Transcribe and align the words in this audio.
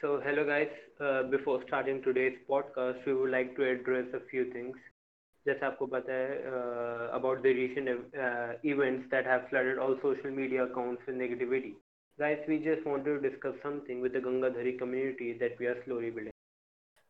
So, 0.00 0.19
hello 0.23 0.43
guys. 0.45 0.69
Uh, 0.99 1.23
before 1.23 1.61
starting 1.67 2.01
today's 2.01 2.37
podcast, 2.49 3.05
we 3.05 3.13
would 3.13 3.31
like 3.31 3.55
to 3.55 3.63
address 3.69 4.05
a 4.13 4.19
few 4.29 4.45
things. 4.51 4.75
जैसे 5.47 5.65
आपको 5.65 5.85
पता 5.93 6.13
है 6.13 6.37
uh, 6.49 7.17
about 7.17 7.41
the 7.43 7.53
recent 7.59 7.89
uh, 7.89 8.53
events 8.71 9.07
that 9.11 9.25
have 9.25 9.47
flooded 9.49 9.79
all 9.79 9.95
social 10.01 10.31
media 10.39 10.65
accounts 10.65 11.01
with 11.07 11.15
negativity. 11.21 11.71
Guys, 12.19 12.43
we 12.47 12.59
just 12.67 12.85
wanted 12.85 13.21
to 13.21 13.29
discuss 13.29 13.55
something 13.63 14.01
with 14.01 14.13
the 14.13 14.19
Gangadhari 14.27 14.77
community 14.79 15.31
that 15.43 15.57
we 15.59 15.65
are 15.65 15.77
slowly 15.85 16.09
building. 16.09 16.31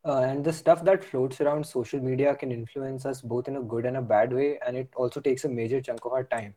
Uh, 0.05 0.20
and 0.32 0.43
the 0.43 0.54
stuff 0.54 0.84
that 0.86 1.04
floats 1.04 1.41
around 1.41 1.66
social 1.66 2.00
media 2.00 2.36
can 2.36 2.52
influence 2.52 3.05
us 3.05 3.21
both 3.21 3.48
in 3.48 3.57
a 3.57 3.61
good 3.75 3.86
and 3.86 3.98
a 3.98 4.02
bad 4.02 4.34
way, 4.34 4.59
and 4.66 4.75
it 4.75 4.89
also 4.95 5.20
takes 5.20 5.45
a 5.45 5.50
major 5.50 5.82
chunk 5.82 6.05
of 6.05 6.13
our 6.13 6.23
time. 6.23 6.55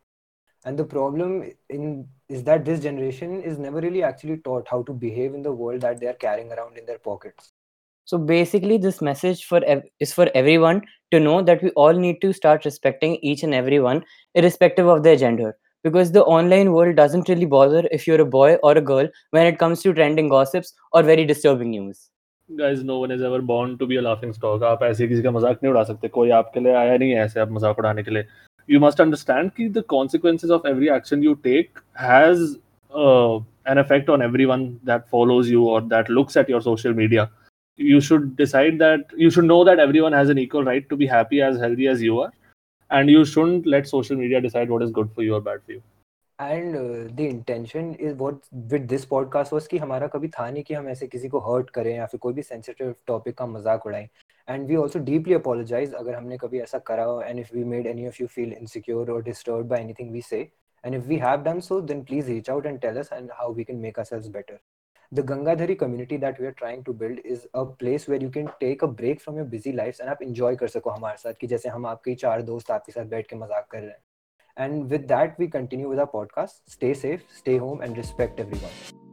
And 0.65 0.77
the 0.77 0.83
problem 0.83 1.51
in 1.69 2.07
is 2.27 2.43
that 2.43 2.65
this 2.65 2.79
generation 2.81 3.41
is 3.41 3.57
never 3.57 3.79
really 3.79 4.03
actually 4.03 4.37
taught 4.37 4.67
how 4.67 4.83
to 4.83 4.93
behave 4.93 5.33
in 5.33 5.41
the 5.41 5.51
world 5.51 5.81
that 5.81 5.99
they 5.99 6.07
are 6.07 6.13
carrying 6.13 6.51
around 6.51 6.77
in 6.77 6.85
their 6.85 6.99
pockets. 6.99 7.51
So 8.05 8.17
basically, 8.17 8.77
this 8.77 9.01
message 9.01 9.45
for 9.45 9.63
ev- 9.65 9.83
is 9.99 10.13
for 10.13 10.29
everyone 10.35 10.81
to 11.11 11.19
know 11.19 11.41
that 11.43 11.63
we 11.63 11.69
all 11.71 11.93
need 11.93 12.21
to 12.21 12.33
start 12.33 12.65
respecting 12.65 13.15
each 13.21 13.43
and 13.43 13.53
everyone, 13.53 14.03
irrespective 14.35 14.87
of 14.87 15.03
their 15.03 15.15
gender. 15.15 15.55
Because 15.83 16.11
the 16.11 16.23
online 16.25 16.73
world 16.73 16.95
doesn't 16.97 17.29
really 17.29 17.45
bother 17.45 17.87
if 17.91 18.05
you're 18.05 18.19
a 18.21 18.25
boy 18.25 18.55
or 18.55 18.77
a 18.77 18.81
girl 18.81 19.07
when 19.31 19.45
it 19.47 19.59
comes 19.59 19.81
to 19.83 19.93
trending 19.93 20.27
gossips 20.27 20.73
or 20.91 21.03
very 21.03 21.25
disturbing 21.25 21.69
news. 21.71 22.09
guys 22.49 22.79
no 22.83 22.95
one 22.99 23.11
is 23.11 23.21
ever 23.21 23.39
born 23.49 23.77
to 23.77 23.87
be 23.89 23.97
a 23.97 24.01
laughing 24.01 24.31
stock 24.35 24.63
आप 24.69 24.83
ऐसे 24.83 25.07
किसी 25.07 25.23
का 25.23 25.31
मजाक 25.31 25.59
नहीं 25.63 25.71
उड़ा 25.71 25.83
सकते 25.89 26.07
कोई 26.15 26.29
आपके 26.37 26.59
लिए 26.59 26.73
आया 26.73 26.97
नहीं 26.97 27.11
है 27.11 27.25
ऐसे 27.25 27.39
आप 27.39 27.51
मजाक 27.57 27.79
उड़ाने 27.79 28.03
के 28.03 28.11
लिए 28.11 28.23
you 28.67 28.79
must 28.79 28.99
understand 28.99 29.53
कि 29.55 29.73
the 29.73 29.83
consequences 29.83 30.51
of 30.57 30.65
every 30.65 30.89
action 30.89 31.23
you 31.23 31.35
take 31.47 31.79
has 31.93 32.57
uh, 32.91 33.39
an 33.65 33.77
effect 33.77 34.09
on 34.09 34.21
everyone 34.21 34.79
that 34.83 35.09
follows 35.09 35.49
you 35.49 35.63
or 35.63 35.81
that 35.81 36.09
looks 36.09 36.37
at 36.37 36.49
your 36.49 36.61
social 36.61 36.93
media 36.93 37.29
you 37.79 38.01
should 38.01 38.35
decide 38.35 38.79
that 38.79 39.15
you 39.15 39.29
should 39.29 39.45
know 39.45 39.63
that 39.63 39.79
everyone 39.79 40.13
has 40.13 40.29
an 40.29 40.37
equal 40.37 40.63
right 40.63 40.89
to 40.89 40.97
be 40.97 41.07
happy 41.07 41.41
as 41.41 41.59
healthy 41.59 41.87
as 41.87 42.01
you 42.01 42.19
are 42.19 42.31
and 42.91 43.09
you 43.09 43.23
shouldn't 43.23 43.65
let 43.65 43.87
social 43.87 44.17
media 44.17 44.41
decide 44.41 44.69
what 44.69 44.81
is 44.81 44.91
good 44.91 45.11
for 45.15 45.23
you 45.23 45.35
or 45.35 45.41
bad 45.41 45.63
for 45.65 45.73
you 45.77 45.81
and 46.41 46.75
the 47.15 47.19
intention 47.19 47.95
is 47.99 48.15
what 48.17 48.35
with 48.71 48.81
this 48.89 49.05
podcast 49.05 49.53
was 49.53 49.67
कि 49.71 49.77
हमारा 49.77 50.07
कभी 50.07 50.27
था 50.37 50.49
नहीं 50.49 50.63
कि 50.63 50.73
हम 50.73 50.87
ऐसे 50.89 51.07
किसी 51.07 51.29
को 51.29 51.39
हर्ट 51.47 51.69
करें 51.77 51.93
या 51.95 52.05
फिर 52.05 52.19
कोई 52.23 52.33
भी 52.33 52.41
सेंसिटिव 52.41 52.93
टॉपिक 53.07 53.37
का 53.37 53.45
मजाक 53.45 53.85
उड़ाएं 53.85 54.07
and 54.48 54.66
we 54.68 54.76
also 54.76 54.98
deeply 54.98 55.34
apologise 55.34 55.94
अगर 55.94 56.14
हमने 56.14 56.36
कभी 56.38 56.58
ऐसा 56.60 56.78
करा 56.86 57.04
हो 57.04 57.20
and 57.22 57.38
if 57.38 57.54
we 57.54 57.64
made 57.64 57.86
any 57.86 58.06
of 58.06 58.16
you 58.20 58.26
feel 58.26 58.52
in 58.52 58.58
insecure 58.58 59.10
और 59.10 59.22
disturb 59.22 59.68
by 59.68 59.80
anything 59.80 60.10
we 60.10 60.22
say 60.22 60.40
and 60.84 60.94
if 60.94 61.06
we 61.06 61.16
have 61.16 61.42
done 61.42 61.60
so 61.60 61.80
then 61.80 62.04
please 62.04 62.30
reach 62.30 62.50
out 62.50 62.66
and 62.66 62.80
tell 62.80 62.96
us 62.96 63.12
and 63.12 63.30
how 63.32 63.52
we 63.54 63.64
can 63.64 63.76
make 63.76 63.98
ourselves 64.04 64.28
better 64.28 64.58
the 65.12 65.20
Gangadhari 65.20 65.74
community 65.74 66.18
that 66.18 66.40
we 66.40 66.46
are 66.46 66.52
trying 66.52 66.84
to 66.84 66.92
build 66.92 67.18
is 67.26 67.46
a 67.54 67.62
place 67.78 68.08
where 68.10 68.22
you 68.22 68.30
can 68.30 68.46
take 68.60 68.84
a 68.84 68.86
break 68.86 69.20
from 69.20 69.36
your 69.38 69.46
busy 69.46 69.72
life 69.72 70.00
and 70.00 70.10
आप 70.10 70.22
enjoy 70.22 70.56
कर 70.56 70.68
सको 70.68 70.90
हमारे 70.90 71.18
साथ 71.18 71.40
कि 71.40 71.46
जैसे 71.46 71.68
हम 71.68 71.86
आपके 71.86 72.14
चार 72.14 72.42
दोस्त 72.42 72.70
आपके 72.70 72.92
साथ 72.92 73.04
बैठ 73.06 73.26
के 73.26 73.36
मज़ाक 73.36 73.68
कर 73.70 73.80
रहे 73.80 73.90
हैं। 73.90 74.02
And 74.56 74.84
with 74.84 75.06
that 75.06 75.40
we 75.40 75.46
continue 75.48 75.88
with 75.88 75.98
our 75.98 76.06
podcast 76.12 76.70
stay 76.72 76.94
safe 76.94 77.22
stay 77.38 77.56
home 77.56 77.82
and 77.82 77.96
respect 77.96 78.40
everyone 78.58 79.03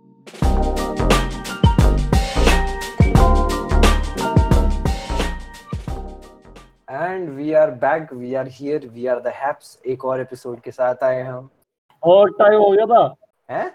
And 7.12 7.36
we 7.38 7.54
are 7.56 7.72
back. 7.72 8.12
We 8.12 8.36
are 8.36 8.50
here. 8.58 8.80
We 8.96 9.06
are 9.14 9.20
the 9.24 9.32
Haps. 9.38 9.70
एक 9.86 10.06
और 10.06 10.22
एपिसोड 10.22 10.60
के 10.60 10.72
साथ 10.72 11.04
आए 11.04 11.22
हम। 11.22 11.50
और 12.04 12.30
टाइम 12.40 12.60
हो 12.62 12.70
गया 12.72 12.86
था। 12.86 13.16
हैं? 13.50 13.72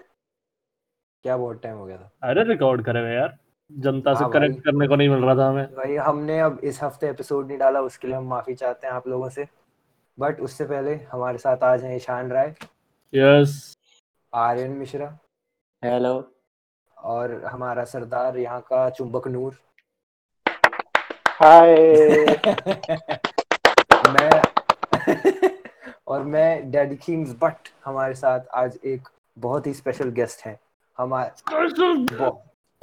क्या 1.25 1.37
बहुत 1.37 1.62
टाइम 1.62 1.77
हो 1.77 1.87
गया 1.87 1.97
था? 1.97 2.11
अरे 2.23 2.42
रिकॉर्ड 2.42 2.84
करे 2.84 3.01
हुए 3.01 3.14
यार। 3.14 3.37
जनता 3.70 4.14
से 4.14 4.25
हाँ 4.25 4.31
कनेक्ट 4.33 4.64
करने 4.64 4.89
को 4.89 4.97
नहीं 4.97 5.09
मिल 5.09 5.25
रहा 5.25 5.34
था 5.37 5.48
हमें। 5.48 5.75
भाई 5.75 5.97
हमने 5.97 6.39
अब 6.41 6.61
इस 6.64 6.83
हफ़्ते 6.83 7.09
एपिसोड 7.09 7.47
नहीं 7.47 7.59
डाला 7.59 7.81
उसके 7.81 8.09
लिए 8.09 8.17
हम 8.17 8.29
माफ़ी 8.29 8.55
चाहते 8.55 8.87
हैं 8.87 8.95
आप 8.95 9.09
लोगों 9.09 9.29
से। 9.29 9.47
बट 10.19 10.41
उससे 10.41 10.64
पहले 10.64 10.95
हमारे 11.12 11.39
साथ 11.39 11.64
आज 11.64 11.85
हैं 11.85 11.97
ईशान 11.97 12.30
राय 12.30 12.55
यस 13.13 13.77
आर्यन 14.35 14.70
मिश्रा 14.70 15.18
हेलो 15.85 16.14
और 16.97 17.45
हमारा 17.45 17.85
सरदार 17.85 18.39
यहाँ 18.39 18.61
का 18.61 18.89
चुंबक 18.91 19.29
नूर। 19.29 19.58
Hi. 21.42 21.73
मैं 24.13 24.42
और 26.08 26.23
मैं 26.23 26.70
डैडी 26.70 26.97
किंग्स 26.97 27.35
बट 27.42 27.55
हमारे 27.85 28.14
साथ 28.14 28.41
आज 28.55 28.79
एक 28.85 29.08
बहुत 29.39 29.67
ही 29.67 29.74
स्पेशल 29.74 30.08
गेस्ट 30.08 30.47
हैं। 30.47 30.58
हमारे 30.98 31.30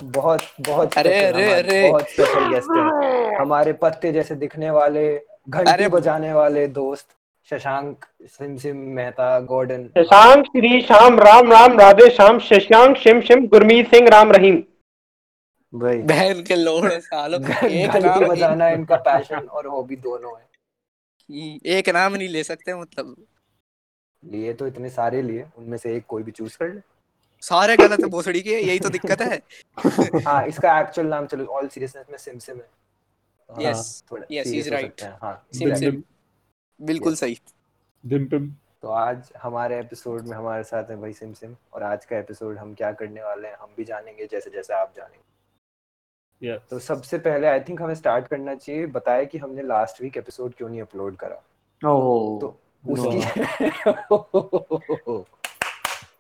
बहुत 0.03 0.39
बहुत 0.61 0.97
अरे, 0.97 1.25
अरे, 1.25 1.53
अरे। 1.53 1.89
बहुत 1.89 2.01
स्पेशल 2.01 2.53
गेस्ट 2.53 2.69
हैं। 2.77 3.39
हमारे 3.39 3.73
पत्ते 3.73 4.11
जैसे 4.11 4.35
दिखने 4.35 4.69
वाले 4.69 5.21
घंटे 5.49 5.87
बजाने 5.87 6.33
वाले 6.33 6.67
दोस्त 6.67 7.05
Shashank 7.49 8.05
SIM 8.21 8.57
SIM 8.57 8.77
Mehta 8.77 9.39
Gordon 9.39 9.83
Shashank 9.83 10.45
Shri 10.45 10.81
Shyam 10.81 11.19
Ram 11.19 11.51
Ram 11.51 11.79
Radhe 11.79 12.09
Shyam 12.09 12.39
Shashank 12.39 12.97
शिम 12.97 13.21
शिम 13.21 13.47
Gurmeet 13.47 13.95
Singh 13.95 14.09
Ram 14.09 14.31
Rahim. 14.31 14.63
भाई 15.75 15.97
बहन 15.97 16.43
के 16.43 16.55
लोड़ 16.55 16.91
सालों 16.91 17.39
एक 17.67 17.95
नाम 17.95 18.25
बजाना 18.25 18.69
इनका 18.69 18.95
पैशन 18.95 19.39
और 19.39 19.67
हॉबी 19.67 19.95
दोनों 19.95 20.39
है। 20.39 20.47
नहीं- 21.31 21.65
एक 21.65 21.89
नाम 21.89 22.13
नहीं 22.13 22.29
ले 22.29 22.43
सकते 22.43 22.73
मतलब। 22.73 23.27
लिए 24.23 24.53
तो 24.53 24.67
इतने 24.67 24.89
सारे 24.89 25.21
लिए 25.21 25.47
उनमें 25.57 25.77
से 25.77 25.95
एक 25.95 26.05
कोई 26.05 26.23
भी 26.23 26.31
चूज़ 26.31 26.57
कर 26.57 26.73
ले। 26.73 26.81
सारे 27.41 27.77
गलत 27.77 27.99
है 27.99 28.05
भोसड़ी 28.05 28.41
के 28.41 28.49
यही 28.49 28.79
तो 28.79 28.89
दिक्कत 28.89 29.21
है। 29.21 29.41
हाँ 30.27 30.47
इसका 30.47 30.79
एक्चुअल 30.79 31.07
नाम 31.07 31.25
चलो 31.25 31.45
ऑल 31.45 31.67
सीरियसनेस 31.67 32.05
में 32.09 32.17
सिम 32.17 32.39
सिम 32.39 32.57
है 32.57 32.69
serious 33.49 34.53
he's 34.53 34.71
हो 34.71 34.77
right. 34.77 34.89
सकते 34.89 35.05
हैं, 35.05 35.17
हाँ 35.21 35.47
सिम 35.53 35.75
सिम 35.75 36.03
बिल्कुल 36.81 37.15
सही। 37.15 37.39
डिम 38.05 38.25
पिम 38.25 38.55
तो 38.81 38.87
आज 38.87 39.31
हमारे 39.37 39.79
एपिसोड 39.79 40.27
में 40.27 40.37
हमारे 40.37 40.63
साथ 40.63 40.83
है 40.83 41.01
भाई 41.01 41.13
सिम 41.13 41.33
सिम 41.33 41.55
और 41.73 41.83
आज 41.83 42.05
का 42.05 42.17
एपिसोड 42.17 42.57
हम 42.57 42.73
क्या 42.73 42.91
करने 42.91 43.23
वाले 43.23 43.47
हैं 43.47 43.55
हम 43.55 43.73
भी 43.77 43.83
जानेंगे 43.83 44.27
जैसे 44.27 44.49
जैसे 44.49 44.73
आप 44.73 44.93
जानेंगे। 44.97 45.32
यस 46.43 46.61
तो 46.69 46.79
सबसे 46.79 47.17
पहले 47.17 47.47
आई 47.47 47.59
थिंक 47.59 47.81
हमें 47.81 47.95
स्टार्ट 47.95 48.27
करना 48.27 48.55
चाहिए 48.55 48.85
बताया 48.85 49.23
कि 49.23 49.37
हमने 49.37 49.61
लास्ट 49.61 50.01
वीक 50.01 50.17
एपिसोड 50.17 50.53
क्यों 50.53 50.69
नहीं 50.69 50.81
अपलोड 50.81 51.15
करा। 51.15 51.41
Oh. 51.85 52.41
तो 52.41 52.59
उसकी 52.89 53.17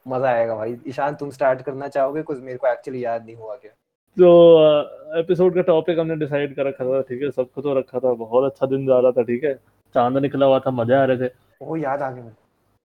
मज़ा 0.07 0.29
आएगा 0.29 0.55
भाई। 0.55 0.77
ईशान 0.87 1.15
तुम 1.15 1.29
स्टार्ट 1.29 1.61
करना 1.61 1.87
चाहोगे? 1.87 2.21
कुछ 2.21 2.41
मेरे 2.41 2.57
को 2.57 2.67
एक्चुअली 2.67 3.05
याद 3.05 3.25
नहीं 3.25 3.35
हुआ 3.35 3.55
क्या? 3.55 3.71
तो 4.19 5.19
एपिसोड 5.19 5.55
का 5.55 5.61
टॉपिक 5.61 5.99
हमने 5.99 6.15
डिसाइड 6.15 6.55
कर 6.55 6.65
रखा 6.65 6.85
था 6.85 7.01
ठीक 7.01 7.23
है? 7.23 7.31
सबको 7.31 7.61
तो 7.61 7.79
रखा 7.79 7.99
था 7.99 8.13
बहुत 8.13 8.51
अच्छा 8.51 8.65
दिन 8.65 8.85
जा 8.85 8.99
रहा 8.99 9.11
था 9.11 9.21
ठीक 9.21 9.43
है? 9.43 9.59
चाँद 9.93 10.17
निकला 10.17 10.45
हुआ 10.45 10.59
था 10.59 10.71
मज़ा 10.71 11.01
आ 11.01 11.05
रहे 11.05 11.17
थे। 11.17 11.29
वो 11.61 11.77
याद 11.77 12.01
आ 12.01 12.11
गया। 12.11 12.31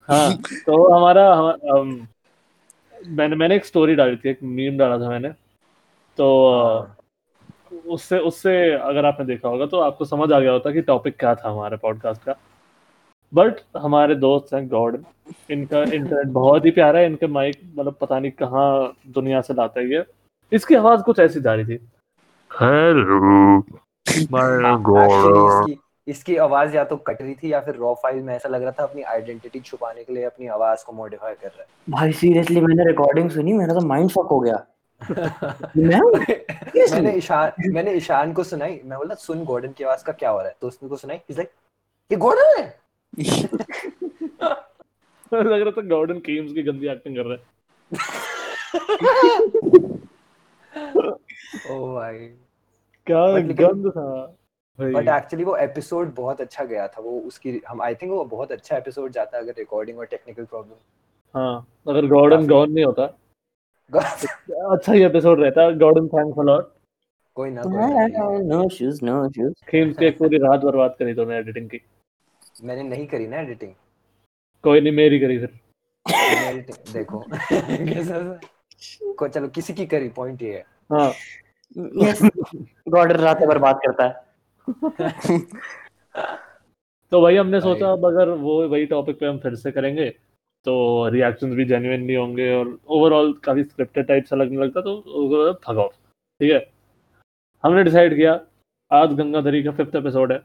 हाँ 0.02 0.38
तो 0.66 0.92
हमारा 0.92 1.34
हम- 1.34 1.50
हम- 1.50 2.06
मैंने 3.06 3.36
मैंने 3.36 3.56
एक 3.56 3.64
स्टोरी 3.64 3.94
डाली 3.94 4.16
थी 4.16 4.28
एक 4.28 4.38
मीम 4.42 4.78
डाला 4.78 4.98
था 4.98 5.10
मैंने। 5.10 5.34
तो 6.16 6.58
हाँ। 6.62 6.95
उससे 7.86 8.18
उससे 8.18 8.72
अगर 8.72 9.04
आपने 9.04 9.26
देखा 9.26 9.48
होगा 9.48 9.66
तो 9.66 9.78
आपको 9.80 10.04
समझ 10.04 10.32
आ 10.32 10.38
गया 10.40 10.52
होता 10.52 10.70
कि 10.70 10.82
टॉपिक 10.82 11.16
क्या 11.18 11.34
था 11.34 11.50
हमारे 11.50 11.76
पॉडकास्ट 11.76 12.22
का। 12.22 12.34
बट 13.32 13.60
हमारे 13.76 14.14
दोस्त 14.14 14.54
हैं 14.54 14.66
गॉड 14.68 15.02
इनका 15.50 15.82
इंटरनेट 15.82 16.26
बहुत 16.26 16.64
ही 16.66 16.70
प्यारा 16.70 16.98
है 16.98 17.06
इनके 17.06 17.26
माइक 17.26 17.60
मतलब 17.78 17.96
पता 18.00 18.18
नहीं 18.18 18.30
कहाँ 18.32 18.92
दुनिया 19.14 19.40
से 19.40 19.54
लाता 19.54 19.80
है 19.80 19.90
ये। 19.90 20.04
इसकी 20.52 20.74
आवाज़ 20.74 21.02
कुछ 21.02 21.18
ऐसी 21.18 21.40
जा 21.40 21.54
रही 21.54 21.64
थी। 21.64 21.78
हेलो 22.50 23.62
इसकी 25.66 25.78
इसकी 26.06 26.36
आवाज़ 26.36 26.76
या 26.76 26.84
तो 26.84 26.96
कट 26.96 27.22
रही 27.22 27.34
थी 27.34 27.52
या 27.52 27.60
फिर 27.60 27.74
रॉ 27.74 27.94
फ़ाइल 27.94 28.22
में 28.22 28.34
ऐसा 28.34 28.48
लग 28.48 28.62
रहा 28.62 28.70
था 28.70 28.82
अपनी 28.82 29.02
आइडेंटिटी 29.02 29.60
छुपाने 29.60 30.04
के 30.04 30.12
लिए 30.12 30.24
अपनी 30.24 30.46
आवाज़ 30.46 30.84
को 30.86 30.92
मॉडिफाई 30.92 31.34
कर 31.34 31.48
रहा 31.48 31.62
है। 31.62 31.66
भाई 31.88 32.12
सीरियसली 32.12 32.60
मैंने 32.60 32.84
रिकॉर्डिंग 32.84 33.30
सुनी 33.30 33.52
मेरा 33.52 33.74
तो 33.74 33.80
माइंड 33.86 34.10
फक 34.10 34.28
हो 34.30 34.40
गया। 34.40 34.64
मैंने 35.76 37.12
ईशान 37.12 37.72
मैंने 37.72 37.92
ईशान 37.92 38.32
को 38.32 38.44
सुनाई। 38.44 38.80
मैं 38.84 38.98
बोला 38.98 39.14
सुन 39.14 39.44
गॉर्डन 39.44 39.72
की 39.72 39.84
आवाज़ 39.84 40.04
का 40.04 40.12
क्या 40.12 40.30
हो 40.30 40.38
रहा 40.38 40.48
है? 40.48 40.54
तो 40.60 40.66
उसने 40.66 40.88
को 40.88 40.96
सुनाई। 40.96 41.20
इज़ 41.30 41.36
लाइक 41.36 41.50
ये 42.12 42.18
गॉर्डन 42.18 42.62
है? 42.62 42.80
लग 45.34 45.62
रहा 45.62 45.70
था 45.70 45.82
गॉर्डन 45.88 46.18
केम्स 46.18 46.52
की 46.52 46.62
गंदी 46.62 46.88
एक्टिंग 46.88 47.16
कर 47.16 47.22
रहा 47.22 47.38
है। 47.38 47.44
ओ 51.70 51.94
भाई 51.94 52.18
क्या 53.06 53.26
गंद 53.38 53.90
था। 53.90 54.36
बट 54.80 55.08
एक्चुअली 55.08 55.44
वो 55.44 55.56
एपिसोड 55.56 56.14
बहुत 56.14 56.40
अच्छा 56.40 56.64
गया 56.64 56.88
था। 56.88 57.00
वो 57.00 57.20
उसकी 57.20 57.60
हम 57.68 57.82
आई 57.82 57.94
थिंक 57.94 58.12
वो 58.12 58.24
बहुत 58.24 58.52
अच्छा 58.52 58.76
एपिसोड 58.76 59.12
जाता 59.12 59.38
अगर 59.38 59.54
रिकॉर्डिंग 59.58 59.98
और 59.98 60.06
टेक्निकल 60.06 60.44
प्रॉब्लम 60.44 60.74
हाँ 61.34 61.66
अगर 61.88 62.06
गॉर्डन 62.06 62.46
गॉन 62.46 62.72
नहीं 62.72 62.84
होता। 62.84 63.06
अच्छा 63.94 64.92
ही 64.92 65.02
एपिसोड 65.02 65.40
रहता 65.40 65.70
गॉर्डन 65.70 66.06
थैंक्स 66.08 66.38
अ 66.38 66.42
लॉट 66.42 66.72
कोई 67.36 67.50
ना 67.50 67.62
कोई 67.62 67.72
ना। 67.72 68.54
नो 68.54 68.68
शूज़ 68.68 69.04
नो 69.04 69.28
शूज़ 69.28 69.52
खेम्स 69.68 69.96
की 69.96 70.10
पूरी 70.10 70.38
रात 70.38 70.60
बर्बाद 70.60 70.94
करी 70.98 71.14
तूने 71.14 71.36
एडिटिंग 71.36 71.68
की। 71.70 71.80
मैंने 72.62 72.82
नहीं 72.82 73.06
करी 73.06 73.26
ना 73.26 73.36
एडिटिंग 73.36 73.72
कोई 74.64 74.80
नहीं 74.80 74.92
मेरी 74.92 75.20
करी 75.20 75.38
फिर। 75.38 75.58
देखो। 76.92 77.24
कैसा 77.30 78.18
को 79.18 79.28
चलो 79.28 79.48
किसी 79.48 79.74
की 79.74 79.86
करी 79.86 80.08
पॉइंट 80.08 80.42
ये 80.42 80.52
है। 80.52 80.64
हाँ। 80.92 81.12
यस 82.02 82.22
गॉर्डन 82.88 83.16
रातें 83.16 83.48
बर्बाद 83.48 83.80
करता 83.86 84.04
है। 84.06 84.24
तो 87.12 87.20
वही 87.20 87.36
हमने 87.36 87.60
सोचा 87.60 87.90
अब 87.92 88.06
अगर 88.06 88.28
वो 88.28 88.68
वही 88.68 88.86
टॉपिक 88.86 89.18
पे 89.20 89.26
हम 89.26 89.38
फिर 89.38 89.54
से 89.54 89.72
करेंगे 89.72 90.08
तो 90.66 90.74
रिएक्शंस 91.12 91.54
भी 91.56 91.64
जेन्युइन 91.64 92.02
नहीं 92.02 92.16
होंगे 92.16 92.52
और 92.54 92.78
ओवरऑल 92.96 93.32
काफ़ी 93.44 93.64
स्क्रिप्टेड 93.64 94.06
टाइप 94.06 94.24
सा 94.24 94.36
लगने 94.36 94.64
लगता 94.64 94.80
तो 94.80 95.52
फक 95.64 95.76
ऑफ़ 95.76 95.92
ठीक 95.92 96.52
है? 96.52 96.58
हमने 97.64 97.84
डिसाइड 97.84 98.16
किया 98.16 98.40
आज 98.90 99.12
गंगाधरी 99.18 99.62
का 99.62 99.70
फिफ्थ 99.72 99.94
एपिसोड 99.96 100.32
है। 100.32 100.40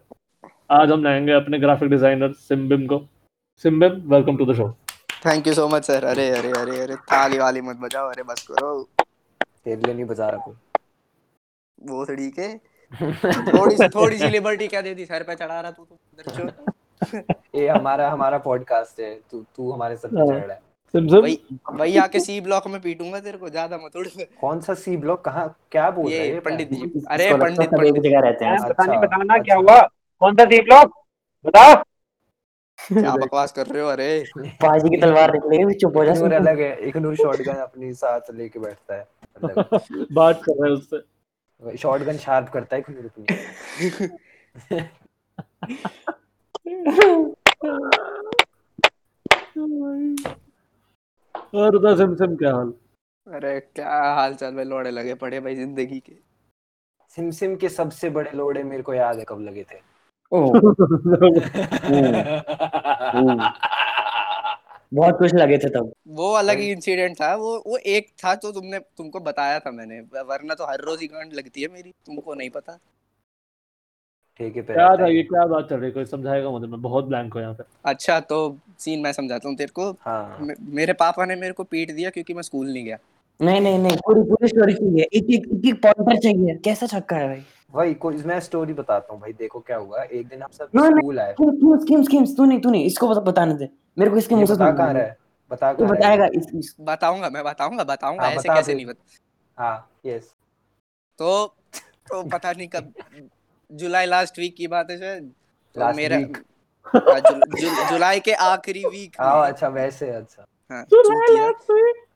आज 0.71 0.91
हम 0.91 1.03
लाएँगे 1.03 1.31
अपने 1.33 1.59
ग्राफिक 1.59 1.89
डिज़ाइनर 1.89 2.31
सिम्बिम 2.41 2.85
को। 2.88 3.00
Simbim 3.65 4.01
welcome 4.13 4.38
to 4.38 4.45
the 4.45 4.56
show 4.57 4.69
thank 5.25 5.47
you 5.47 5.53
so 5.53 5.68
much 5.68 5.85
sir 5.85 6.03
अरे 6.06 6.29
अरे 6.38 6.51
अरे 6.59 6.79
अरे 6.81 6.95
ताली 7.12 7.38
वाली 7.38 7.62
मत 7.62 7.77
बजाओ 7.81 8.09
अरे 8.09 8.24
बस 8.24 8.45
करो। 8.47 8.71
तेरे 9.65 9.81
लिए 9.81 9.94
नहीं 9.94 10.06
बजा 10.06 10.29
रहा 10.29 10.45
कोई। 10.45 10.56
वो 11.89 12.06
थोड़ी 12.06 12.29
के। 12.39 12.53
थोड़ी 13.53 13.75
सी 13.75 13.88
थोड़ी 13.89 14.17
सी 14.17 14.29
लिबर्टी 14.29 14.67
क्या 14.67 14.81
दे 14.81 14.94
दी 14.95 15.06
सर 15.06 15.24
पे 15.24 15.35
चढ़ा 15.35 15.59
रहा 15.59 15.71
तू 15.71 15.85
तो 15.85 16.74
ये 17.56 17.68
हमारा 17.68 18.09
हमारा 18.09 18.38
पॉडकास्ट 18.38 19.00
है। 19.00 19.13
तू 19.31 19.45
तू 19.56 19.71
हमारे 19.71 19.95
पे 19.95 20.07
हाँ। 20.07 20.25
चढ़ 20.27 20.45
रहा 20.45 20.53
है। 20.53 20.59
वही 20.94 21.38
वही 21.71 21.98
आके 21.98 22.19
सी 22.19 22.39
ब्लॉक 22.42 22.68
में 22.68 22.80
पीटूँगा 22.81 23.19
तेरे 23.19 23.38
को 23.38 23.50
ज़्यादा 23.50 23.77
मत 23.77 23.95
उड़। 23.95 24.07
कौन 24.42 24.62
सा 24.62 24.74
सी 24.74 24.95
ब्लॉक 24.98 25.24
कहाँ 25.25 25.48
क्या 25.71 25.89
बोल 25.92 26.12
रहा 26.12 26.21
है 26.21 26.39
पंडित 26.39 26.74
जी। 26.74 27.03
अरे 27.09 27.33
पंडित 27.33 27.69
पंडित 27.69 28.01
जगह 28.03 28.19
रहते 28.19 28.45
हैं। 28.45 28.57
हाँ, 28.57 28.69
पता 28.69 28.86
नहीं 28.86 28.98
अच्छा, 28.98 29.07
बताना 29.07 29.38
क्या 29.38 29.56
अच्छा। 29.56 29.74
हुआ। 29.74 29.81
कौन 30.21 30.36
सा 30.36 30.45
सी 30.45 30.62
ब्लॉक 30.62 30.94
बता। 31.45 31.74
क्या 32.80 33.15
बकवास 33.15 33.51
कर 33.51 33.68
रहे 33.68 33.81
हो 33.83 33.89
अरे? 33.89 34.24
बाजी 34.38 34.89
की 34.89 34.98
तलवार 35.01 35.33
निकलेगी 35.33 35.74
चुप 35.74 35.98
हो 35.98 36.06
जा। 36.06 36.12
इग्नोर 36.12 36.33
अलग 36.33 36.59
है 36.59 36.75
इग्नोर 36.88 37.15
शॉटगन 37.15 37.62
अपनी 37.62 37.94
साथ 37.94 38.31
लेके 38.33 38.59
बैठता 38.59 38.95
है 38.95 39.07
बात 40.13 40.42
कर 40.44 40.62
रहे 40.62 40.71
हैं 40.71 40.77
उससे। 40.77 41.77
शॉटगन 41.77 42.18
शार्प 42.18 42.50
करता 42.50 42.75
है 42.75 42.81
इग्नोर 42.81 43.06
अपनी। 43.06 43.25
और 51.54 51.78
बता 51.78 51.96
सिम 51.96 52.16
सिम 52.16 52.36
क्या 52.36 52.54
हाल? 52.56 52.74
अरे 53.28 53.60
क्या 53.60 53.94
हाल 54.16 54.34
चाल 54.34 54.54
में 54.54 54.63
लोड़े 54.66 54.92
लगे 54.92 55.13
पड़े 55.13 55.40
भाई 55.40 55.56
ज़िंदगी 55.56 56.00
के। 56.00 56.13
सिम 57.18 57.30
सिम 57.31 57.56
के 57.56 57.69
सबसे 57.69 58.10
बड़े 58.10 58.31
लोड़े 58.31 58.63
मेरे 58.63 58.84
को 58.84 58.94
याद 58.94 59.18
है 59.18 59.25
कब 59.30 59.40
लगे 59.42 59.63
थे। 59.63 59.80
बहुत 64.94 65.18
कुछ 65.19 65.34
लगे 65.34 65.58
थे 65.58 65.69
तब। 65.69 65.92
वो 66.08 66.31
अलग 66.34 66.60
ही 66.60 66.72
इंसिडेंट 66.72 67.16
था 67.22 67.36
वो 67.36 67.52
वो 67.68 67.78
एक 67.78 68.08
था 68.24 68.34
तो 68.36 68.52
तुमने 68.52 68.80
तुमको 68.80 69.19
बताया 69.19 69.60
था 69.60 69.72
मैंने 69.72 70.00
वरना 70.24 70.54
तो 70.54 70.66
हर 70.66 70.81
रोज 70.81 71.02
ही 71.02 71.08
गांड 71.08 71.34
लगती 71.34 71.62
है 71.62 71.68
मेरी 71.68 71.92
तुमको 72.06 72.34
नहीं 72.34 72.50
पता। 72.50 72.78
ठेके 74.38 74.62
पे 74.62 74.74
क्या 74.74 74.95
था 74.95 75.07
ये 75.07 75.24
क्या 75.24 75.45
बात 75.45 75.69
चल 75.69 75.75
रही 75.75 75.86
है? 75.86 75.92
कोई 75.92 76.06
समझाएगा 76.06 76.50
मुझे? 76.50 76.68
मैं 76.68 76.81
बहुत 76.81 77.06
ब्लैंक 77.06 77.33
हूँ 77.33 77.42
यहाँ 77.42 77.54
पे। 77.54 77.63
अच्छा 77.86 78.19
तो 78.19 78.57
सीन 78.80 79.00
मैं 79.00 79.12
समझाता 79.12 79.50
हूँ 79.50 79.57
तेरे 79.57 79.72
को। 79.74 79.92
हाँ। 80.01 80.38
मे- 80.42 80.57
मेरे 80.62 80.94
पापा 80.94 81.25
ने 81.25 81.36
मेरे 81.36 81.54
को 81.54 81.63
पीट 81.63 81.92
दिया 81.92 82.10
क्योंकि 82.10 82.33
मैं 82.33 82.42
स्कूल 82.42 82.74
नहीं 82.74 82.86
गया। 82.86 82.98
नहीं 83.42 83.62
नहीं 83.62 83.80
नहीं 83.80 83.98
पूरी 83.98 84.22
पूरी 84.22 84.48
स्टोरी 84.48 84.74
चाहिए 84.74 85.04
एक 85.04 85.24
एक 85.24 85.48
एक 85.54 85.66
एक 85.66 85.81
पॉइंटर 85.81 86.18
चाहिए। 86.18 86.56
कैसा 86.56 86.88
छक्का 86.88 87.16
है 87.16 87.28
भाई? 87.28 87.44
भाई 87.74 87.94
कोई 87.94 88.16
मैं 88.16 88.39
स्टोरी 88.39 88.74
बताता 88.74 89.13
हूँ 89.13 89.22
भाई 89.22 89.33
देखो 89.33 89.60
क्या 89.60 89.78
हुआ। 89.78 90.04
एक 90.04 90.28
दिन 90.28 90.42
हम 90.42 90.50
सब. 90.51 90.69
स्कूल 90.77 91.19
आए। 91.19 91.34
स्किम्स 91.34 91.56
स्किम्स 91.56 91.84
स्किम्स 91.84 92.06
स्किम्स 92.06 92.38
तू 92.38 92.45
नहीं 92.45 92.60
तू 92.60 92.69
नहीं 92.69 92.86
इसको 92.86 93.07
बता, 93.07 93.19
बताने 93.19 93.54
दे। 93.54 93.69
मेरे 93.98 94.12
को 94.12 94.18
इसके 94.18 94.36
मुँह 94.36 94.45
से 94.45 94.54
बता 94.54 94.72
कहाँ 94.72 94.94
रहा 94.94 95.04
है? 95.04 95.18
बता 95.51 95.74
तू 95.74 95.86
बताएगा 95.86 96.25
इस, 96.25 96.48
इस। 96.56 96.75
बताऊँगा 96.81 97.30
मैं 97.30 97.44
बताऊँगा 97.44 97.84
बताऊँगा 97.84 98.24
हाँ, 98.24 98.31
ऐसे 98.31 98.50
कैसे 98.50 98.74
नहीं 98.74 98.86
बता 98.86 99.63
हाँ 99.63 99.89
यस 100.06 100.34
तो 101.19 101.48
तो 102.10 102.24
पता 102.24 102.51
नहीं 102.51 102.68
कब 102.68 102.94
जुलाई 103.71 104.06
लास्ट 104.06 104.39
वीक 104.39 104.56
की 104.56 104.68
बात 104.68 104.89
है 104.91 104.97
शायद। 105.00 105.31
तो 105.75 105.94
मेरा 105.95 106.18
week. 106.18 106.38
हाँ, 106.85 107.19
जुल, 107.19 107.41
जुल, 107.59 107.73
जुलाई 107.89 108.19
के 108.19 108.33
आखिरी 108.45 108.83
वीक 108.85 109.15
हाँ 109.19 109.47
अच्छा 109.47 109.68
वैसे 109.75 110.09
अच्छा। 110.09 110.45
हाँ 110.71 110.83
चूतिया 110.83 111.51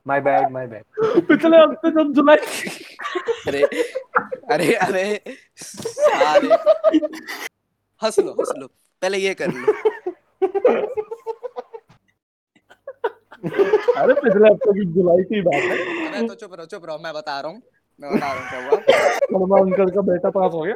माय 0.08 0.22
बैड 0.22 0.50
माय 0.52 0.68
बैड 0.68 0.84
पिछले 1.28 1.58
हफ़्ते 1.58 1.90
जब 1.92 2.12
जुलाई 2.14 2.38
अरे 3.48 3.62
अरे 4.52 4.74
अरे 4.76 5.04
साले 5.58 6.56
हंस 8.02 8.20
लो 8.20 8.32
हंस 8.32 8.52
लो। 8.58 8.68
पहले 9.02 9.18
ये 9.18 9.34
कर 9.34 9.48
लो। 9.48 9.74
अरे 13.96 14.14
पिछले 14.14 14.50
हफ़्ते 14.50 14.74
की 14.74 14.86
जुलाई 14.94 15.24
की 15.32 15.42
बात 15.42 15.64
है। 15.64 15.78
अरे 16.08 16.28
तो 16.28 16.36
चुप 16.36 16.54
रहो 16.54 16.66
चुप 16.66 16.86
रहो 16.86 16.98
मैं 17.04 17.14
बता 17.14 17.40
रहा 17.40 17.52
हूँ। 17.52 17.62
मैं 18.02 18.16
बता 18.16 18.34
रहा 18.34 18.42
हूँ 18.42 18.50
क्या 18.50 18.60
हुआ। 18.66 19.60
अंकल 19.60 19.90
का 19.96 20.02
बेटा 20.12 20.30
पास 20.30 20.52
हो 20.54 20.62
गया। 20.62 20.76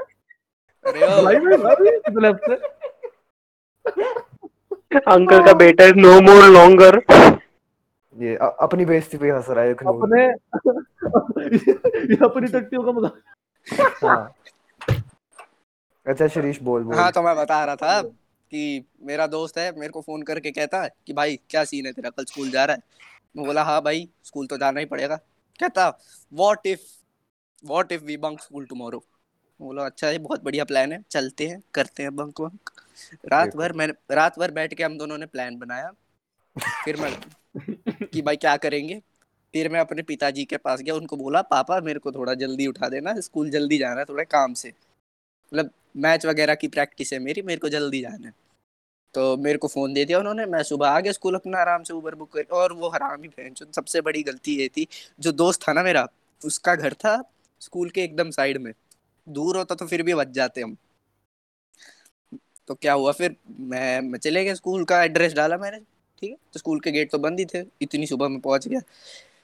अंकल 5.07 5.45
का 5.45 5.53
बेटा 5.53 5.85
इज़ 5.85 5.95
नो 5.95 6.19
मोर 6.21 6.43
लॉन्गर 6.43 7.01
ये 8.15 8.35
अ- 8.35 8.55
अपनी 8.61 8.85
बेइज्जती 8.85 9.17
पे 9.17 9.29
हंस 9.29 9.49
रहा 9.49 9.63
है 9.63 9.71
एक 9.71 9.83
अपने 9.83 10.23
ये 12.05 12.15
अपनी 12.25 12.47
टट्टियों 12.47 12.83
का 12.83 12.91
मज़ाक। 12.91 14.03
हाँ। 14.03 14.33
अच्छा 16.07 16.27
शिरीष 16.27 16.61
बोल 16.61 16.83
बोल। 16.83 16.95
हाँ 16.95 17.11
तो 17.11 17.21
मैं 17.21 17.35
बता 17.35 17.65
रहा 17.65 17.75
था 17.75 18.01
कि 18.51 18.85
मेरा 19.01 19.27
दोस्त 19.27 19.57
है 19.57 19.71
मेरे 19.71 19.89
को 19.89 20.01
फ़ोन 20.01 20.21
करके 20.21 20.51
कहता 20.51 20.81
है 20.83 20.89
कि 21.07 21.13
भाई 21.13 21.39
क्या 21.49 21.63
सीन 21.63 21.85
है 21.85 21.91
तेरा? 21.91 22.09
कल 22.09 22.23
स्कूल 22.23 22.49
जा 22.49 22.65
रहा 22.65 22.75
है। 22.75 22.81
मैं 23.37 23.45
बोला 23.45 23.63
हाँ 23.63 23.81
भाई 23.81 24.09
स्कूल 24.23 24.47
तो 24.47 24.57
जाना 24.57 24.79
ही 24.79 24.85
पड़ेगा। 24.85 25.15
कहता 25.59 25.87
what 26.33 26.67
if 26.67 26.81
what 27.65 27.91
if 27.91 28.03
we 28.03 28.17
bunk 28.17 28.41
school 28.41 28.65
tomorrow 28.65 29.03
बोला 29.59 29.85
अच्छा 29.85 30.07
है 30.07 30.17
बहुत 30.19 30.43
बढ़िया 30.43 30.63
प्लान 30.63 30.91
है 30.93 31.03
चलते 31.11 31.47
हैं 31.47 31.61
करते 31.73 32.03
हैं 32.03 32.15
बंक 32.15 32.41
वंक। 32.41 32.71
रात 33.31 33.55
भर 33.55 33.73
मैंने 33.73 34.15
रात 34.15 34.39
भर 34.39 34.51
बैठ 34.51 34.73
के 34.73 34.83
हम 34.83 34.97
दोनों 34.97 35.17
ने 35.17 35.25
प्लान 35.25 35.57
बनाया। 35.57 35.91
फिर 36.85 36.95
मैं 36.95 37.11
कि 38.13 38.21
भाई 38.21 38.35
क्या 38.35 38.57
करेंगे? 38.57 38.99
फिर 39.53 39.69
मैं 39.69 39.79
अपने 39.79 40.01
पिताजी 40.01 40.45
के 40.45 40.57
पास 40.57 40.81
गया 40.81 40.95
उनको 40.95 41.17
बोला 41.17 41.41
पापा 41.41 41.79
मेरे 41.81 41.99
को 41.99 42.11
थोड़ा 42.11 42.33
जल्दी 42.33 42.67
उठा 42.67 42.89
देना 42.89 43.19
स्कूल 43.19 43.49
जल्दी 43.49 43.77
जाना 43.77 43.99
है 43.99 44.05
थोड़ा 44.05 44.23
काम 44.23 44.53
से। 44.53 44.69
मतलब 45.53 45.71
मैच 45.97 46.25
वगैरह 46.25 46.55
की 46.55 46.67
प्रैक्टिस 46.67 47.13
है 47.13 47.19
मेरी 47.19 47.41
मेरे 47.41 47.59
को 47.59 47.69
जल्दी 47.69 48.01
जाना 48.01 48.27
है। 48.27 48.33
तो 49.13 49.37
मेरे 49.37 49.57
को 49.57 49.67
फ़ोन 49.67 49.93
दे 49.93 50.05
दिया 50.05 50.19
उन्होंने 50.19 50.45
मैं 50.45 50.63
सुबह 50.63 50.87
आ 50.87 50.99
गया 50.99 51.11
स्कूल 51.11 51.35
अपना 51.35 51.57
आराम 51.57 51.83
से 51.83 51.93
उबर 51.93 52.15
बुक 52.15 52.33
कर 52.33 52.43
और 52.51 52.73
वो 52.73 52.89
हरामी 52.89 53.27
बहन 53.27 53.53
चोद, 53.53 53.71
सबसे 53.75 54.01
बड़ी 54.01 54.23
गलती 54.23 54.55
ये 54.55 54.67
थी 54.67 54.87
जो 55.19 55.31
दोस्त 55.31 55.67
था 55.67 55.73
ना 55.73 55.83
मेरा 55.83 56.07
उसका 56.45 56.75
घर 56.75 56.93
था 56.93 57.23
स्कूल 57.59 57.89
के 57.89 58.01
एकदम 58.01 58.29
साइड 58.31 58.57
में। 58.57 58.73
दूर 59.29 59.57
होता 59.57 59.75
तो 59.75 59.85
फिर 59.87 60.03
भी 60.03 60.13
बच 60.13 60.27
जाते 60.31 60.61
हम। 60.61 60.75
तो 62.67 62.75
क्या 62.75 62.93
हुआ 62.93 63.11
फिर? 63.11 63.35
मैं 63.49 64.01
मैं 64.01 64.19
चले 64.19 64.43
गए 64.45 64.55
स्कूल 64.55 64.83
का 64.85 65.03
एड्रेस 65.03 65.33
डाला 65.33 65.57
मैंने 65.57 65.79
ठीक 66.21 66.29
है? 66.31 66.35
तो 66.53 66.59
स्कूल 66.59 66.79
के 66.79 66.91
गेट 66.91 67.11
तो 67.11 67.17
बंद 67.19 67.39
ही 67.39 67.45
थे 67.45 67.63
इतनी 67.81 68.07
सुबह 68.07 68.27
में 68.27 68.39
पहुँच 68.41 68.67
गया। 68.67 68.81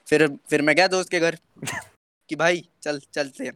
फिर 0.06 0.26
फिर 0.50 0.62
मैं 0.62 0.74
गया 0.76 0.88
दोस्त 0.88 1.10
के 1.10 1.20
घर 1.20 1.38
कि 2.30 2.36
भाई 2.36 2.64
चल 2.82 3.00
चलते 3.14 3.44
हैं। 3.44 3.52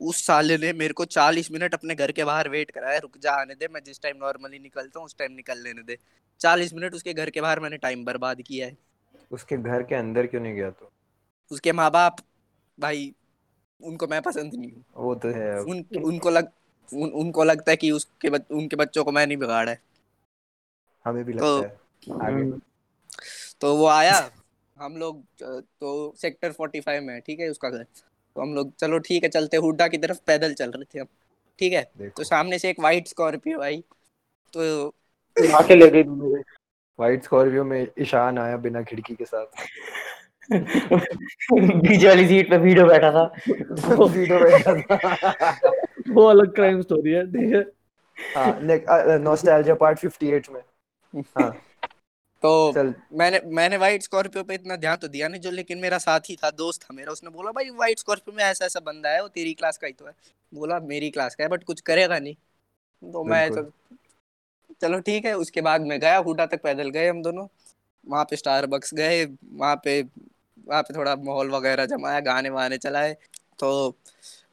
उस 0.00 0.24
साले 0.24 0.56
ने 0.58 0.72
मेरे 0.72 0.94
को 0.94 1.04
चालीस 1.06 1.50
मिनट 1.52 1.74
अपने 1.74 1.94
घर 1.94 2.12
के 2.12 2.24
बाहर 2.24 2.48
वेट 2.48 2.70
कराया 2.70 2.98
रुक 2.98 3.18
जा 3.18 3.32
आने 3.32 3.54
दे 3.54 3.68
मैं 3.68 3.82
जिस 3.84 4.00
टाइम 4.02 4.16
नॉर्मली 4.16 4.58
निकलता 4.58 4.98
हूँ 4.98 5.06
उस 5.06 5.16
टाइम 5.18 5.32
निकल 5.32 5.62
लेने 5.62 5.82
दे। 5.82 5.96
चालीस 6.40 6.74
मिनट 6.74 6.94
उसके 6.94 7.12
घर 7.14 7.30
के 7.30 7.40
बाहर 7.40 7.60
मैंने 7.60 7.76
टाइम 7.78 8.04
बर्बाद 8.04 8.40
किया 8.42 8.66
है। 8.66 8.76
उसके 9.30 9.56
घर 9.56 9.82
के 9.82 9.94
अंदर 9.94 10.26
क्यों 10.26 10.40
नहीं 10.42 10.54
गया 10.54 10.70
तो? 10.70 10.90
उसके 11.50 11.72
माँ 11.72 11.90
बाप 11.90 12.16
भाई 12.78 13.12
उनको 13.82 14.06
मैं 14.06 14.22
पसंद 14.22 14.54
नहीं 14.54 14.72
हूँ। 14.72 14.84
वो 14.96 15.14
तो 15.14 15.28
है। 15.28 15.60
उन 15.60 15.84
उनको 16.04 16.30
लग 16.30 16.48
उन, 16.94 17.10
उनको 17.10 17.44
लगता 17.44 17.70
है 17.70 17.76
कि 17.76 17.90
उसके 17.90 18.30
बच, 18.30 18.42
उनके 18.50 18.76
बच्चों 18.76 19.04
को 19.04 19.12
मैं 19.12 19.26
नहीं 19.26 19.36
बिगाड़ा 19.36 19.70
है। 19.72 19.80
हमें 21.04 21.24
भी 21.24 21.32
लगता 21.32 21.44
तो- 21.44 21.64
है। 21.64 21.80
आगे। 22.26 22.58
तो 23.60 23.76
वो 23.76 23.86
आया 23.86 24.30
हम 24.76 24.96
लोग 24.96 25.24
तो 25.80 26.14
सेक्टर 26.16 26.52
45 26.52 27.02
में 27.02 27.20
ठीक 27.20 27.40
है 27.40 27.48
उसका 27.48 27.70
घर। 27.70 27.82
तो 28.34 28.42
हम 28.42 28.54
लोग 28.54 28.76
चलो 28.76 28.98
ठीक 28.98 29.22
है 29.22 29.28
चलते 29.28 29.56
हुड्डा 29.56 29.88
की 29.88 29.98
तरफ़ 29.98 30.20
पैदल 30.26 30.54
चल 30.54 30.70
रहे 30.70 30.84
थे 30.84 30.98
हम 30.98 31.06
ठीक 31.58 31.72
है। 31.72 31.90
तो 32.08 32.24
सामने 32.24 32.58
से 32.58 32.70
एक 32.70 32.80
वाइट 32.80 33.06
स्कॉर्पियो 33.08 33.60
आई 33.60 33.84
तो 34.52 34.88
आके 35.54 35.74
ले 35.74 35.90
गई 35.90 36.02
मुझे 36.02 36.42
व्हाइट 36.98 37.24
स्कॉर्पियो 37.24 37.64
में 37.64 37.88
ईशान 37.98 38.38
आया 38.38 38.56
बिना 38.56 38.82
खिड़की 38.82 39.14
के 39.14 39.24
साथ। 39.24 39.46
बीच 40.52 42.04
वाली 42.04 42.26
सीट 42.28 42.50
पे 42.50 42.56
वीडियो 42.58 42.86
बैठा 42.86 43.10
था। 43.12 43.24
वीडियो 44.04 44.38
बैठा 44.40 44.74
था। 44.74 45.60
वो 46.10 46.24
अलग 46.26 46.54
क्राइम 46.54 46.80
स्टोरी 46.82 47.10
है 47.12 47.24
ठीक 47.32 47.54
है 47.54 47.60
हाँ 48.36 49.18
नॉस्टैल्जिया 49.20 49.74
पार्ट 49.74 49.98
58 49.98 50.50
में। 50.50 50.60
हाँ। 51.38 51.50
तो 52.42 52.50
चल। 52.72 52.92
मैंने 53.18 53.40
मैंने 53.46 53.76
वाइट 53.76 54.02
स्कॉर्पियो 54.02 54.42
पे 54.44 54.54
इतना 54.54 54.76
ध्यान 54.76 54.96
तो 54.96 55.08
दिया 55.08 55.28
नहीं 55.28 55.40
जो 55.40 55.50
लेकिन 55.50 55.78
मेरा 55.78 55.98
साथी 55.98 56.36
था 56.36 56.50
दोस्त 56.52 56.82
था 56.82 56.94
मेरा 56.94 57.12
उसने 57.12 57.30
बोला 57.30 57.50
भाई 57.52 57.70
वाइट 57.78 57.98
स्कॉर्पियो 57.98 58.36
में 58.36 58.42
ऐसा 58.44 58.64
ऐसा 58.64 58.80
बंदा 58.80 59.10
है 59.10 59.22
वो 59.22 59.28
तेरी 59.28 59.52
क्लास 59.54 59.78
का 59.78 59.86
ही 59.86 59.92
तो 59.92 60.06
है। 60.06 60.12
बोला 60.52 60.78
मेरी 60.84 61.10
क्लास 61.10 61.34
का 61.34 61.44
है 61.44 61.50
बट 61.50 61.64
कुछ 61.64 61.80
करेगा 61.80 62.18
नहीं। 62.18 62.34
तो 63.02 63.24
मैं 63.24 63.50
तो 63.50 63.62
चलो 64.82 64.98
ठीक 65.00 65.24
है 65.24 65.36
उसके 65.36 65.60
बाद 65.60 65.80
मैं 65.82 65.98
गया 66.00 66.16
हुडा 66.18 66.46
तक 66.46 66.62
पैदल 66.62 66.90
गए 66.90 67.08
हम 67.08 67.22
दोनों। 67.22 67.46
वहाँ 68.04 68.24
पे 68.24 68.36
स्टारबक्स 68.36 68.94
गए 68.94 69.24
वहाँ 69.24 69.74
पे 69.84 70.02
वहाँ 70.70 70.82
पे 70.82 70.94
थोड़ा 70.94 71.14
माहौल 71.16 71.50
वगैरह 71.50 71.86
जमाया, 71.86 72.20
गाने 72.20 72.50
वाने 72.50 72.78
चलाए। 72.78 73.16
तो 73.58 73.90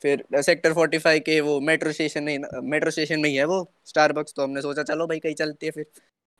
फिर 0.01 0.23
सेक्टर 0.41 0.73
45 0.73 1.19
के 1.19 1.39
वो 1.41 1.59
मेट्रो 1.61 1.91
स्टेशन 1.91 2.23
नहीं, 2.23 2.39
मेट्रो 2.63 2.91
स्टेशन 2.91 3.19
में 3.19 3.29
ही 3.29 3.35
है 3.35 3.45
वो 3.45 3.65
स्टारबक्स 3.85 4.33
तो 4.33 4.43
हमने 4.43 4.61
सोचा, 4.61 4.83
चलो 4.83 5.07
भाई 5.07 5.19
कहीं 5.19 5.35
चलते 5.35 5.65
हैं 5.65 5.73
फिर। 5.73 5.85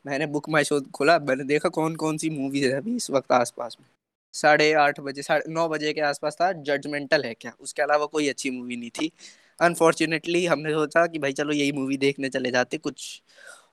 मैंने 0.05 0.25
बुक 0.27 0.49
माई 0.49 0.63
शो 0.63 0.79
खोला। 0.95 1.17
मैंने 1.19 1.43
देखा 1.43 1.69
कौन 1.69 1.95
कौन 1.95 2.17
सी 2.17 2.29
मूवीज़ 2.29 2.65
है 2.65 2.77
अभी 2.77 2.95
इस 2.95 3.09
वक्त 3.11 3.31
आसपास 3.31 3.77
में। 3.81 3.87
साढ़े 4.33 4.71
आठ 4.73 4.99
बजे, 4.99 5.21
साढ़े 5.21 5.51
नौ 5.53 5.67
बजे 5.69 5.93
के 5.93 6.01
आसपास 6.01 6.35
था 6.41 6.51
जजमेंटल 6.53 7.23
है 7.25 7.33
क्या? 7.33 7.53
उसके 7.59 7.81
अलावा 7.81 8.05
कोई 8.05 8.27
अच्छी 8.29 8.49
मूवी 8.51 8.75
नहीं 8.75 8.89
थी। 8.91 9.11
अनफॉर्चुनेटली 9.59 10.45
हमने 10.45 10.71
सोचा 10.73 11.05
कि 11.07 11.19
भाई 11.19 11.33
चलो 11.33 11.53
यही 11.53 11.71
मूवी 11.71 11.97
देखने 11.97 12.29
चले 12.29 12.51
जाते 12.51 12.77
कुछ 12.77 13.21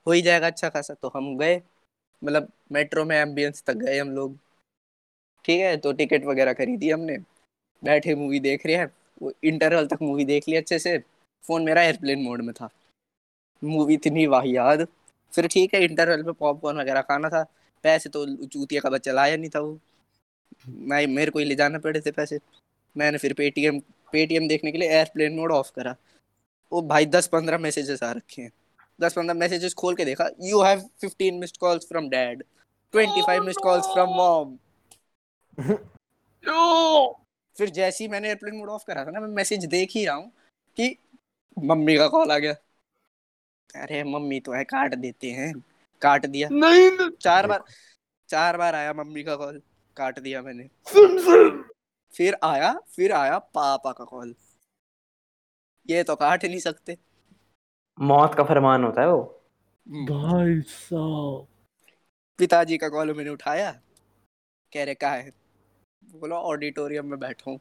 हो 0.07 0.11
ही 0.11 0.21
जाएगा 0.21 0.47
अच्छा 0.47 0.69
खासा। 0.69 0.93
तो 0.93 1.11
हम 1.15 1.37
गए 1.37 1.61
मतलब 2.21 2.51
मेट्रो 2.71 3.05
में 3.05 3.15
एम्बियंस 3.17 3.63
तक 3.67 3.75
गए 3.77 3.99
हम 3.99 4.11
लोग। 4.11 4.37
ठीक 5.45 5.59
है 5.61 5.75
तो 5.77 5.91
टिकट 5.93 6.23
वगैरह 6.25 6.53
खरीदी 6.53 6.89
हमने। 6.89 7.17
बैठे 7.83 8.15
मूवी 8.15 8.39
देख 8.39 8.65
रहे 8.65 8.75
हैं, 8.75 8.91
वो 9.21 9.31
इंटरवल 9.43 9.87
तक 9.87 10.01
मूवी 10.01 10.25
देख 10.25 10.47
ली 10.49 10.55
अच्छे 10.55 10.79
से। 10.79 10.97
फ़ोन 11.43 11.63
मेरा 11.63 11.81
एयरप्लेन 11.81 12.21
मोड 12.21 12.41
में 12.41 12.53
था। 12.53 12.69
मूवी 13.63 13.93
इतनी 13.93 14.25
वाहियात 14.27 14.87
फिर 15.33 15.47
ठीक 15.47 15.73
है 15.73 15.83
इंटरवल 15.83 16.23
में 16.23 16.33
पॉपकॉर्न 16.33 16.79
वगैरह 16.79 17.01
खाना 17.01 17.29
था। 17.29 17.43
पैसे 17.83 18.09
तो 18.09 18.25
चूतिया 18.45 18.81
का 18.81 18.89
बच्चा 18.89 19.11
लाया 19.11 19.37
नहीं 19.37 19.49
था 19.49 19.59
वो। 19.59 19.79
मैं, 20.69 21.05
मेरे 21.07 21.31
को 21.31 21.39
ही 21.39 21.45
ले 21.45 21.55
जाना 21.55 21.79
पड़े 21.79 22.01
थे 22.01 22.11
पैसे। 22.11 22.39
मैंने 22.95 23.17
फिर 23.17 23.33
पेटीएम 23.33 23.79
पेटीएम 24.13 24.47
देखने 24.47 24.71
के 24.71 24.77
लिए 24.77 24.89
एयरप्लेन 24.89 25.35
मोड 25.35 25.51
ऑफ़ 25.51 25.71
करा। 25.75 25.95
वो 26.71 26.81
भाई, 26.81 27.05
दस 27.05 27.27
पंद्रह 27.27 27.57
मैसेजेस 27.57 28.03
आ 28.03 28.11
रखे 28.11 28.41
हैं। 28.41 28.51
दस 28.99 29.13
पंद्रह 29.13 29.33
मैसेजेस 29.33 29.73
खोल 29.73 29.95
के 29.95 30.05
देखा। 30.05 30.29
You 30.43 30.61
have 30.61 30.79
fifteen 31.01 31.35
missed 31.35 31.57
calls 31.57 31.87
from 31.87 32.09
dad 32.09 32.43
twenty 32.93 33.21
five 33.21 33.43
missed 33.43 33.61
calls 33.63 33.85
from 33.85 34.09
mom 34.09 34.57
फिर 37.55 37.69
जैसे 37.69 38.03
ही 38.03 38.07
मैंने 38.09 38.27
एयरप्लेन 38.27 38.55
मोड 38.55 38.69
ऑफ़ 38.69 38.83
करा 38.87 39.05
था 39.05 39.11
ना 39.11 39.19
मैं 39.19 39.27
मैसेज 39.27 39.65
देख 39.65 39.91
ही 39.91 40.05
रहा 40.05 40.15
हूँ 40.15 40.31
कि 40.77 40.95
मम्मी 41.57 41.97
का 41.97 42.07
कॉल 42.07 42.31
आ 42.31 42.37
गया। 42.37 42.53
अरे 43.75 44.03
मम्मी 44.03 44.39
तो 44.39 44.51
है 44.51 44.63
काट 44.63 44.95
देते 44.95 45.31
हैं। 45.31 45.53
काट 46.01 46.25
दिया। 46.25 46.49
नहीं 46.51 47.09
चार 47.11 47.47
बार 47.47 47.63
चार 48.29 48.57
बार 48.57 48.75
आया 48.75 48.93
मम्मी 48.93 49.23
का 49.23 49.35
कॉल 49.35 49.61
काट 49.97 50.19
दिया 50.19 50.41
मैंने। 50.41 50.67
फिर 52.13 52.37
आया 52.43 52.73
फिर 52.95 53.11
आया 53.11 53.37
पापा 53.39 53.91
का 53.91 54.05
कॉल 54.05 54.33
ये 55.89 56.03
तो 56.03 56.15
काट 56.15 56.45
नहीं 56.45 56.59
सकते। 56.59 56.97
मौत 57.97 58.35
का 58.35 58.43
फरमान 58.43 58.83
होता 58.83 59.01
है 59.01 59.07
वो। 59.07 59.21
भाई 59.87 60.61
साहब। 60.61 61.47
पिताजी 62.39 62.77
का 62.77 62.89
कॉल 62.89 63.13
मैंने 63.13 63.29
उठाया। 63.29 63.71
कह 64.73 64.83
रहे 64.83 64.95
कहा 64.95 65.13
है? 65.13 65.31
बोला 66.15 66.35
ऑडिटोरियम 66.35 67.05
में 67.05 67.19
बैठा. 67.19 67.51
हूँ 67.51 67.59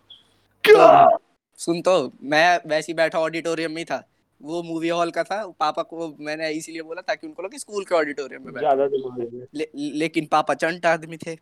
तो, 0.65 1.19
सुन 1.59 1.81
तो 1.83 2.13
मैं 2.23 2.61
वैसे 2.67 2.93
ही 2.93 2.95
बैठा 2.97 3.19
ऑडिटोरियम 3.21 3.71
में 3.71 3.79
ही 3.79 3.85
था। 3.85 4.03
वो 4.41 4.63
मूवी 4.63 4.89
हॉल 4.89 5.11
का 5.11 5.23
था 5.23 5.47
पापा 5.61 5.83
को 5.83 6.09
मैंने 6.21 6.51
इसीलिए 6.51 6.83
बोला 6.83 7.03
ताकि 7.03 7.27
उनको 7.27 7.43
लगे 7.43 7.59
स्कूल 7.59 7.85
के 7.85 7.95
ऑडिटोरियम 7.95 8.43
में 8.45 8.53
बैठा। 8.53 8.61
ज़्यादा 8.61 8.87
दिमाग 8.87 9.49
ले, 9.55 9.69
लेकिन 9.75 10.27
पापा 10.27 10.55
चंट 10.55 10.87
आदमी 10.87 11.17
थे 11.17 11.37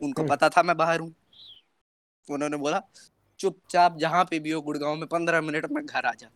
उनको 0.00 0.24
पता 0.24 0.48
था 0.48 0.62
मैं 0.62 0.76
बाहर 0.76 1.00
हूँ। 1.00 1.14
उन्होंने 2.28 2.56
बोला 2.56 2.82
चुपचाप 3.40 3.96
जहाँ 3.98 4.24
पे 4.24 4.38
भी 4.38 4.50
हो 4.50 4.60
गुड़गांव 4.62 4.96
में 4.96 5.06
पंद्रह 5.08 5.40
मिनट 5.40 5.66
में 5.70 5.84
घर 5.86 6.06
आ 6.06 6.12
जा। 6.14 6.28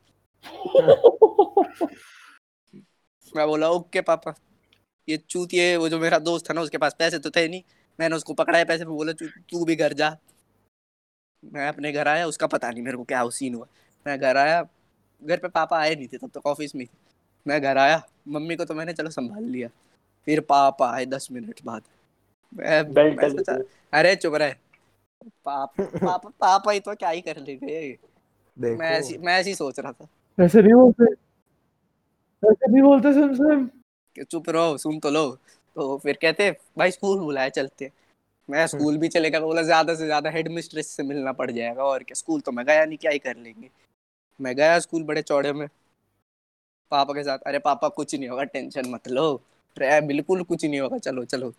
मैं 3.36 3.46
बोला 3.46 3.68
ओके 3.70 4.00
पापा 4.00 4.34
ये 5.08 5.16
चूतिए 5.28 5.76
वो 5.76 5.88
जो 5.88 5.98
मेरा 5.98 6.18
दोस्त 6.18 6.48
था 6.50 6.54
ना 6.54 6.60
उसके 6.60 6.78
पास 6.78 6.94
पैसे 6.98 7.18
तो 7.18 7.30
थे 7.30 7.46
नहीं। 7.48 7.62
मैंने 8.00 8.16
उसको 8.16 8.34
पकड़ाया 8.34 8.64
पैसे 8.64 8.84
पे 8.84 8.90
बोला 8.90 9.12
"तू- 9.12 9.66
भी 9.66 9.76
घर 9.76 9.92
जा। 9.92 10.18
मैं 11.52 11.68
अपने 11.68 11.92
घर 11.92 12.08
आया 12.08 12.26
उसका 12.26 12.46
पता 12.46 12.70
नहीं 12.70 12.82
मेरे 12.82 12.96
को 12.96 13.04
क्या 13.04 13.28
सीन 13.28 13.54
हुआ। 13.54 13.66
मैं 14.06 14.20
घर 14.20 14.36
आया 14.36 14.68
घर 15.24 15.36
पे 15.36 15.48
पापा 15.48 15.78
आए 15.78 15.94
नहीं 15.94 16.08
थे 16.08 16.18
तब 16.18 16.30
तक 16.30 16.46
ऑफ़िस 16.46 16.74
में 16.74 16.86
मैं 17.46 17.62
घर 17.62 17.78
आया 17.78 18.06
मम्मी 18.28 18.56
को 18.56 18.64
तो 18.64 18.74
मैंने 18.74 18.92
चलो 18.92 19.10
संभाल 19.10 19.44
लिया। 19.44 19.68
फिर 20.24 20.40
पापा 20.40 20.92
आए 20.92 21.06
दस 21.06 21.28
मिनट 21.32 21.60
बाद। 21.64 21.82
मैं, 22.54 22.82
अरे 23.92 24.16
चुप 24.16 24.34
रहे। 24.34 24.54
पाप 25.44 25.74
पापा 25.80 26.30
पापा 26.40 26.72
ही 26.72 26.80
तो 26.80 26.94
क्या 26.94 27.10
ही 27.10 27.20
कर 27.20 27.36
लेंगे। 27.36 27.98
मैं 28.76 28.90
ऐसी 28.90 29.18
मैं 29.18 29.40
ऐसी 29.40 29.54
सोच 29.54 29.80
रहा 29.80 29.92
था। 29.92 30.06
ऐसे 30.40 30.62
नहीं 30.62 30.74
बोलते 30.74 31.12
ऐसे 32.48 32.72
नहीं 32.72 32.82
बोलते 32.82 33.12
सिमसिम 33.12 33.66
कि 34.14 34.24
चुप 34.24 34.50
रहो 34.50 34.78
सुन 34.78 34.98
तो 34.98 35.10
लो। 35.10 35.38
तो 35.76 35.96
फिर 35.98 36.18
कहते 36.22 36.50
भाई 36.78 36.90
स्कूल 36.90 37.18
बुलाए 37.20 37.50
चलते। 37.50 37.90
मैं 38.48 38.66
स्कूल 38.66 38.96
भी 38.98 39.08
चलेगा 39.08 39.40
बोला 39.40 39.62
ज़्यादा 39.62 39.94
से 39.94 40.06
ज़्यादा 40.06 40.30
हेड 40.30 40.48
मिस्ट्रेस 40.52 40.88
से 40.88 41.02
मिलना 41.02 41.32
पड़ 41.32 41.50
जाएगा 41.50 41.84
और 41.84 42.02
क्या 42.02 42.14
स्कूल 42.14 42.40
तो 42.40 42.52
मैं 42.52 42.64
गया 42.66 42.84
नहीं 42.84 42.98
क्या 42.98 43.10
ही 43.10 43.18
कर 43.18 43.36
लेंगे? 43.36 43.70
मैं 44.40 44.54
गया 44.56 44.78
स्कूल 44.80 45.02
बड़े 45.04 45.22
चौड़े 45.22 45.52
में। 45.52 45.66
पापा 46.92 47.14
के 47.14 47.22
साथ 47.24 47.38
अरे 47.46 47.58
पापा 47.60 47.88
कुछ 47.90 48.14
नहीं 48.14 48.28
होगा 48.28 48.44
टेंशन 48.44 48.90
मत 48.90 49.08
लो। 49.08 49.32
अरे 49.76 50.00
बिल्कुल 50.06 50.42
कुछ 50.44 50.64
नहीं 50.64 50.80
होगा 50.80 50.98
चलो 50.98 51.24
चलो। 51.24 51.52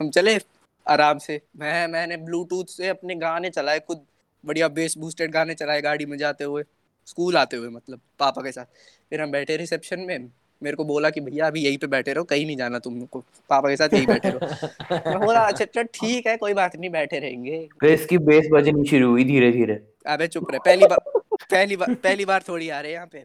हम 0.00 0.10
चले 0.10 0.38
आराम 0.86 1.18
से। 1.18 1.40
मैं 1.56 1.86
मैंने 1.88 2.16
ब्लूटूथ 2.18 2.64
से 2.66 2.88
अपने 2.88 3.14
गाने 3.16 3.50
चलाए 3.50 3.80
खुद 3.80 4.04
बढ़िया 4.44 4.68
बेस 4.70 4.96
बूस्टेड 4.98 5.30
गाने 5.32 5.54
चलाए 5.54 5.80
गाड़ी 5.82 6.06
में 6.06 6.16
जाते 6.18 6.44
हुए 6.44 6.64
स्कूल 7.08 7.36
आते 7.36 7.56
हुए 7.56 7.68
मतलब 7.70 8.00
पापा 8.18 8.42
के 8.42 8.52
साथ। 8.52 8.64
फिर 9.10 9.20
हम 9.20 9.30
बैठे 9.30 9.56
रिसेप्शन 9.56 10.00
में। 10.00 10.30
मेरे 10.62 10.76
को 10.76 10.84
बोला 10.84 11.10
कि 11.10 11.20
भैया 11.20 11.46
अभी 11.46 11.64
यहीं 11.64 11.78
पे 11.78 11.86
बैठे 11.86 12.12
रहो 12.12 12.24
कहीं 12.24 12.44
नहीं 12.46 12.56
जाना 12.56 12.78
तुम 12.78 13.00
को। 13.04 13.20
पापा 13.50 13.68
के 13.68 13.76
साथ 13.76 13.94
यहीं 13.94 14.06
बैठे 14.06 14.30
रहो। 14.30 15.10
मैं 15.10 15.18
बोला 15.20 15.40
अच्छा 15.40 15.64
अच्छा 15.64 15.82
ठीक 15.94 16.26
है 16.26 16.36
कोई 16.36 16.54
बात 16.54 16.76
नहीं 16.76 16.90
बैठे 16.90 17.18
रहेंगे। 17.18 17.66
फिर 17.80 17.90
इसकी 17.90 18.18
बेस 18.20 18.48
बजनी 18.52 18.86
शुरू 18.88 19.10
हुई 19.10 19.24
धीरे 19.24 19.50
धीरे 19.52 19.74
अबे 20.06 20.26
चुप 20.28 20.50
रहे। 20.50 20.58
पहली 20.64 20.86
बार 20.86 21.20
पहली 21.34 21.76
बार 21.76 21.94
पहली 21.94 22.24
बार 22.24 22.44
थोड़ी 22.48 22.68
आ 22.68 22.80
रहे 22.80 22.92
यहाँ 22.92 23.06
पे। 23.06 23.24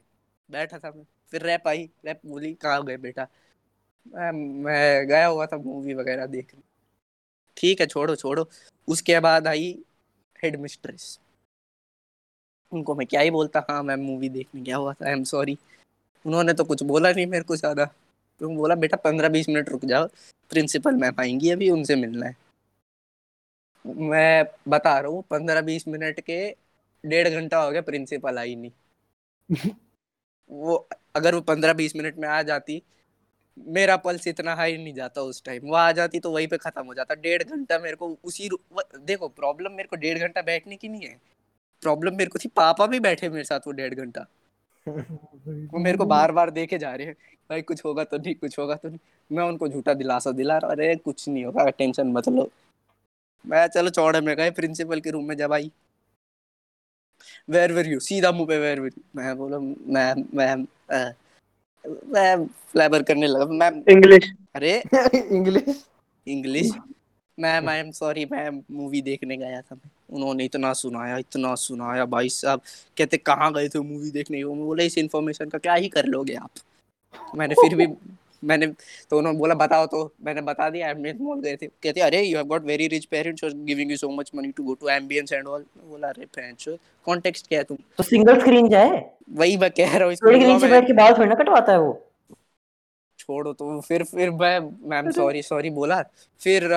बैठा 0.50 0.78
था 0.78 0.92
मैं। 0.96 1.06
फिर 1.32 1.42
रैप 1.42 1.68
आई। 1.68 1.90
रैप 2.06 2.20
बोली 2.26 2.54
कहाँ 2.54 2.84
गए 2.86 2.98
बेटा? 2.98 3.28
मैं 4.06 4.32
मैं 4.64 5.08
गया 5.08 5.26
हुआ 5.26 5.46
था 5.46 5.58
मूवी 5.58 5.94
वगैरह 5.94 6.26
देखने। 6.28 6.62
ठीक 7.58 7.82
है 7.82 7.88
छोड़ो 7.88 8.16
छोड़ो। 8.16 8.48
उसके 8.88 9.20
बाद 9.20 9.48
आई 9.48 9.78
हेड 10.44 10.56
मिस्ट्रेस 10.60 11.20
उनको 12.72 12.96
मैं 12.96 13.06
क्या 13.08 13.22
ही 13.22 13.32
बोलता 13.32 13.66
हाँ 13.70 13.82
मैं 13.84 13.96
मूवी 13.98 14.30
देखने 14.30 14.62
गया 14.62 14.78
हुआ 14.78 14.94
था। 14.94 15.06
आई 15.06 15.12
एम 15.12 15.24
सॉरी 15.24 15.58
उन्होंने 16.26 16.54
तो 16.54 16.64
कुछ 16.64 16.84
बोला 16.84 17.12
नहीं 17.12 17.26
मेरे 17.28 17.44
को 17.44 17.56
ज़्यादा। 17.56 17.86
तो 18.42 18.50
बोला 18.50 18.76
बेटा 18.76 18.98
पंद्रह 18.98 19.30
बीस 19.30 19.50
मिनट 19.50 19.70
रुक 19.70 19.86
जाओ 19.86 20.08
प्रिंसिपल 20.52 20.96
मैम 20.96 21.20
आएँगी 21.20 21.50
अभी 21.52 21.70
उनसे 21.70 21.96
मिलना 21.96 22.26
है। 22.26 22.36
मैं 23.86 24.46
बता 24.70 24.98
रहा 25.00 25.12
हूँ 25.12 25.24
पंद्रह 25.32 25.62
बीस 25.62 25.88
मिनट 25.88 26.20
के 26.22 26.40
डेढ़ 27.04 27.30
घंटा 27.30 27.62
हो 27.64 27.72
गया 27.72 27.82
प्रिंसिपल 27.82 28.38
आई 28.38 28.56
नहीं। 28.56 29.72
वो 30.50 30.76
अगर 31.16 31.36
वो 31.36 31.42
पंद्रह 31.42 31.74
बीस 31.74 31.96
मिनट 31.96 32.18
में 32.18 32.28
आ 32.28 32.42
जाती 32.44 32.82
मेरा 33.58 33.96
पल्स 33.98 34.28
इतना 34.28 34.54
हाई 34.56 34.78
नहीं 34.78 34.94
जाता 34.94 35.22
उस 35.22 35.44
टाइम 35.44 35.68
वो 35.68 35.76
आ 35.76 35.92
जाती 35.92 36.20
तो 36.20 36.32
वहीं 36.32 36.48
पे 36.48 36.58
खत्म 36.58 36.86
हो 36.86 36.94
जाता। 36.94 37.16
डेढ़ 37.16 37.44
घंटा 37.44 37.80
मेरे 37.80 37.96
को 37.96 38.16
उसी 38.24 38.50
देखो 38.98 39.28
प्रॉब्लम 39.30 39.72
मेरे 39.72 39.88
को 39.88 39.96
डेढ़ 39.96 40.20
घंटा 40.20 40.42
बैठने 40.42 40.76
की 40.76 40.90
नहीं 40.90 41.08
है। 41.08 41.20
प्रॉब्लम 41.84 42.16
मेरे 42.18 42.30
को 42.30 42.40
थी 42.40 42.50
पापा 42.56 42.88
भी 42.88 43.00
बैठे 43.00 43.30
मेरे 43.30 43.44
साथ 43.44 43.68
वो 43.68 43.72
डेढ़ 43.74 43.94
घंटा। 43.96 44.26
वो 44.88 45.80
मेरे 45.80 45.98
को 45.98 46.06
बार 46.06 46.32
बार 46.32 46.50
देखे 46.52 46.78
जा 46.78 46.94
रहे 46.96 47.08
हैं। 47.08 47.16
भाई 47.50 47.62
कुछ 47.62 47.84
होगा 47.86 48.04
तो 48.04 48.18
नहीं 48.18 48.34
कुछ 48.36 48.58
होगा 48.60 48.76
तो 48.76 48.90
नहीं। 48.90 49.00
मैं 49.32 49.44
उनको 49.44 49.68
झूठा 49.68 49.94
दिलासा 49.94 50.32
दिला 50.32 50.58
रहा 50.58 50.72
अरे 50.72 50.96
कुछ 50.96 51.28
नहीं 51.30 51.44
होगा 51.46 51.70
टेंशन 51.70 52.12
मत 52.12 52.30
लो। 52.30 52.50
मैं 53.46 53.68
चलो 53.68 53.90
चौड़े 53.90 54.22
में 54.22 54.36
गए 54.38 54.52
प्रिंसिपल 54.52 55.00
के 55.00 55.12
रूम 55.12 55.26
में 55.26 55.36
जब 55.38 55.54
आई। 55.54 55.72
वेर 57.50 57.72
वेर 57.74 57.88
यू 57.88 58.00
सीधा 58.00 58.32
मुँह 58.32 58.48
पे 58.48 58.58
वेर 58.60 58.80
वेर 58.80 58.92
मैं 59.16 59.36
बोला 59.38 59.60
मैम 59.60 60.24
मैम 60.34 60.66
मैं 62.14 62.46
फ्लेवर 62.72 63.04
करने 63.04 63.28
लगा। 63.28 63.46
मैम 63.46 63.84
इंग्लिश 63.90 64.32
अरे 64.56 64.72
English 65.16 65.86
English 66.28 66.72
ma'am 67.40 67.70
I 67.70 67.80
am 67.80 67.92
sorry 67.92 68.26
ma'am 68.32 68.62
movie 68.72 69.02
देखने 69.02 69.38
गया 69.38 69.62
था। 69.62 69.76
मैं 69.76 70.16
उन्होंने 70.16 70.46
इतना 70.46 70.72
सुनाया 70.76 71.18
इतना 71.18 71.54
सुनाया 71.58 72.06
भाई 72.08 72.30
साहब 72.30 72.62
कहते 72.98 73.18
कहाँ 73.20 73.52
गए 73.54 73.68
थे 73.70 73.80
मूवी 73.82 74.12
देखने? 74.12 74.44
को 74.44 74.54
मैं 74.56 74.66
बोला 74.66 74.84
इस 74.84 74.98
इन्फॉर्मेशन 74.98 75.50
का 75.50 75.58
क्या 75.58 75.74
ही 75.74 75.90
कर 75.90 76.06
लोगे 76.08 76.36
आप? 76.36 76.50
मैंने 77.36 77.56
फिर 77.56 77.76
भी 77.76 77.88
मैंने 78.44 78.68
तो 79.12 79.18
उन्होंने 79.18 79.40
बोला 79.40 79.56
बताओ 79.56 79.86
तो। 79.88 80.04
मैंने 80.26 80.42
बता 80.42 80.70
दिया 80.70 80.90
एम्बियंस 80.90 81.20
मॉल 81.22 81.40
गए 81.42 81.56
थे। 81.56 81.68
कहते 81.68 82.02
अरे 82.02 82.22
you 82.24 82.38
have 82.38 82.46
got 82.48 82.66
very 82.66 82.88
rich 82.88 83.06
parents 83.06 83.44
और 83.44 83.54
giving 83.66 83.92
you 83.92 83.98
so 83.98 84.10
much 84.12 84.32
money 84.36 84.52
to 84.52 84.64
go 84.64 84.74
to 84.74 84.90
Ambience 84.90 85.34
and 85.34 85.48
all 85.48 85.66
बोला 85.86 86.08
अरे 86.08 86.26
फ्रेंड्स 86.34 86.70
कॉन्टेक्स्ट 87.06 87.48
क्या 87.48 87.60
है 87.60 87.64
तुम? 87.64 87.78
तो 87.98 88.04
सिंगल 88.04 88.40
स्क्रीन 88.40 88.70
जाए 88.70 89.04
वही 89.32 89.58
मैं 89.58 89.70
कह 89.72 89.98
रहा 89.98 90.08
हूँ 90.08 90.14
नीचे 90.14 90.52
में। 90.58 90.70
बैठ 90.72 90.88
के 90.88 90.94
बाल 90.94 91.14
थोड़ी 91.18 91.30
ना 91.30 91.36
कटवाता 91.36 91.72
है 91.72 91.80
वो? 91.80 91.94
छोड़ो 93.20 93.54
तो 93.54 93.80
फिर 93.82 94.04
फिर 94.06 94.30
मैं 94.32 94.60
मैम 94.90 95.12
सॉरी 95.12 95.42
सॉरी 95.42 95.70
बोला। 95.72 96.02
फिर 96.42 96.68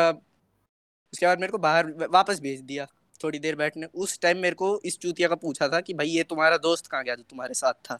उसके 1.13 1.27
बाद 1.27 1.41
मेरे 1.41 1.51
को 1.51 1.59
बाहर 1.59 1.93
वापस 2.11 2.41
भेज 2.41 2.61
दिया 2.61 2.87
थोड़ी 3.25 3.39
देर 3.39 3.57
बैठने। 3.57 3.87
उस 3.87 4.21
टाइम 4.21 4.39
मेरे 4.39 4.55
को 4.55 4.81
इस 4.85 4.99
चूतिया 4.99 5.29
का 5.29 5.35
पूछा 5.35 5.69
था 5.69 5.81
कि 5.81 5.95
भाई 5.95 6.09
ये 6.09 6.23
तुम्हारा 6.23 6.57
दोस्त 6.57 6.87
कहाँ 6.87 7.05
गया 7.05 7.15
जो 7.15 7.23
तुम्हारे 7.23 7.55
साथ 7.55 7.73
था? 7.73 7.99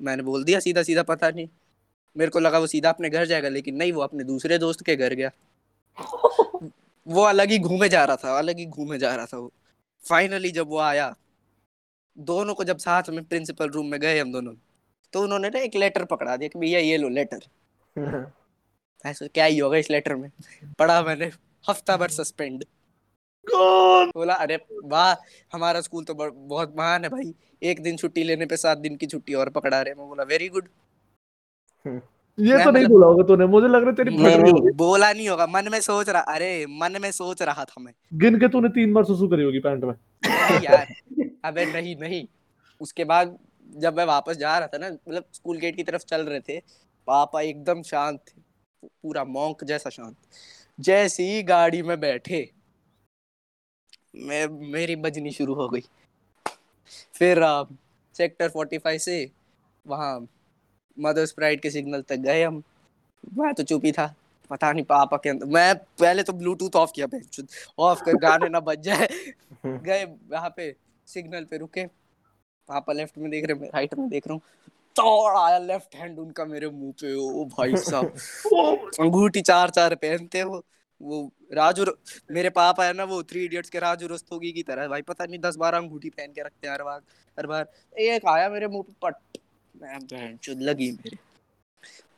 मैंने 0.00 0.22
बोल 0.22 0.44
दिया 0.44 0.60
सीधा 0.60 0.82
सीधा 0.82 1.02
पता 1.02 1.30
नहीं। 1.30 1.48
मेरे 2.16 2.30
को 2.30 2.38
लगा 2.38 2.58
वो 2.58 2.66
सीधा 2.66 2.88
अपने 2.88 3.10
घर 3.10 3.26
जाएगा 3.26 3.48
लेकिन 3.48 3.76
नहीं 3.76 3.92
वो 3.92 4.00
अपने 4.00 4.24
दूसरे 4.24 4.58
दोस्त 4.58 4.84
के 4.84 4.96
घर 4.96 5.14
गया। 5.14 5.30
वो 7.06 7.22
अलग 7.22 7.50
ही 7.50 7.58
घूमे 7.58 7.88
जा 7.88 8.04
रहा 8.04 8.16
था 8.16 8.38
अलग 8.38 8.58
ही 8.58 8.66
घूमे 8.66 8.98
जा 8.98 9.14
रहा 9.14 9.26
था 9.26 9.38
वो। 9.38 9.52
फाइनली 10.08 10.50
जब 10.50 10.68
वो 10.68 10.78
आया 10.78 11.14
दोनों 12.18 12.54
को 12.54 12.64
जब 12.64 12.78
साथ 12.78 13.02
में 13.10 13.24
प्रिंसिपल 13.24 13.68
रूम 13.68 13.86
में 13.86 14.00
गए 14.00 14.18
हम 14.20 14.32
दोनों 14.32 14.54
तो 15.12 15.22
उन्होंने 15.22 15.48
ना 15.48 15.58
एक 15.58 15.76
लेटर 15.76 16.04
पकड़ा 16.04 16.36
दिया 16.36 16.48
कि 16.48 16.58
भैया 16.58 16.78
ये 16.78 16.96
लो 16.96 17.08
लेटर 17.08 17.40
ऐसा 19.06 19.26
क्या 19.26 19.44
ही 19.44 19.58
होगा 19.58 19.76
इस 19.76 19.90
लेटर 19.90 20.14
में? 20.14 20.30
पढ़ा 20.78 21.02
मैंने। 21.02 21.30
हफ़्ता 21.66 21.96
भर 21.96 22.08
सस्पेंड 22.10 22.64
बोला 23.46 24.34
अरे 24.36 24.56
वाह 24.86 25.14
हमारा 25.52 25.80
स्कूल 25.80 26.04
तो 26.04 26.14
बहुत 26.14 26.74
महान 26.78 27.04
है 27.04 27.08
भाई। 27.10 27.32
एक 27.62 27.82
दिन 27.82 27.96
छुट्टी 27.96 28.24
लेने 28.24 28.46
पे 28.46 28.56
सात 28.56 28.78
दिन 28.78 28.96
की 28.96 29.06
छुट्टी 29.06 29.34
और 29.34 29.50
पकड़ा 29.50 29.80
रहे 29.80 29.94
मैं 29.94 30.08
बोला 30.08 30.22
वेरी 30.24 30.48
गुड 30.48 30.68
ये 32.38 32.62
तो 32.64 32.70
नहीं 32.70 32.86
बोला 32.86 33.06
होगा 33.06 33.22
तूने 33.24 33.46
मुझे 33.46 33.68
लग 33.68 33.82
रहा 33.84 33.92
तेरी 33.92 34.16
नहीं, 34.16 34.38
नहीं। 34.38 34.70
बोला 34.76 35.12
नहीं 35.12 35.28
होगा 35.28 35.46
मन 35.48 35.68
में 35.72 35.80
सोच 35.80 36.08
रहा 36.08 36.22
अरे 36.34 36.66
मन 36.68 36.96
में 37.02 37.10
सोच 37.12 37.42
रहा 37.42 37.64
था 37.64 37.80
मैं। 37.80 37.92
गिन 38.14 38.38
के 38.40 38.48
तूने 38.48 38.68
तीन 38.70 38.94
बार 38.94 39.04
सुसु 39.04 39.28
करी 39.28 39.42
होगी 39.42 39.58
पैंट 39.58 39.84
में। 39.84 39.94
यार 40.64 40.86
अबे 41.44 41.64
नहीं 41.72 41.94
नहीं। 41.96 42.26
उसके 42.80 43.04
बाद 43.04 43.36
जब 43.76 43.96
मैं 43.96 44.04
वापस 44.06 44.36
जा 44.36 44.58
रहा 44.58 44.68
था 44.68 44.78
ना 44.78 44.88
मतलब 44.88 45.24
स्कूल 45.32 45.58
गेट 45.58 45.76
की 45.76 45.82
तरफ़ 45.82 46.04
चल 46.04 46.22
रहे 46.22 46.40
थे 46.40 46.58
पापा 47.08 47.40
एकदम 47.42 47.82
शांत 47.84 48.20
थे 48.28 48.40
पूरा 48.82 49.24
मॉन्क 49.26 49.64
जैसा 49.64 49.90
शांत। 49.90 50.16
जैसे 50.80 51.22
ही 51.22 51.42
गाड़ी 51.42 51.82
में 51.82 52.00
बैठे 52.00 52.50
मैं 54.16 54.46
मेरी 54.48 54.96
बजनी 54.96 55.30
शुरू 55.30 55.54
हो 55.54 55.68
गई। 55.68 55.82
फिर 57.14 57.42
आप 57.42 57.68
सेक्टर 58.14 58.48
45 58.48 59.04
से 59.04 59.30
वहाँ 59.86 60.28
मदर्स 60.98 61.32
प्राइड 61.32 61.60
के 61.60 61.70
सिग्नल 61.70 62.02
तक 62.02 62.16
गए 62.16 62.42
हम। 62.44 62.62
मैं 63.38 63.54
तो 63.54 63.62
चुप 63.62 63.84
ही 63.84 63.92
था। 63.92 64.14
पता 64.50 64.72
नहीं 64.72 64.84
पापा 64.84 65.16
के 65.16 65.28
अंदर 65.28 65.46
मैं 65.46 65.74
पहले 65.74 66.22
तो 66.22 66.32
ब्लूटूथ 66.32 66.76
ऑफ़ 66.76 66.92
किया 66.94 67.06
ऑफ़ 67.78 68.02
कर 68.04 68.16
गाने 68.16 68.48
ना 68.48 68.60
बज 68.60 68.80
जाए। 68.80 69.08
गए 69.66 70.04
वहाँ 70.04 70.54
पे 70.56 70.74
सिग्नल 71.06 71.44
पे 71.44 71.58
रुके। 71.58 71.86
पापा 72.68 72.92
लेफ़्ट 72.92 73.18
में 73.18 73.30
देख 73.30 73.44
रहे 73.44 73.58
मैं 73.58 73.68
राइट 73.68 73.94
में 73.94 74.08
देख 74.08 74.26
रहा 74.26 74.34
हूँ। 74.34 74.42
तोड़ 74.96 75.36
आया 75.36 75.58
लेफ़्ट 75.58 75.94
हैंड 75.96 76.18
उनका 76.18 76.44
मेरे 76.44 76.68
मुँह 76.68 76.92
पे 76.92 77.14
ओ 77.14 77.44
भाई 77.44 77.76
साहब। 77.76 78.12
अंगूठी 79.00 79.40
चार 79.42 79.70
चार 79.70 79.94
पहनते 79.94 80.40
हो 80.40 80.62
वो 81.00 81.30
राजू 81.52 81.84
मेरे 82.30 82.50
पापा 82.50 82.84
है 82.84 82.92
ना 82.92 83.04
वो 83.04 83.22
थ्री 83.22 83.44
इडियट्स 83.44 83.70
के 83.70 83.78
राजू 83.78 84.06
रस्तोगी 84.06 84.52
की 84.52 84.62
तरह 84.62 84.88
भाई 84.88 85.02
पता 85.02 85.24
नहीं 85.24 85.38
दस 85.38 85.56
बारह 85.56 85.78
अंगूठी 85.78 86.10
पहन 86.10 86.32
के 86.32 86.42
रखते 86.42 86.66
हैं 86.68 86.74
हर 86.74 86.82
बार 86.82 87.00
हर 87.38 87.46
बार। 87.46 87.66
एक 88.00 88.26
आया 88.28 88.48
मेरे 88.48 88.68
मुँह 88.68 88.82
पे 88.82 88.94
पट। 89.02 89.14
मैं 89.74 90.64
लगी 90.64 90.90
मेरे। 90.92 91.16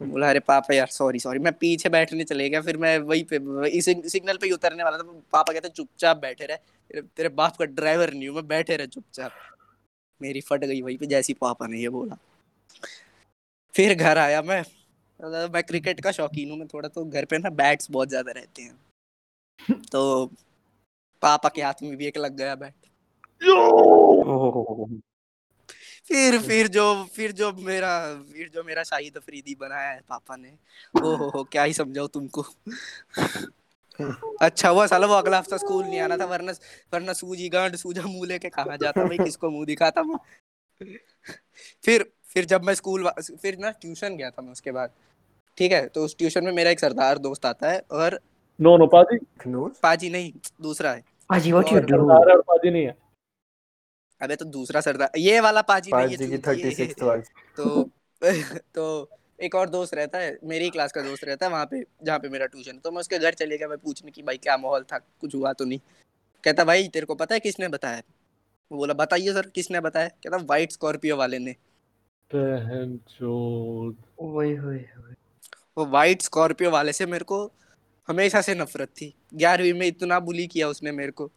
बोला 0.02 0.28
अरे 0.30 0.40
पापा 0.40 0.74
यार 0.74 0.86
सॉरी 0.86 1.18
सॉरी 1.18 1.38
मैं 1.38 1.52
पीछे 1.52 1.88
बैठने 1.88 2.24
चले 2.24 2.48
गया 2.48 2.60
फिर 2.62 2.76
मैं 2.76 2.98
वही 2.98 3.22
पे 3.22 3.38
वही 3.38 3.80
सिग्नल 3.82 4.36
पे 4.36 4.46
ही 4.46 4.52
उतरने 4.52 4.84
वाला 4.84 4.98
था। 4.98 5.02
पापा 5.32 5.52
कहते 5.52 5.68
चुपचाप 5.68 6.16
बैठे 6.16 6.46
रहे 6.46 6.56
तेरे, 6.56 7.02
तेरे 7.16 7.28
बाप 7.28 7.56
का 7.56 7.64
ड्राइवर 7.64 8.12
नहीं 8.14 8.28
हूँ 8.28 8.36
मैं 8.36 8.46
बैठे 8.48 8.76
रहे 8.76 8.86
चुपचाप। 8.86 9.32
मेरी 10.20 10.40
फट 10.40 10.64
गई 10.64 10.80
वहीं 10.82 10.96
पे 10.98 11.06
जैसी 11.06 11.32
पापा 11.32 11.66
ने 11.66 11.78
ये 11.78 11.88
बोला। 11.88 12.16
फिर 13.76 13.94
घर 13.94 14.18
आया 14.18 14.42
मैं। 14.42 14.60
मतलब 14.60 15.54
मैं 15.54 15.62
क्रिकेट 15.62 16.00
का 16.00 16.10
शौकीन 16.12 16.50
हूँ, 16.50 16.58
मैं 16.58 16.66
थोड़ा 16.68 16.88
तो 16.88 17.04
घर 17.04 17.24
पे 17.24 17.38
ना 17.38 17.50
बैट्स 17.52 17.90
बहुत 17.90 18.08
ज़्यादा 18.08 18.32
रहते 18.32 18.62
हैं। 18.62 19.80
तो 19.92 20.26
पापा 21.22 21.48
के 21.48 21.62
हाथ 21.62 21.82
में 21.82 21.96
भी 21.96 22.06
एक 22.06 22.18
लग 22.18 22.36
गया 22.36 22.54
बैट 22.54 22.74
फिर 26.08 26.38
फिर 26.40 26.68
जो 26.68 26.82
फिर 27.14 27.32
जो 27.32 27.52
मेरा, 27.52 27.90
फिर 28.32 28.48
जो 28.48 28.62
मेरा 28.64 28.82
शाहिद 28.82 29.16
अफरीदी 29.16 29.54
बनाया 29.54 29.90
है 29.90 30.00
पापा 30.08 30.36
ने। 30.36 30.52
ओ 30.94 31.14
हो 31.16 31.28
हो 31.28 31.42
क्या 31.44 31.62
ही 31.62 31.72
समझाओ 31.72 32.06
तुमको। 32.06 32.44
अच्छा 34.42 34.68
हुआ 34.68 34.86
साला 34.86 35.06
वो 35.06 35.14
अगला 35.14 35.38
हफ़्ता 35.38 35.56
स्कूल 35.56 35.84
नहीं 35.84 36.00
आना 36.00 36.16
था, 36.16 36.24
वरना 36.24 36.52
वरना 36.92 37.12
सूजी 37.12 37.48
गांड, 37.48 37.76
सूजा 37.76 38.02
मुँह 38.02 38.26
लेके 38.26 38.48
कहा 38.50 38.76
जाता, 38.76 39.04
भाई 39.04 39.18
किसको 39.18 39.50
मुँह 39.50 39.66
दिखाता 39.66 40.02
फिर 41.84 42.04
फिर 42.36 42.44
जब 42.44 42.64
मैं 42.64 42.74
स्कूल 42.74 43.08
फिर 43.42 43.56
ना 43.58 43.70
ट्यूशन 43.80 44.16
गया 44.16 44.30
था 44.30 44.42
मैं 44.42 44.52
उसके 44.52 44.72
बाद। 44.72 44.90
ठीक 45.58 45.72
है 45.72 45.86
तो 45.88 46.04
उस 46.04 46.16
ट्यूशन 46.18 46.44
में 46.44 46.52
मेरा 46.52 46.70
एक 46.70 46.80
सरदार 46.80 47.18
दोस्त 47.18 47.46
आता 47.46 47.70
है 47.70 47.78
और 47.92 48.18
नो 48.58 48.76
नो 48.76 48.86
पाजी। 48.86 49.18
नो 49.46 49.66
पाजी 49.82 50.10
नहीं 50.10 50.32
दूसरा 50.62 50.90
है। 50.90 51.02
Paji, 51.30 51.52
what 51.52 51.70
you 51.70 51.76
और 51.76 51.84
do? 51.84 51.90
सरदार 51.90 52.30
और 52.32 52.40
पाजी 52.42 52.70
नहीं 52.70 52.84
है। 52.84 52.96
अबे 54.20 54.36
तो 54.36 54.44
दूसरा 54.46 54.80
सरदार 54.80 55.18
ये 55.18 55.40
वाला 55.40 55.62
पाजी 55.62 55.90
नहीं 55.92 56.02
है 56.02 56.16
पाजी 56.16 56.26
की 56.26 56.36
चूतिए। 56.38 56.70
36th 56.74 57.02
वाली। 57.02 57.22
तो 57.56 57.82
तो 58.74 58.84
एक 59.38 59.54
और 59.54 59.68
दोस्त 59.70 59.94
रहता 59.94 60.18
है 60.18 60.38
मेरी 60.44 60.70
क्लास 60.70 60.92
का 60.92 61.02
दोस्त 61.02 61.24
रहता 61.24 61.46
है 61.46 61.52
वहाँ 61.52 61.66
पे 61.66 61.84
जहाँ 62.02 62.18
पे 62.18 62.28
मेरा 62.28 62.46
ट्यूशन 62.46 62.78
तो 62.78 62.90
मैं 62.90 63.00
उसके 63.00 63.18
घर 63.18 63.34
चले 63.34 63.58
गया 63.58 63.68
मैं 63.68 63.78
पूछने 63.78 64.10
की 64.10 64.22
भाई 64.22 64.36
क्या 64.38 64.56
माहौल 64.58 64.82
था? 64.82 64.98
कुछ 64.98 65.34
हुआ 65.34 65.52
तो 65.52 65.64
नहीं। 65.64 65.78
कहता 66.44 66.64
भाई 66.64 66.88
तेरे 66.88 67.06
को 67.06 67.14
पता 67.14 67.34
है 67.34 67.40
किसने 67.40 67.68
बताया? 67.68 68.02
वो 68.70 68.78
बोला 68.78 68.94
बताइए 68.94 69.32
सर 69.32 69.48
किसने 69.54 69.80
बताया? 69.80 70.08
कहता 70.08 70.36
वाइट 70.44 70.72
स्कॉर्पियो 70.72 71.16
वाले 71.16 71.38
ने। 71.38 71.56
बहन 72.34 72.96
चोद 73.08 73.96
ओए 74.20 74.56
होए 74.56 74.78
होए। 74.78 75.14
वो 75.78 75.86
वाइट 75.86 76.22
स्कॉर्पियो 76.22 76.70
वाले 76.70 76.92
से 76.92 77.06
मेरे 77.06 77.24
को 77.24 77.52
हमेशा 78.08 78.40
से 78.40 78.54
नफरत 78.54 78.88
थी। 78.88 79.14
ग्यारहवीं 79.34 79.74
में 79.74 79.86
इतना 79.86 80.20
बुली 80.20 80.46
किया 80.46 80.68
उसने 80.68 80.92
मेरे 80.92 81.10
को। 81.10 81.30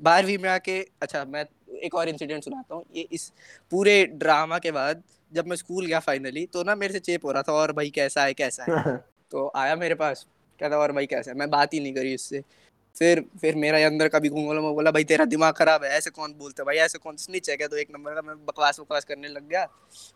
बारहवीं 0.00 0.38
में 0.38 0.48
आके 0.50 0.86
अच्छा 1.02 1.24
मैं 1.24 1.44
एक 1.82 1.94
और 1.94 2.08
इंसिडेंट 2.08 2.44
सुनाता 2.44 2.74
हूँ। 2.74 2.84
ये 2.96 3.08
इस 3.12 3.32
पूरे 3.70 4.06
ड्रामा 4.06 4.58
के 4.58 4.70
बाद 4.70 5.02
जब 5.32 5.46
मैं 5.46 5.56
स्कूल 5.56 5.86
गया 5.86 6.00
फाइनली 6.00 6.46
तो 6.46 6.62
ना 6.62 6.74
मेरे 6.74 6.92
से 6.92 6.98
चेप 6.98 7.24
हो 7.24 7.32
रहा 7.32 7.42
था 7.42 7.52
और 7.52 7.72
भाई 7.72 7.90
कैसा 7.90 8.22
है 8.22 8.34
कैसा 8.34 8.64
है? 8.64 8.96
तो 9.30 9.52
आया 9.56 9.76
मेरे 9.76 9.94
पास। 9.94 10.26
कहता 10.60 10.78
और 10.78 10.92
भाई 10.92 11.06
कैसा 11.06 11.30
है? 11.30 11.36
मैं 11.36 11.50
बात 11.50 11.74
ही 11.74 11.80
नहीं 11.80 11.94
करी 11.94 12.14
उससे। 12.14 12.42
फिर 12.96 13.24
फिर 13.40 13.54
मेरा 13.54 13.78
अंदर 13.86 14.08
कभी 14.08 14.28
बोला 14.28 14.60
मैं 14.60 14.72
बोला 14.74 14.90
भाई 14.90 15.04
तेरा 15.04 15.24
दिमाग 15.24 15.54
खराब 15.54 15.84
है 15.84 15.90
ऐसे 15.90 16.10
कौन 16.10 16.34
बोलता 16.38 16.64
भाई 16.64 16.76
ऐसे 16.76 16.98
कौन 16.98 17.16
स्निच 17.16 17.50
है 17.50 17.56
क्या? 17.56 17.66
तो 17.66 17.76
एक 17.76 17.88
नंबर 17.94 18.14
का 18.14 18.22
मैं 18.22 18.36
बकवास 18.46 18.80
बकवास 18.80 19.04
करने 19.04 19.28
लग 19.28 19.48
गया। 19.48 19.66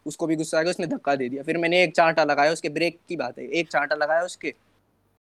उसको 0.07 0.27
भी 0.27 0.37
गुस्सा 0.37 0.59
आ 0.59 0.63
गया 0.63 0.71
उसने 0.71 0.87
धक्का 0.87 1.15
दे 1.15 1.29
दिया। 1.29 1.43
फिर 1.43 1.59
मैंने 1.59 1.83
एक 1.83 1.95
चांटा 1.97 2.25
लगाया 2.25 2.53
उसके 2.53 2.69
ब्रेक 2.69 2.99
की 3.09 3.17
बात 3.17 3.39
है। 3.39 3.47
एक 3.51 3.69
चांटा 3.69 3.97
लगाया 3.97 4.23
उसके। 4.23 4.55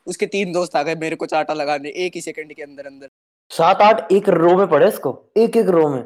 उसके 0.08 0.26
तीन 0.26 0.52
दोस्त 0.52 0.76
आ 0.76 0.84
गए 0.84 0.96
मेरे 0.96 1.16
को 1.16 1.26
चांटा 1.26 1.54
लगाने 1.54 1.89
एक 1.89 2.16
ही 2.16 2.22
सेकंड 2.22 2.54
के 2.54 2.63
अंदर 2.63 2.86
अंदर 2.86 3.10
सात 3.52 3.82
आठ 3.82 4.12
एक 4.12 4.30
रो 4.30 4.58
में 4.58 4.68
पड़े 4.68 4.88
इसको? 4.88 5.12
एक 5.38 5.58
एक 5.58 5.68
रो 5.68 5.88
में 5.89 6.04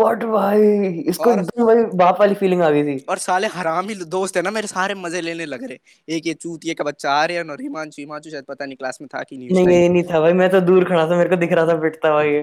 पट 0.00 0.24
भाई? 0.24 0.60
इसको 1.08 1.30
और- 1.30 1.38
एकदम 1.40 1.64
भाई 1.66 1.82
बाप 1.94 2.20
वाली 2.20 2.34
फीलिंग 2.34 2.62
आ 2.62 2.70
गई 2.70 2.82
थी। 2.84 3.04
और 3.08 3.18
साले 3.18 3.46
हरामी 3.46 3.94
दोस्त 4.10 4.36
है 4.36 4.42
ना 4.42 4.50
मेरे 4.50 4.66
सारे 4.66 4.94
मज़े 4.94 5.20
लेने 5.20 5.46
लग 5.46 5.64
रहे 5.64 6.16
एक 6.16 6.26
ये 6.26 6.34
चूतिए 6.34 6.74
का 6.74 6.84
बच्चा 6.84 7.10
आर्यन 7.12 7.50
और 7.50 7.62
हिमांशु 7.62 8.02
हिमांशु 8.02 8.30
शायद 8.30 8.44
पता 8.44 8.66
नहीं 8.66 8.76
क्लास 8.76 8.98
में 9.02 9.08
था 9.14 9.22
कि 9.22 9.36
नहीं 9.36 9.64
नहीं 9.66 9.80
ये 9.82 9.88
नहीं 9.88 10.02
था 10.02 10.20
भाई 10.20 10.32
मैं 10.32 10.50
तो 10.50 10.60
दूर 10.60 10.84
खड़ा 10.84 11.06
था 11.10 11.16
मेरे 11.16 11.30
को 11.30 11.36
दिख 11.36 11.52
रहा 11.52 11.66
था 11.66 11.80
पिटता 11.80 12.12
भाई 12.12 12.30
ये। 12.30 12.40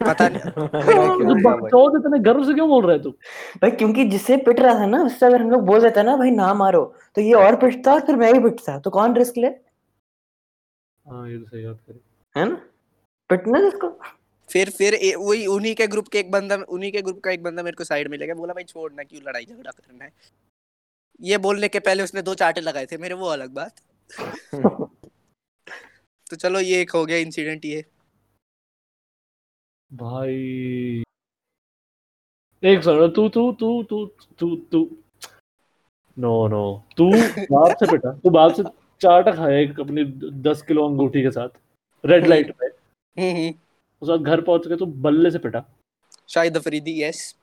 पता 0.00 0.28
नहीं। 0.28 0.40
इतने 1.98 2.18
गर्व 2.18 2.44
से 2.44 2.54
क्यों 2.54 2.68
बोल 2.68 2.84
रहा 2.84 2.92
है 2.92 3.02
तू? 3.02 3.10
भाई 3.62 3.70
क्योंकि 3.70 4.04
जिससे 4.04 4.36
पिट 4.36 4.60
रहा 4.60 4.74
था 4.74 4.86
ना 4.86 5.02
उससे 5.02 5.26
अगर 5.26 5.40
हम 5.42 5.50
लोग 5.50 5.62
बोल 5.66 5.80
देते 5.80 6.02
ना 6.02 6.16
भाई 6.16 6.30
ना 6.30 6.52
मारो 6.54 6.82
तो 7.14 7.20
ये 7.20 7.32
और 7.34 7.56
पिटता 7.56 7.92
और 7.94 8.00
फिर 8.00 8.16
मैं 8.16 8.32
ही 8.32 8.40
पिटता 8.40 8.78
तो 8.78 8.90
कौन 8.90 9.14
रिस्क 9.16 9.38
ले? 9.38 9.48
हाँ 11.06 11.28
ये 11.30 11.38
तो 11.38 11.44
सही 11.44 11.66
बात 11.66 11.78
करी। 11.88 12.00
है 12.36 12.48
ना? 12.48 12.56
पिटना 13.30 13.60
जिसको 13.60 13.88
फिर 14.48 14.70
फिर 14.70 14.94
वही 15.16 15.46
उन्हीं 15.46 15.74
के 15.74 15.86
ग्रुप 15.86 16.08
के 16.08 16.18
एक 16.18 16.30
बंदा 16.30 16.56
उन्हीं 16.68 16.90
के 16.92 17.02
ग्रुप 17.02 17.20
का 17.24 17.30
एक 17.30 17.42
बंदा 17.42 17.62
मेरे 17.62 17.76
को 17.76 17.84
साइड 17.84 18.08
में 18.08 18.18
ले 18.18 18.26
गया। 18.26 18.34
बोला 18.34 18.54
भाई 18.54 18.64
छोड़ना 18.64 19.02
क्यों 19.02 19.22
लड़ाई 19.22 19.44
झगड़ा 19.44 19.70
करना 19.70 20.04
है? 20.04 20.12
ये 21.20 21.38
बोलने 21.38 21.68
के 21.68 21.80
पहले 21.80 22.02
उसने 22.02 22.22
दो 22.22 22.34
चाटे 22.34 22.60
लगाए 22.60 22.86
थे 22.86 22.96
मेरे 22.98 23.14
वो 23.14 23.28
अलग 23.28 23.50
बात। 23.54 23.80
तो 26.30 26.36
चलो 26.36 26.60
ये 26.60 26.80
एक 26.82 26.90
हो 26.90 27.04
गया 27.06 27.16
इंसिडेंट 27.16 27.64
ये। 27.64 27.84
भाई 29.90 30.34
एक 32.62 32.82
सेकंड 32.82 33.14
तू 33.14 33.28
तू 33.28 33.52
तू 33.52 33.82
तू 33.90 34.04
तू 34.38 34.54
तू। 34.72 34.80
नो 36.16 36.46
नो 36.48 36.62
तू 36.96 37.10
बाप 37.50 37.76
से 37.80 37.90
पिटा 37.90 38.12
तू 38.22 38.30
बाप 38.30 38.52
से 38.54 38.62
चाटा 39.00 39.32
खाया 39.32 39.58
एक 39.58 39.80
अपनी 39.80 40.04
दस 40.42 40.62
किलो 40.68 40.86
अंगूठी 40.88 41.22
के 41.22 41.30
साथ 41.30 41.48
रेड 42.04 42.26
लाइट 42.26 42.50
पे। 42.58 42.66
हम्म, 42.66 43.36
हम्म, 43.36 43.52
उसके 44.02 44.10
बाद 44.10 44.26
घर 44.26 44.40
पहुँच 44.40 44.66
के 44.68 44.76
तू 44.76 44.86
बल्ले 45.06 45.30
से 45.30 45.38
पिटा। 45.38 45.64
शाहिद 46.28 46.56
अफरीदी 46.56 47.02
यस 47.02 47.34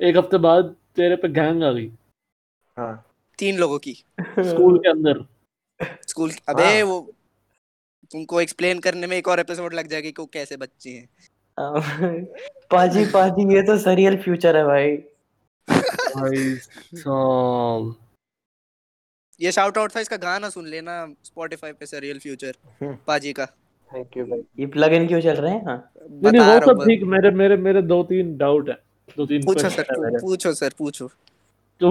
एक 0.00 0.16
हफ़्ते 0.16 0.38
बाद 0.38 0.74
तेरे 0.96 1.16
पे 1.16 1.28
गैंग 1.28 1.62
आ 1.64 1.70
गई। 1.72 1.90
हाँ। 2.76 3.04
तीन 3.38 3.58
लोगों 3.58 3.78
की। 3.78 3.92
स्कूल 4.20 4.78
के 4.78 4.88
अंदर। 4.90 5.24
स्कूल 6.08 6.30
अबे 6.48 6.64
हाँ। 6.64 6.82
वो 6.84 7.00
तुमको 8.10 8.40
एक्सप्लेन 8.40 8.78
करने 8.78 9.06
में 9.06 9.16
एक 9.16 9.28
और 9.28 9.40
एपिसोड 9.40 9.74
लग 9.74 9.86
जाएगा 9.86 10.10
कि 10.10 10.14
वो 10.18 10.26
कैसे 10.26 10.56
बच्चे 10.56 10.90
हैं। 10.90 11.08
पाजी 12.70 13.04
पाजी 13.04 13.54
ये 13.54 13.62
तो 13.62 13.78
सरियल 13.78 14.16
फ्यूचर 14.22 14.56
है 14.56 14.64
भाई। 14.64 14.96
भाई 15.68 16.54
साहब। 16.54 17.94
ये 19.40 19.52
शाउट 19.52 19.78
आउट 19.78 19.94
था 19.96 20.00
इसका 20.00 20.16
गाना 20.16 20.48
सुन 20.50 20.66
लेना 20.66 20.94
स्पॉटिफाई 21.24 21.72
पे 21.72 21.86
से 21.86 22.00
रियल 22.00 22.18
फ्यूचर 22.18 22.54
हम्म। 22.82 22.96
पाजी 23.06 23.32
का। 23.32 23.46
थैंक 23.94 24.16
यू 24.16 24.24
भाई 24.26 24.42
ये 24.58 24.66
प्लग 24.66 24.92
इन 24.92 25.06
क्यों 25.08 25.20
चल 25.20 25.36
रहे 25.36 25.52
हैं? 25.52 25.64
हाँ। 25.64 25.92
नहीं 26.10 26.32
नहीं 26.32 26.42
वो 26.42 26.66
सब 26.66 26.84
ठीक 26.84 27.02
मेरे 27.02 27.30
मेरे 27.30 27.56
मेरे 27.56 27.82
दो 27.82 28.02
तीन 28.02 28.36
डाउट 28.36 28.68
है। 28.68 28.76
दो 29.16 29.26
तीन 29.26 29.44
पूछो 29.44 29.68
सर 29.68 30.20
पूछो 30.20 30.52
सर 30.52 30.74
पूछो। 30.78 31.08
तू 31.80 31.90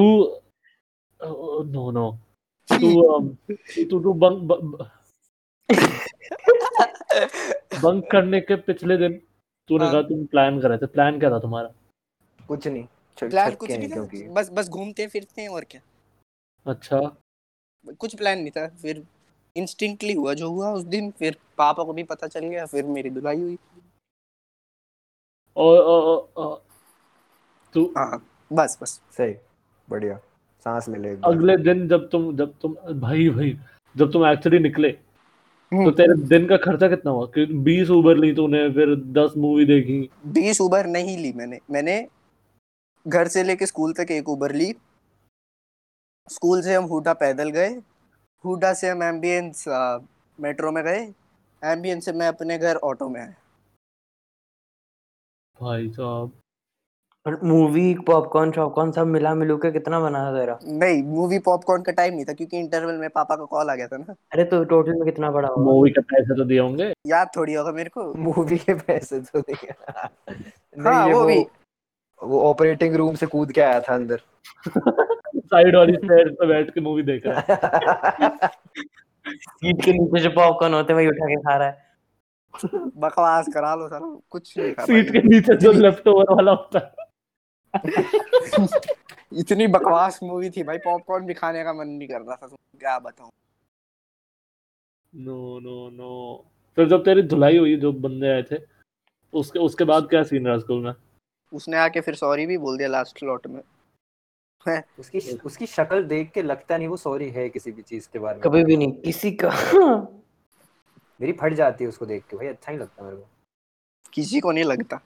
नो 1.74 1.92
नो 1.92 2.12
तू 2.70 2.92
um, 3.18 3.36
तू 3.90 4.00
तू 4.00 4.14
बंक 4.14 4.88
बंक 7.84 8.12
करने 8.12 8.42
के 8.42 8.56
पिछले 8.56 8.98
दिन 8.98 9.22
तूने 9.70 9.84
हाँ। 9.84 9.94
कहा 9.94 10.02
तुम 10.02 10.26
प्लान 10.26 10.60
कर 10.62 10.70
रहे 10.70 10.78
थे। 10.78 10.86
प्लान 10.86 11.20
क्या 11.20 11.30
था 11.32 11.40
तुम्हारा? 11.40 11.74
कुछ 12.48 12.68
नहीं। 12.68 12.84
प्लान 13.18 13.56
कुछ 13.56 13.72
नहीं 13.72 13.90
था? 13.90 14.34
बस 14.34 14.50
बस 14.54 14.70
घूमते 14.70 15.08
फिरते 15.08 15.42
हैं 15.42 15.50
और 15.50 15.64
क्या? 15.64 15.82
अच्छा। 16.66 17.00
कुछ 18.00 18.16
प्लान 18.16 18.40
नहीं 18.40 18.52
था 18.52 18.68
फिर 18.82 19.04
इंस्टिंक्टली 19.58 20.14
हुआ 20.14 20.34
जो 20.34 20.50
हुआ 20.50 20.72
उस 20.72 20.84
दिन 20.84 21.12
फिर 21.12 21.38
पापा 21.58 21.84
को 21.84 21.94
भी 21.94 22.04
पता 22.04 22.28
चल 22.28 22.40
गया 22.40 22.66
फिर 22.66 22.86
मेरी 22.86 23.10
धुलाई 23.10 23.42
हुई। 23.42 23.58
और 25.58 25.80
और- 25.80 26.62
तू 27.74 27.86
हाँ 27.98 28.28
बस 28.54 28.78
बस। 28.82 29.02
सही 29.12 29.36
बढ़िया। 29.90 30.18
सांस 30.60 30.90
ले 30.90 30.98
ले 31.00 31.10
अगले 31.10 31.58
दिन 31.58 31.88
जब 31.88 32.10
तुम 32.10 32.38
जब 32.38 32.54
तुम 32.62 32.74
भाई 33.00 33.30
भाई 33.30 33.60
जब 33.98 34.12
तुम 34.12 34.26
एक्चुअली 34.26 34.60
निकले 34.60 34.92
तो 34.92 35.78
हम्म। 35.78 35.92
तेरे 35.92 36.28
दिन 36.28 36.48
का 36.48 36.58
खर्चा 36.58 36.88
कितना 36.88 37.12
हुआ? 37.12 37.26
कि 37.26 37.46
बीस 37.46 37.90
उबर 37.90 38.18
ली 38.18 38.36
तूने 38.36 38.70
फिर 38.70 38.96
दस 38.96 39.34
मूवी 39.38 39.66
देखी। 39.66 40.10
बीस 40.26 40.62
उबर 40.62 40.86
नहीं 40.86 41.18
ली 41.18 41.34
मैंने। 41.34 41.60
मैंने 41.72 42.08
घर 43.08 43.28
से 43.28 43.44
लेके 43.44 43.66
स्कूल 43.66 43.94
तक 43.94 44.08
एक 44.12 44.30
उबर 44.30 44.52
ली। 44.52 44.74
स्कूल 46.30 46.62
से 46.62 46.76
हम 46.76 46.84
हुडा 46.84 47.14
पैदल 47.14 47.50
गए। 47.50 47.82
हुडा 48.48 48.74
से 48.74 48.90
हम 48.90 49.04
एम्बियंस 49.04 49.64
मेट्रो 50.40 50.72
में 50.72 50.84
गए। 50.84 51.02
एम्बियंस 51.62 52.06
से 52.06 52.14
मैं 52.14 52.28
अपने 52.28 52.58
घर 52.58 52.76
ऑटो 52.76 53.10
में 53.10 53.22
आया। 53.22 53.34
भाई 55.62 55.90
साहब। 55.90 56.32
और 57.26 57.40
मूवी 57.44 57.94
पॉपकॉर्न 58.08 58.52
शॉपकॉर्न 58.52 58.92
सब 58.92 59.08
मिला 59.08 59.34
मिलू 59.36 59.56
के 59.58 59.72
कितना 59.72 60.00
बना 60.00 60.20
था 60.26 60.32
तेरा 60.40 60.58
नहीं 60.66 61.02
मूवी 61.04 61.40
पॉपकॉर्न 61.40 61.82
का 61.82 61.92
टाइम 61.92 62.14
नहीं 62.14 62.26
था 62.26 62.34
क्योंकि 62.34 62.60
इंटरवल 62.60 62.98
में 62.98 63.10
पापा 63.10 63.36
का 63.36 63.46
कॉल 63.46 63.70
आ 63.70 63.76
गया 63.76 63.88
था 63.88 63.98
ना। 63.98 64.14
अरे 64.32 64.44
तो 64.44 64.64
टोटल 64.64 64.94
में 64.94 65.04
कितना 65.06 65.32
बड़ा 65.32 65.50
होगा? 65.50 65.64
मूवी 65.64 65.90
के 65.90 66.02
पैसे 66.02 66.36
तो 66.36 66.44
दिए 66.44 66.60
होंगे। 66.60 66.94
याद 67.08 67.30
थोड़ी 67.36 67.54
होगा 67.54 67.72
मेरे 67.72 67.90
को। 67.90 68.14
मूवी 68.14 68.58
के 68.58 68.74
पैसे 68.74 69.20
तो 69.20 69.40
नहीं 69.40 69.68
हाँ, 70.84 71.08
वो 71.08 71.20
वो 71.20 71.26
भी। 71.26 71.46
वो 72.24 72.42
ऑपरेटिंग 72.44 72.96
रूम 72.96 73.16
से 73.16 73.26
कूद 73.26 73.52
के 73.52 73.62
आया 73.62 73.80
था 73.80 73.94
अंदर। 73.96 74.22
साइड 75.48 75.76
वाली 75.76 75.94
स्टेयर 75.94 76.30
पे 76.30 76.48
बैठ 76.48 76.74
के 76.74 76.82
मूवी 76.82 77.04
देख 77.04 77.26
रहा 77.26 77.40
है। 77.40 78.38
सीट 79.28 79.82
के 79.86 79.92
नीचे 79.94 80.20
जो 80.20 80.30
पॉपकॉर्न 80.30 80.74
होते 80.74 80.94
हैं 80.94 80.98
वही 80.98 81.08
उठा 81.08 81.26
के 81.26 81.36
खा 81.36 81.56
रहा 81.58 81.68
है। 81.68 81.86
बकवास 82.98 83.48
करा 83.54 83.76
लो 83.76 83.88
सर 83.88 84.00
कुछ 84.30 84.58
नहीं 84.58 84.72
कर 84.74 84.86
सीट 84.86 85.12
के 85.12 85.22
नीचे 85.22 85.56
जो 85.56 85.72
लेफ़्ट 85.72 86.08
ओवर 86.08 86.34
वाला 86.34 86.52
होता 86.52 86.80
है। 86.80 87.06
इतनी 89.34 89.68
बकवास 89.68 90.20
मूवी 90.24 90.50
थी 90.50 90.64
भाई 90.64 90.78
पॉपकॉर्न 90.78 91.26
भी 91.26 91.34
खाने 91.34 91.64
का 91.64 91.74
मन 91.74 91.88
नहीं 91.88 92.08
कर 92.08 92.22
रहा 92.22 92.36
था 92.36 92.48
क्या 92.48 93.00
बताऊँ। 93.00 93.32
नो 95.16 95.60
नो 95.60 95.90
नो 95.90 96.46
फिर 96.76 96.88
जब 96.88 97.04
तेरी 97.06 97.22
धुलाई 97.22 97.58
हुई 97.58 97.76
जो 97.76 97.92
बंदे 97.92 98.28
आए 98.28 98.44
थे 98.44 98.56
उसके 99.34 99.60
उसके 99.60 99.84
बाद 99.84 100.08
क्या 100.10 100.24
सीन 100.24 100.48
रहा 100.48 100.58
स्कूल 100.58 100.84
में? 100.84 100.94
उसने 101.54 101.78
आके 101.78 102.02
फिर 102.02 102.16
सॉरी 102.16 102.46
भी 102.46 102.58
बोल 102.58 102.78
दिया 102.78 102.90
लास्ट 102.90 103.20
स्लॉट 103.20 103.48
में। 103.48 103.62
उसकी 105.00 105.20
उसकी 105.46 105.66
शक्ल 105.66 106.04
देख 106.04 106.32
के 106.32 106.42
लगता 106.42 106.78
नहीं 106.78 106.88
वो 106.88 106.98
सॉरी 106.98 107.30
है 107.30 107.50
किसी 107.50 107.72
भी 107.72 107.82
चीज़ 107.82 108.10
के 108.14 108.20
बारे 108.20 108.36
में। 108.36 108.42
कभी 108.44 108.64
भी 108.64 108.78
नहीं 108.78 108.92
किसी 109.02 109.32
का। 109.32 109.50
मेरी 111.20 111.32
फट 111.34 111.54
जाती 111.54 111.84
है 111.84 111.88
उसको 111.90 112.06
देख 112.06 112.24
के 112.30 112.38
भाई 112.38 112.48
अच्छा 112.48 112.72
नहीं 112.72 112.80
लगता 112.82 113.04
मेरे 113.04 113.18
को। 113.18 113.28
किसी 114.14 114.40
को 114.40 114.52
नहीं 114.52 114.64
लगता। 114.64 115.00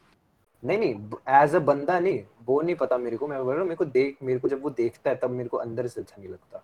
नहीं 0.64 0.78
नहीं 0.78 1.44
एज 1.44 1.56
अ 1.56 1.60
बंदा 1.60 2.00
नहीं 2.00 2.24
वो 2.46 2.62
नहीं 2.62 2.76
पता 2.76 2.98
मेरे 2.98 3.18
को। 3.18 3.28
मैं 3.28 3.44
बोल 3.44 3.54
रहा 3.54 3.60
हूँ 3.62 3.68
मेरे 3.68 3.76
को 3.76 3.86
देख 3.86 4.18
मेरे 4.24 4.40
को 4.40 4.50
जब 4.50 4.62
वो 4.64 4.70
देखता 4.70 5.10
है 5.10 5.16
तब 5.16 5.30
मेरे 5.30 5.50
को 5.50 5.58
अंदर 5.58 5.88
से 5.88 6.02
अच्छा 6.02 6.16
नहीं 6.20 6.30
लगता। 6.30 6.64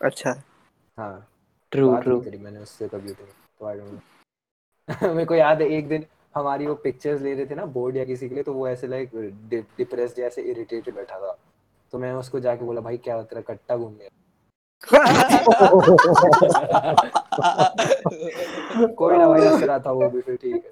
अच्छा। 0.00 0.42
हाँ। 0.98 1.26
ट्रू 1.72 1.96
ट्रू 1.96 2.20
करी 2.20 2.38
मैंने 2.38 2.58
उससे 2.58 2.88
कभी 2.88 3.12
तो 3.12 3.24
तो 3.24 3.66
आई 3.66 3.74
डोंट 3.74 3.92
नो 5.02 5.12
मेरे 5.14 5.24
को 5.24 5.34
याद 5.34 5.60
है 5.62 5.68
एक 5.68 5.88
दिन 5.88 6.06
हमारी 6.34 6.66
वो 6.66 6.74
पिक्चर्स 6.74 7.20
ले 7.22 7.34
रहे 7.34 7.46
थे 7.46 7.54
ना 7.54 7.64
बोर्ड 7.66 7.96
या 7.96 8.04
किसी 8.04 8.28
के 8.28 8.34
लिए 8.34 8.44
तो 8.44 8.52
वो 8.54 8.68
ऐसे 8.68 8.86
लाइक 8.86 9.10
डिप्रेस्ड 9.78 10.16
जैसे 10.16 10.42
इरिटेटेड 10.42 10.94
बैठा 10.94 11.18
था। 11.18 11.36
तो 11.92 11.98
मैं 11.98 12.12
उसको 12.12 12.40
जाके 12.40 12.64
बोला 12.64 12.80
भाई 12.80 12.96
क्या 12.96 13.22
तेरा 13.22 13.42
कट्टा 13.48 13.76
घूम 13.76 13.94
गया। 13.94 14.08
कोई 18.96 19.18
ना 19.18 19.28
भाई 19.28 19.40
हंस 19.40 19.62
रहा 19.62 19.78
था 19.78 19.92
वो 19.92 20.08
भी 20.10 20.20
फिर 20.20 20.36
ठीक 20.36 20.54
है। 20.54 20.62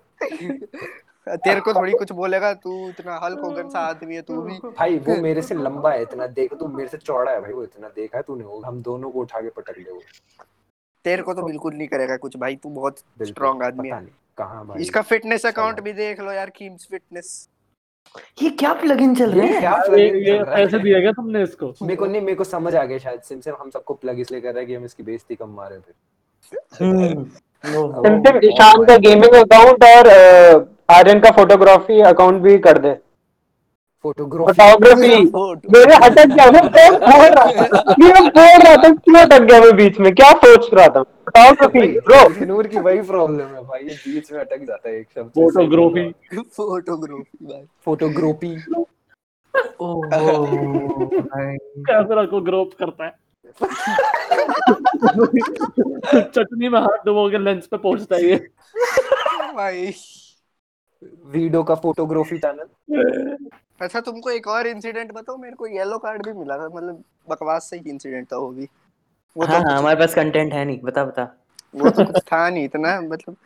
तेरे 1.37 1.61
को 1.61 1.75
थोड़ी 1.75 1.93
कुछ 1.93 2.13
बोलेगा? 2.13 2.55
तू 2.55 2.89
इतना 2.89 3.21
हल्क 3.25 3.41
होगन 3.41 3.69
सा 3.69 3.81
आदमी 3.81 4.15
है 4.15 4.23
तू 4.23 4.43
भी। 4.43 4.59
भाई 4.69 4.99
वो 4.99 5.17
मेरे 5.23 5.43
से 5.43 5.55
लंबा 5.55 5.93
है 5.93 6.03
इतना 6.03 6.27
देख 6.39 6.55
तू 6.55 6.69
मेरे 6.69 6.89
से 6.89 6.99
चौड़ा 6.99 7.33
है 7.33 7.41
भाई 7.41 7.53
वो 7.53 7.63
इतना 7.63 7.89
देखा 7.89 8.19
है 8.19 8.23
तूने 8.23 8.45
वो 8.45 8.61
हम 8.61 8.83
दोनों 8.83 9.11
को 9.11 9.21
उठा 9.21 9.41
के 9.41 9.51
पटक 9.51 9.79
ले 9.79 9.91
वो। 9.91 10.03
तेरे 11.05 11.23
को 11.23 11.35
तो 11.35 11.43
बिल्कुल 11.43 11.75
नहीं 11.75 11.89
करेगा 11.89 12.17
कुछ 12.17 12.37
भाई 12.37 12.57
तू 12.57 12.71
बहुत 12.71 12.99
स्ट्रांग 13.23 13.63
आदमी 13.63 13.89
है। 13.89 14.07
कहाँ 14.39 14.67
भाई? 14.67 14.83
इसका 14.83 15.03
फिटनेस 15.03 15.47
अकाउंट 15.47 15.81
भी 15.81 15.93
देख 15.93 16.21
लो 16.21 16.33
यार 16.33 16.51
कीम्स 16.51 16.87
फिटनेस 16.91 17.49
ये 18.42 18.51
क्या 18.51 18.73
प्लगइन 18.75 19.14
चल 19.14 19.31
रहे 19.31 19.47
है? 19.47 19.61
क्या 19.61 19.77
चल 19.79 19.92
रहा 19.92 20.01
है? 20.01 20.44
पैसे 20.47 20.79
दिया 20.79 20.99
गया 21.01 21.12
तुमने 21.12 21.42
इसको। 21.42 21.66
मेरे 21.83 21.97
को 21.97 22.07
नहीं 22.07 22.21
मेरे 22.21 22.35
को 22.35 22.44
समझ 22.44 22.75
आ 22.75 22.85
गया 22.85 22.99
शायद 22.99 23.21
सिम 23.21 23.40
सिम 23.40 23.55
हम 23.61 23.71
सबको 23.71 23.94
प्लग 23.94 24.21
इसलिए 24.21 24.40
कर 24.40 24.49
रहा 24.49 24.61
है 24.61 24.66
कि 24.66 24.75
हम 24.75 24.85
इसकी 24.85 25.03
बेइज्जती 25.03 25.35
कम 25.35 25.51
मारे 25.57 25.77
फिर। 25.77 25.94
सिमसिम 26.79 27.27
नो 27.64 28.38
ईशान 28.44 28.85
का 28.85 28.97
गेमिंग 28.99 29.35
अकाउंट 29.35 29.85
और 29.85 30.09
आर्यन 30.90 31.21
का 31.21 31.31
फोटोग्राफी 31.33 32.01
अकाउंट 32.11 32.42
भी 32.42 32.59
कर 32.59 32.79
दे। 32.79 32.97
फोटोग्राफी। 34.05 34.53
फोटोग्राफी। 34.53 35.09
मेरे 35.73 35.95
अटक 36.07 36.35
गया 36.35 36.51
मैं 36.51 36.61
रहा 37.31 37.45
ये 38.01 38.13
मैं 38.13 38.29
बोल 38.29 38.63
रहा 38.65 38.75
था? 38.77 38.91
क्यों 38.91 39.21
अटक 39.21 39.43
गया 39.43 39.61
मैं 39.61 39.75
बीच 39.77 39.99
में? 40.01 40.15
क्या 40.15 40.31
सोच 40.45 40.69
रहा 40.75 40.87
था? 40.87 41.03
फोटोग्राफी 41.03 41.99
ब्रो 42.01 42.47
नूर 42.47 42.67
की 42.67 42.79
वही 42.79 43.01
प्रॉब्लम 43.03 43.55
है 43.55 43.63
भाई 43.63 43.83
बीच 43.85 44.33
में 44.33 44.41
अटक 44.41 44.65
जाता 44.65 44.89
है 44.89 44.95
एक 45.01 45.07
शब्द 45.15 45.31
फोटोग्राफी। 45.31 46.13
फोटोग्राफी 46.57 47.47
भाई। 47.47 47.63
फोटोग्राफी। 47.85 48.53
ओहो 49.81 50.01
भाई। 51.07 51.57
कैमरा 51.89 52.25
को 52.25 52.41
ग्रोप 52.41 52.71
करता 52.79 53.05
है। 53.05 53.13
चटनी 56.23 56.69
में 56.69 56.81
हाथ 56.81 57.05
डुबो 57.07 57.29
के 57.31 57.39
लेंस 57.39 57.67
पे 57.67 57.77
पहुँचता 57.77 58.17
है 58.17 58.25
ये। 58.25 58.37
भाई। 59.55 59.93
वीडियो 61.27 61.63
का 61.63 61.75
फोटोग्राफी 61.75 62.39
चैनल 62.39 63.37
अच्छा 63.81 64.01
तुमको 64.01 64.31
एक 64.31 64.47
और 64.49 64.67
इंसिडेंट 64.67 65.12
बताओ 65.12 65.37
मेरे 65.37 65.55
को 65.55 65.67
येलो 65.67 65.99
कार्ड 65.99 66.27
भी 66.27 66.33
मिला 66.33 66.59
था 66.59 66.69
मतलब 66.69 67.05
बकवास 67.29 67.71
सही 67.71 67.91
इंसिडेंट 67.91 68.33
था 68.33 68.37
वो 68.37 68.49
भी। 68.51 68.69
वो 69.37 69.45
हाँ 69.45 69.62
तो 69.62 69.69
हाँ 69.69 69.79
हमारे 69.79 69.97
पास 70.01 70.14
कंटेंट 70.14 70.53
है 70.53 70.64
नहीं 70.64 70.81
बता 70.81 71.05
बता। 71.05 71.37
वो 71.75 71.91
तो 71.91 72.05
कुछ 72.05 72.23
था 72.23 72.49
नहीं 72.51 72.64
इतना 72.64 73.01
मतलब 73.01 73.37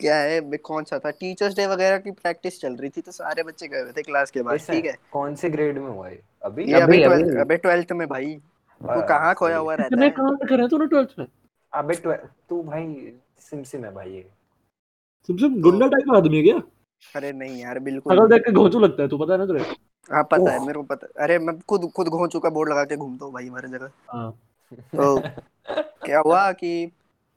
क्या 0.00 0.16
है 0.16 0.40
कौन 0.40 0.84
सा 0.84 0.98
था? 0.98 1.10
टीचर्स 1.10 1.56
डे 1.56 1.66
वगैरह 1.66 1.98
की 1.98 2.10
प्रैक्टिस 2.10 2.60
चल 2.60 2.76
रही 2.76 2.90
थी 2.90 3.00
तो 3.00 3.12
सारे 3.12 3.42
बच्चे 3.42 3.68
गए 3.68 3.80
हुए 3.80 3.92
थे 3.92 4.02
क्लास 4.02 4.30
के 4.30 4.42
बाद 4.42 4.58
ठीक 4.58 4.84
है। 4.84 4.96
कौन 5.12 5.34
से 5.34 5.50
ग्रेड 5.50 5.78
में 5.78 5.90
हुआ 5.90 6.08
है 6.08 6.18
अभी? 6.42 6.64
ये 6.64 6.80
अभी 6.80 7.02
अभी- 7.02 7.62
ट्वेल्थ 7.62 7.92
में 7.92 8.08
भाई। 8.08 8.40
वो 8.82 9.06
कहाँ 9.08 9.34
खोया 9.34 9.56
हुआ 9.56 9.74
रहता 9.74 10.04
है? 10.04 10.10
कहाँ 10.10 10.36
करे 10.36 10.68
तूने 10.68 10.86
ट्वेल्थ 10.86 11.08
में? 11.18 11.26
अबे 11.72 11.94
तू 12.48 12.62
भाई 12.62 13.12
सिम 13.40 13.62
सिम 13.62 13.84
है 13.84 13.92
भाई 13.94 14.10
ये। 14.10 14.30
सबसे 15.28 15.48
गुंडा 15.48 15.86
टाइप 15.86 16.04
का 16.10 16.16
आदमी 16.16 16.36
है 16.36 16.42
क्या? 16.42 16.58
अरे 17.16 17.32
नहीं 17.32 17.60
यार 17.62 17.78
बिल्कुल 17.78 18.16
अगर 18.16 18.28
देख 18.28 18.42
के 18.42 18.52
घोंचू 18.52 18.78
लगता 18.78 19.02
है 19.02 19.08
तू 19.08 19.18
पता 19.18 19.32
है 19.32 19.38
ना 19.38 19.46
तुझे 19.46 19.64
हाँ 20.10 20.22
पता 20.30 20.52
है 20.52 20.60
मेरे 20.60 20.72
को 20.72 20.82
पता। 20.84 21.06
अरे 21.24 21.38
मैं 21.38 21.58
खुद 21.60 21.90
खुद 21.96 22.08
घोंचू 22.08 22.38
का 22.40 22.50
बोर्ड 22.50 22.70
लगा 22.70 22.84
के 22.84 22.96
घूमता 22.96 23.24
हूँ 23.24 23.32
भाई 23.32 23.46
हमारे 23.46 23.68
जगह। 23.68 23.90
हाँ। 24.08 24.30
तो 24.72 25.20
क्या 26.06 26.20
हुआ 26.20 26.50
कि 26.52 26.90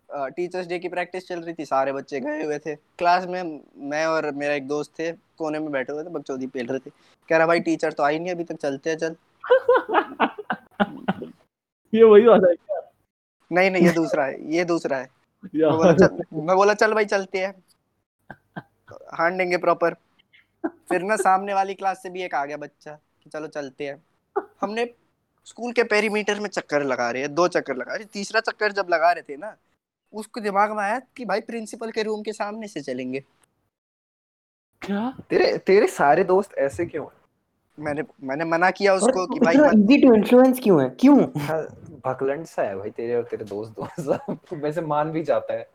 टीचर्स 0.10 0.68
डे 0.68 0.80
की 0.80 0.90
प्रैक्टिस 0.90 1.28
चल 1.28 1.40
रही 1.40 1.54
थी 1.54 1.66
सारे 1.66 1.94
बच्चे 1.94 2.20
गए 2.20 2.44
हुए 2.44 2.58
थे। 2.60 2.76
क्लास 2.76 3.26
में 3.28 3.62
मैं 3.90 4.06
और 4.06 4.32
मेरा 4.36 4.54
एक 4.54 4.68
दोस्त 4.68 4.92
थे 5.00 5.12
कोने 5.12 5.60
में 5.60 5.72
बैठे 5.72 5.94
हुए 5.94 6.04
थे 6.04 6.10
बकचोदी 6.10 6.48
पेल 6.48 6.68
रहे 6.68 6.80
थे। 6.80 6.90
कह 7.30 7.38
रहा 7.38 7.48
भाई 7.48 7.60
टीचर 7.60 7.92
तो 7.92 8.04
आई 8.04 8.20
नहीं 8.20 8.32
अभी 8.32 8.44
तक 8.44 8.56
चलते 8.56 8.90
हैं 8.90 8.98
चल। 8.98 9.16
ये 11.94 12.04
वही 12.04 12.26
वाला 12.26 12.48
है 12.50 12.56
नहीं 13.52 13.72
नहीं 13.72 13.86
ये 13.86 13.92
दूसरा 13.94 14.26
है 14.26 14.54
ये 14.54 14.66
दूसरा 14.66 14.98
है। 14.98 15.10
मैं 15.56 15.76
बोला 15.78 15.94
चल 15.94 16.18
मैं 16.34 16.56
बोला 16.56 16.74
चल 16.74 16.94
भाई 16.94 17.06
चलते 17.06 17.40
हैं। 17.40 17.54
हान 19.16 19.38
देंगे 19.38 19.58
प्रॉपर। 19.58 19.96
फिर 20.66 21.02
ना 21.02 21.16
सामने 21.16 21.54
वाली 21.54 21.74
क्लास 21.74 22.02
से 22.04 22.10
भी 22.10 22.22
एक 22.22 22.36
आ 22.36 22.46
गया 22.46 22.58
बच्चा 22.58 23.00
कि 23.24 23.30
चलो 23.30 23.48
चलते 23.48 23.88
हैं। 23.88 24.04
हमने 24.62 24.94
स्कूल 25.46 25.72
के 25.72 25.84
पेरीमीटर 25.84 26.40
में 26.40 26.50
चक्कर 26.50 26.84
लगा 26.84 27.12
रहे 27.12 27.22
हैं 27.22 27.36
दो 27.36 27.48
चक्कर 27.48 27.76
लगा 27.76 27.96
रहे 27.96 28.06
तीसरा 28.06 28.40
चक्कर 28.40 28.72
जब 28.72 28.88
लगा 28.90 29.12
रहे 29.12 29.22
थे 29.22 29.38
ना 29.38 29.58
उसको 30.14 30.42
दिमाग 30.42 30.72
में 30.72 30.84
आया 30.84 31.00
कि 31.00 31.26
भाई 31.26 31.42
प्रिंसिपल 31.42 31.92
के 31.92 32.04
रूम 32.04 32.22
के 32.22 32.34
सामने 32.34 32.68
से 32.68 32.82
चलेंगे। 32.82 33.24
क्या? 34.82 35.18
तेरे 35.30 35.58
तेरे 35.58 35.88
सारे 35.88 36.24
दोस्त 36.24 36.58
ऐसे 36.58 36.86
क्यों 36.86 37.06
हैं? 37.06 37.22
मैंने 37.80 38.04
मैंने 38.24 38.46
मना 38.46 38.72
किया 38.72 38.94
उसको 38.94 39.34
कि 39.34 39.40
भाई 39.40 39.56
इजी 39.56 39.98
टू 39.98 40.14
इन्फ्लुएंस 40.16 40.60
क्यों 40.64 40.84
है? 40.84 40.90
क्यों? 40.90 41.42
हाँ, 41.42 41.64
भकलंड 42.06 42.46
सा 42.46 42.62
है 42.62 42.76
भाई 42.76 42.90
तेरे 42.90 43.16
और 43.16 43.24
तेरे 43.24 43.46
दोस्त 43.46 43.72
दोस्त। 43.80 44.54
वैसे 44.54 44.82
मान 44.82 45.12
भी 45.12 45.24
जाता 45.24 45.54
है। 45.54 45.70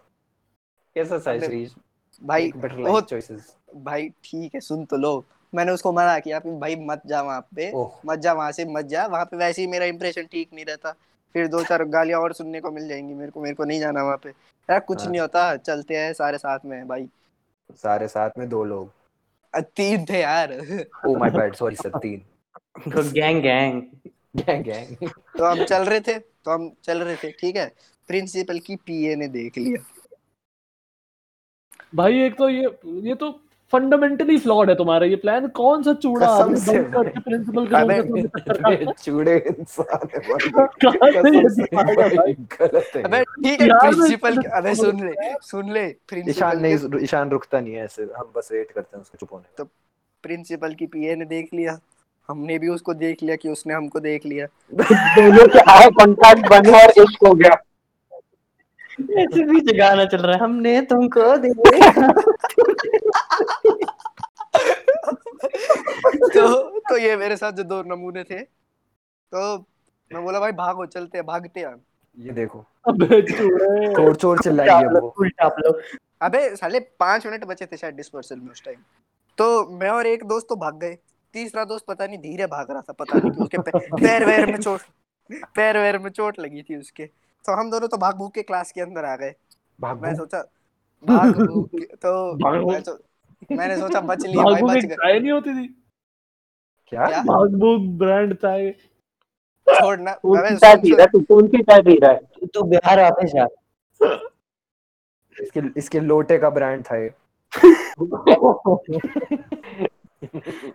कैसा 0.94 1.18
सा 1.18 1.30
अरे, 1.30 1.40
श्रीज 1.40 1.74
भाई 2.22 2.52
लाइफ 2.56 3.04
चॉइसेस 3.04 3.54
भाई 3.76 4.08
ठीक 4.24 4.54
है 4.54 4.60
सुन 4.60 4.84
तो 4.84 4.96
लो। 4.96 5.24
मैंने 5.52 5.72
उसको 5.72 5.92
मना 5.92 6.18
किया 6.18 6.38
कि 6.38 6.50
भाई 6.58 6.76
मत 6.80 7.02
जा 7.06 7.20
वहाँ 7.22 7.40
पे। 7.56 7.72
मत 8.06 8.18
जा 8.18 8.32
वहाँ 8.32 8.50
से 8.52 8.64
मत 8.64 8.84
जा। 8.84 9.06
वहाँ 9.06 9.24
पे 9.24 9.36
वैसे 9.36 9.62
ही 9.62 9.68
मेरा 9.68 9.86
इंप्रेशन 9.86 10.26
ठीक 10.32 10.48
नहीं 10.54 10.64
रहता। 10.64 10.94
फिर 11.34 11.46
दो 11.48 11.62
चार 11.64 11.84
गालियाँ 11.84 12.20
और 12.20 12.32
सुनने 12.32 12.60
को 12.60 12.70
मिल 12.70 12.88
जाएँगी 12.88 13.14
मेरे 13.14 13.30
को 13.30 13.40
मेरे 13.40 13.54
को 13.54 13.64
नहीं 13.64 13.80
जाना 13.80 14.02
वहाँ 14.02 14.16
पे। 14.16 14.28
यार 14.28 14.80
कुछ 14.80 15.02
हाँ। 15.02 15.10
नहीं 15.10 15.20
होता 15.20 15.56
चलते 15.56 15.96
हैं 15.96 16.12
सारे 16.12 16.38
साथ 16.38 16.64
में 16.64 16.86
भाई। 16.88 17.08
सारे 17.74 18.08
साथ 18.08 18.38
में 18.38 18.48
दो 18.48 18.64
लोग। 18.64 18.90
तीन 19.54 20.04
थे 20.04 20.20
यार। 20.20 20.52
Oh 21.06 21.16
my 21.16 21.30
bad 21.30 21.54
sorry 21.54 21.76
sir 21.76 21.98
तीन। 21.98 22.18
तो 22.90 23.02
गैंग 23.12 23.42
गैंग 23.42 23.82
गैंग 24.36 24.64
गैंग 24.64 25.08
तो 25.38 25.44
हम 25.44 25.64
चल 25.64 25.84
रहे 25.84 26.00
थे 26.00 26.18
तो 26.18 26.50
हम 26.50 26.70
चल 26.84 27.02
रहे 27.02 27.16
थे 27.16 27.30
ठीक 27.30 27.56
है। 27.56 27.66
प्रिंसिपल 28.08 28.58
की 28.58 28.76
पीए 28.76 29.14
ने 29.16 29.28
देख 29.28 29.58
लिया। 29.58 29.82
भाई 31.94 32.22
एक 32.22 32.38
तो 32.38 32.48
ये 32.48 32.78
ये 32.86 33.14
तो 33.14 33.40
फंडामेंटली 33.72 34.38
फ्लॉड 34.38 34.70
है 34.70 34.74
तुम्हारा 34.76 35.06
ये 35.06 35.16
प्लान 35.16 35.48
कौन 35.48 35.82
सा 35.82 35.92
चूड़ा 35.92 36.40
कसम 36.40 36.54
से 36.54 36.84
करके 36.84 37.20
प्रिंसिपल 37.20 37.66
के 37.70 38.92
चूड़े 38.92 39.44
इंसान 39.48 40.08
है 40.12 40.20
ठीक 43.24 43.60
है 43.60 43.68
प्रिंसिपल 43.68 44.42
अबे 44.42 44.74
सुन 44.74 45.06
ले 45.06 45.12
सुन 45.42 45.72
ले 45.72 45.84
ईशान 45.84 45.94
प्रिंसिपल 46.08 46.58
नहीं 46.58 47.02
ईशान 47.02 47.30
रुकता 47.30 47.60
नहीं 47.60 47.74
है 47.74 47.84
ऐसे 47.84 48.02
हम 48.02 48.32
बस 48.36 48.48
वेट 48.52 48.70
करते 48.70 48.96
हैं 48.96 49.02
उसको 49.02 49.18
चुप 49.20 49.32
होने। 49.32 49.54
का। 49.58 49.64
प्रिंसिपल 50.22 50.74
की 50.74 50.86
पीए 50.86 51.16
ने 51.16 51.24
देख 51.24 51.48
लिया। 51.54 51.80
हमने 52.28 52.58
भी 52.58 52.68
उसको 52.68 52.94
देख 52.94 53.22
लिया 53.22 53.36
कि 53.36 53.48
उसने 53.48 53.74
हमको 53.74 54.00
देख 54.00 54.26
लिया। 54.26 54.46
दोनों 54.74 55.48
के 55.48 55.58
आई 55.58 55.90
कांटेक्ट 55.90 56.50
बना 56.50 56.78
और 56.78 56.90
इश्क 56.90 57.26
हो 57.26 57.34
गया। 57.34 57.62
ऐसे 59.18 59.44
भी 59.44 59.60
गाना 59.78 60.04
चल 60.04 60.18
रहा 60.18 60.32
है 60.32 60.40
हमने 60.40 60.80
तुमको 60.90 61.36
देखा। 61.38 62.12
तो 66.28 66.42
तो 66.80 66.96
ये 66.98 67.16
मेरे 67.16 67.36
साथ 67.36 67.52
जो 67.52 67.64
दो 67.64 67.82
नमूने 67.86 68.22
थे 68.24 68.38
तो 68.38 69.56
मैं 70.10 70.22
बोला 70.24 70.40
भाई 70.40 70.52
भागो 70.54 70.86
चलते 70.86 71.18
हैं 71.18 71.26
भागते 71.26 71.60
हैं। 71.60 71.74
ये 72.18 72.32
देखो। 72.32 72.64
अबे 72.88 73.20
चोर 73.22 74.16
चोर 74.16 74.60
आप 75.40 75.56
लोग 75.58 75.80
अबे 76.22 76.48
साले 76.56 76.80
पाँच 77.00 77.26
मिनट 77.26 77.44
बचे 77.44 77.66
थे 77.66 77.76
शायद 77.76 77.94
डिस्पर्सल 77.94 78.36
में 78.36 78.50
उस 78.50 78.64
टाइम 78.64 78.76
तो 79.38 79.46
मैं 79.78 79.90
और 79.90 80.06
एक 80.06 80.24
दोस्त 80.24 80.46
तो 80.48 80.56
भाग 80.56 80.78
गए। 80.80 80.96
तीसरा 81.34 81.64
दोस्त 81.64 81.84
पता 81.88 82.06
नहीं 82.06 82.18
धीरे 82.18 82.46
भाग 82.48 82.70
रहा 82.70 82.80
था 82.80 82.92
पता 82.98 83.18
नहीं 83.18 83.30
उसके 83.42 83.58
पैर 83.96 84.24
वैर 84.26 84.46
में 84.46 84.58
चोट 84.58 84.80
पैर 85.56 85.78
वैर 85.78 85.98
में 85.98 86.10
चोट 86.10 86.38
लगी 86.40 86.62
थी 86.62 86.76
उसके। 86.76 87.08
तो 87.44 87.52
हम 87.56 87.70
दोनों 87.70 87.88
तो 87.88 87.96
भाग 87.98 88.16
भूग 88.16 88.32
के 88.34 88.42
क्लास 88.42 88.72
के 88.72 88.80
अंदर 88.80 89.04
आ 89.04 89.16
गए। 89.16 89.34
मैं 89.78 90.14
सोचा 90.16 90.42
भाग 91.04 91.36
भूग 91.38 91.84
तो 92.02 92.10
मैं 92.32 93.56
मैंने 93.56 93.76
सोचा 93.78 94.00
बच 94.02 94.24
लिया 94.24 94.42
भाई 94.44 94.62
बच 94.62 94.84
गए। 94.84 94.94
चाय 94.94 95.18
नहीं 95.18 95.30
होती 95.32 95.50
थी? 95.52 95.66
क्या? 96.92 97.06
क्या? 97.06 97.22
भागभूग 97.22 97.86
ब्रांड 97.98 98.34
चाय 98.36 98.70
छोड़ना 99.66 100.12
कौन 100.14 100.38
अबे 100.38 100.48
सी 100.48 100.56
चाय 100.56 100.74
सुन 100.74 100.82
पी 100.82 100.94
रहा 100.96 101.06
तू 101.06 101.20
कौन 101.28 101.48
सी 101.48 101.62
चाय 101.62 101.82
पी 101.82 101.98
रहा 101.98 102.10
है 102.12 102.46
तू 102.46 102.62
बिहार 102.64 103.00
वापस 103.00 103.32
जा। 103.34 103.46
इसके 105.36 105.60
इसके 105.78 106.00
लोटे 106.00 106.38
का 106.38 106.50
ब्रांड 106.50 106.84
था 106.84 106.96
ये। 106.96 107.08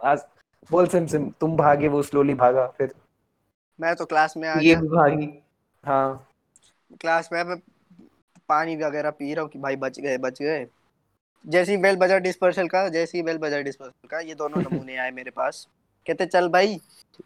आज 0.03 0.25
बोल 0.71 0.87
सिम 0.87 1.05
सिम 1.07 1.29
तुम 1.39 1.55
भागे 1.57 1.87
वो 1.87 2.01
स्लोली 2.03 2.33
भागा 2.35 2.67
फिर। 2.77 2.93
मैं 3.79 3.95
तो 3.95 4.05
क्लास 4.05 4.37
में 4.37 4.47
आ 4.49 4.53
ये 4.53 4.61
गया 4.65 4.79
विभागी 4.81 5.29
हाँ। 5.83 6.27
क्लास 7.01 7.29
में 7.33 7.43
मैं 7.43 7.57
पानी 8.49 8.75
वगैरह 8.75 9.09
पी 9.09 9.33
रहा 9.33 9.41
हूँ 9.41 9.49
कि 9.49 9.59
भाई 9.59 9.75
बच 9.75 9.99
गए 9.99 10.17
बच 10.17 10.41
गए। 10.41 10.67
जैसे 11.47 11.71
ही 11.71 11.77
बेल 11.77 11.95
बजा 11.95 12.17
डिस्पर्सल 12.17 12.67
का 12.67 12.89
जैसे 12.89 13.17
ही 13.17 13.23
बेल 13.23 13.37
बजा 13.37 13.61
डिस्पर्सल 13.61 14.07
का 14.07 14.19
ये 14.19 14.35
दोनों 14.35 14.61
नमूने 14.69 14.97
आए 14.97 15.11
मेरे 15.11 15.31
पास। 15.31 15.67
कहते 16.07 16.25
चल 16.25 16.49
भाई 16.49 16.79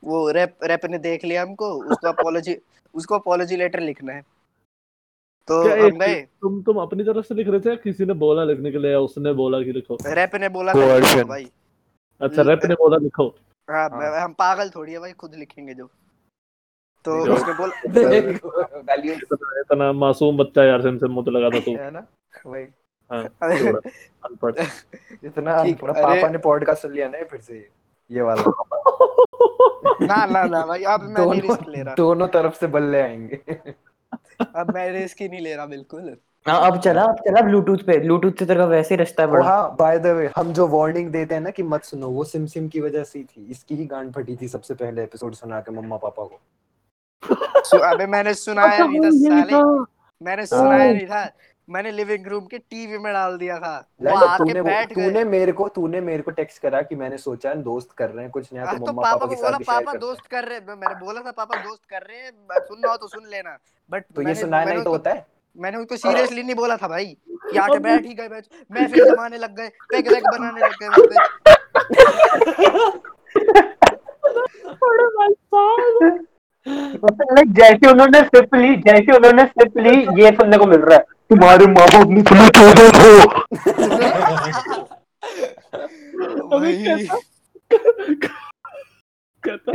वो 0.04 0.32
रैप 0.32 0.58
रैप 0.64 0.86
ने 0.86 0.98
देख 0.98 1.26
लिया 1.26 1.42
हमको 1.42 1.74
उसको 1.74 2.08
अपोलॉजी 2.08 2.58
उसको 2.96 3.16
अपोलॉजी 3.16 3.56
लेटर 3.56 3.80
लिखना 3.80 4.14
है। 4.14 4.22
तो 5.48 5.84
हम 5.84 6.00
गए 6.00 6.22
तुम 6.22 6.62
तुम 6.64 6.78
अपनी 6.78 7.04
तरफ़ 7.04 7.26
से 7.26 7.36
लिख 7.36 7.48
रहे 7.48 7.60
थे 7.60 7.76
किसी 7.76 8.06
ने 8.06 8.14
बोला 8.14 8.44
लिखने 8.44 8.72
के 8.72 8.78
लिए 8.78 8.92
या 8.92 9.00
उसने 9.00 9.34
बोला 9.34 9.62
कि 9.62 9.72
लिखो? 9.72 9.98
रैप 10.06 10.36
ने 10.36 10.50
बोला 10.50 10.74
था 10.74 11.24
भाई। 11.24 11.52
अच्छा 12.22 12.42
रैप 12.42 12.60
ने 12.66 12.76
बोला 12.76 12.98
लिखो। 12.98 13.36
हाँ 13.70 13.90
हाँ। 13.90 14.22
हम 14.22 14.34
पागल 14.34 14.70
थोड़ी 14.70 14.94
है 14.94 15.00
भाई 15.00 15.14
खुद 15.14 15.36
लिखेंगे 15.36 15.74
जो। 15.74 15.90
तो 17.06 17.18
उसने 17.34 17.54
बोला 17.54 17.82
वैल्यू 18.94 19.14
इतना 19.14 19.60
इतना 19.60 19.92
मासूम 19.94 20.38
बच्चा 20.38 20.64
यार 20.64 20.82
सिम 20.82 20.98
सिम 20.98 21.12
मुझे 21.12 21.32
लगा 21.32 21.50
था 21.50 21.60
तू। 21.60 21.72
है 21.72 21.92
ना? 21.92 22.06
वही। 22.46 22.64
हाँ 23.10 23.24
अनपढ़ 24.26 24.54
इतना 25.24 25.64
ठीक, 25.64 25.80
पूरा 25.80 25.94
अरे- 25.94 26.06
पापा 26.06 26.28
ने 26.28 26.38
पॉडकास्ट 26.38 26.82
सुन 26.82 26.92
लिया 26.94 27.08
ना 27.10 27.24
फिर 27.24 27.40
से 27.40 27.68
ये 28.12 28.22
वाला। 28.22 28.44
ना 30.02 30.26
ना 30.26 30.44
ना 30.44 30.66
भाई 30.66 30.84
अब 30.84 31.02
मैं 31.02 31.26
नहीं 31.26 31.42
रिस्क 31.42 31.68
ले 31.68 31.82
रहा। 31.84 31.94
दोनों 31.96 32.28
तरफ़ 32.28 32.54
से 32.54 32.68
बल्ले 32.68 33.02
आएँगे। 33.02 33.40
अब 34.56 34.74
मैं 34.74 34.90
रिस्क 34.92 35.22
ही 35.22 35.30
नहीं 35.30 35.42
ले 35.42 35.56
रहा 35.56 35.66
बिल्कुल। 35.66 36.16
हाँ 36.46 36.72
अब 36.72 36.80
चला 36.80 37.04
अब 37.04 37.16
चला 37.16 37.42
ब्लूटूथ 37.42 37.78
पे। 37.78 37.98
ब्लूटूथ 38.00 38.32
से 38.32 38.46
तेरा 38.46 38.66
वैसे 38.66 38.94
ही 38.96 39.00
रिश्ता 39.00 39.24
है 39.24 39.30
बड़ा। 39.30 39.46
हाँ 39.46 39.76
बाय 39.80 40.00
द 40.00 40.08
वे 40.08 40.30
हम 40.36 40.54
जो 40.54 40.68
वार्निंग 40.68 41.10
देते 41.12 41.34
हैं 41.36 41.42
ना 41.42 41.50
कि 41.50 41.64
मत 41.64 41.84
सुनो 41.84 42.08
वो 42.08 42.24
सिम 42.24 42.46
सिम 42.46 42.68
की 42.68 42.80
वजह 42.80 43.04
से 43.04 43.20
ही 43.20 43.26
थी। 43.26 43.46
इसकी 43.52 43.76
ही 43.76 43.86
गांड 43.86 44.14
फटी 44.14 44.36
थी 44.36 44.48
सबसे 44.48 44.74
पहले 44.74 45.04
एपिसोड 45.04 45.34
सुना 45.34 45.60
के 45.60 45.72
मम्मा 45.72 45.98
पापा 45.98 46.24
को। 46.24 46.40
अबे 47.24 48.06
मैंने 48.08 48.34
सुनाया 48.34 48.72
अच्छा, 48.72 48.86
नहीं 48.86 49.00
था 49.02 49.10
साले। 49.12 49.58
मैंने 50.22 50.46
सुनाया 50.46 50.92
नहीं 50.94 51.06
था 51.08 51.30
मैंने 51.68 51.92
लिविंग 51.92 52.28
रूम 52.28 52.46
के 52.52 52.58
टीवी 52.58 52.98
में 52.98 53.12
डाल 53.14 53.38
दिया 53.38 53.58
था। 53.60 53.74
वो 54.02 54.16
आके 54.26 54.62
बैठ 54.62 54.94
तूने 54.94 55.24
मेरे 55.24 55.52
को 55.52 55.68
तूने 55.76 56.00
मेरे 56.02 56.24
को 56.24 56.32
टेक्स्ट 56.32 56.62
करा 56.62 56.82
कि 56.82 56.96
मैंने 56.96 57.18
सोचा 57.18 57.54
दोस्त 57.68 57.92
कर 57.98 58.10
रहे 58.10 58.24
हैं 58.24 58.32
कुछ 58.32 58.48
नया 58.54 58.66
हाँ, 58.66 58.78
तो 58.78 58.86
तो 58.86 58.92
मम्मा 58.92 59.02
पापा 59.04 59.18
पापा 59.18 59.28
के 59.28 59.36
साथ 59.42 59.58
भी 59.58 59.64
शेयर 59.64 59.84
पापा 59.84 59.98
दोस्त 60.00 60.26
कर 60.32 60.44
रहे 60.46 60.58
हैं। 60.58 60.66
मैंने 60.76 60.96
बोला 61.06 61.22
था 61.22 61.32
पापा 61.32 61.62
दोस्त 61.64 61.82
कर 61.90 62.02
रहे 62.02 62.18
हैं 62.18 62.32
सुनना 62.60 62.92
हो 62.92 62.98
तो 62.98 63.08
सुन 63.08 63.28
लेना। 63.32 63.58
बट 63.92 64.04
तो 64.16 64.22
ये 64.28 64.36
सुनाना 64.36 64.72
ही 64.72 64.82
तो 64.84 64.90
होता 64.92 65.12
है? 65.12 65.26
मैंने 65.58 65.78
उनको 65.78 65.98
सीरियसली 65.98 66.44
नहीं 66.44 66.56
बोला 66.56 66.78
था 66.78 66.88
भाई 66.88 67.06
कि 67.52 67.58
आके 67.58 67.80
बैठ 67.80 68.06
ही 68.06 68.14
गए 68.14 68.28
बैठ। 68.30 68.46
मैं 68.72 68.88
फिर 68.88 69.06
जमाने 69.12 69.38
लग 69.38 69.56
गए 69.58 69.70
पैक 69.92 70.08
वैक 70.12 70.24
बनाने 70.32 70.60
लग 70.62 70.74
गए 70.82 70.90
जैसे 76.68 77.92
उन्होंने 77.92 78.22
सिप 78.22 78.56
ली 78.56 78.76
जैसे 78.76 79.16
उन्होंने 79.16 79.46
सिप 79.46 79.78
ली 79.78 80.24
ये 80.24 80.32
सुनने 80.32 80.58
को 80.58 80.66
मिल 80.66 80.80
रहा 80.80 80.98
है। 80.98 81.04
तुम्हारे 81.30 81.66
माँ 81.66 81.88
बाप 81.88 82.08
ने 82.08 82.22
तुम्हें 82.22 82.50
हो 86.40 86.60
भाई 86.60 87.08
कहता 89.44 89.72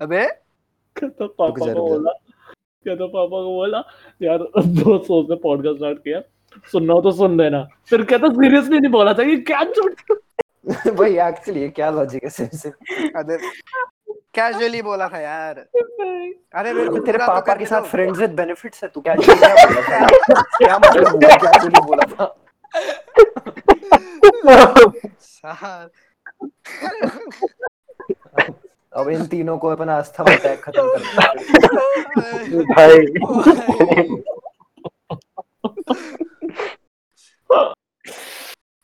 अबे? 0.00 0.26
कहता 0.96 1.26
पापा 1.26 1.48
को। 1.48 1.88
बोला। 1.88 2.12
कहता 2.86 3.06
पापा 3.06 3.42
को 3.42 3.54
बोला 3.54 3.82
यार 4.22 4.38
दोस्त 4.58 5.30
ने 5.30 5.36
पॉडकास्ट 5.36 5.76
स्टार्ट 5.76 5.98
किया। 5.98 6.20
सुनना 6.72 6.94
तो 6.94 7.12
सुन 7.12 7.36
देना। 7.36 7.68
फिर 7.90 8.02
कहता 8.02 8.28
सीरियसली 8.28 8.78
नहीं 8.78 8.92
बोला 8.92 9.12
था 9.14 9.22
ये 9.30 9.36
क्या 9.36 9.64
झूठ 9.64 10.12
भाई 10.88 11.18
एक्चुअली 11.18 11.60
ये 11.60 11.68
क्या 11.68 11.90
लॉजिक 11.90 12.24
है 12.24 12.30
सिम 12.30 12.70
अबे 13.18 13.36
कैजुअली 14.34 14.82
बोला 14.82 15.08
था 15.08 15.18
यार। 15.20 15.58
अरे 16.54 16.72
मेरे 16.72 16.88
को 16.90 16.98
तेरे 16.98 17.18
तो 17.18 17.26
पापा 17.26 17.54
के 17.54 17.66
साथ 17.66 17.82
फ्रेंड्स 17.82 18.18
विद 18.18 18.30
बेनिफिट्स 18.30 18.82
है 18.84 18.88
तू 18.88 19.00
क्या 19.00 19.14
क्या 19.14 19.34
बोला 19.54 19.80
था? 19.82 20.06
क्या 20.58 20.78
मतलब 20.78 21.24
एक्चुअली 21.24 21.80
बोला 21.86 22.04
था? 22.12 22.24
सार। 25.20 25.88
अब 28.92 29.08
इन 29.08 29.26
तीनों 29.26 29.56
को 29.58 29.68
अपना 29.68 29.96
अस्थमा 29.98 30.32
अटैक 30.32 30.62
खत्म 30.62 30.82
करना 30.88 31.22
है। 31.22 31.34
भाई। 32.64 32.98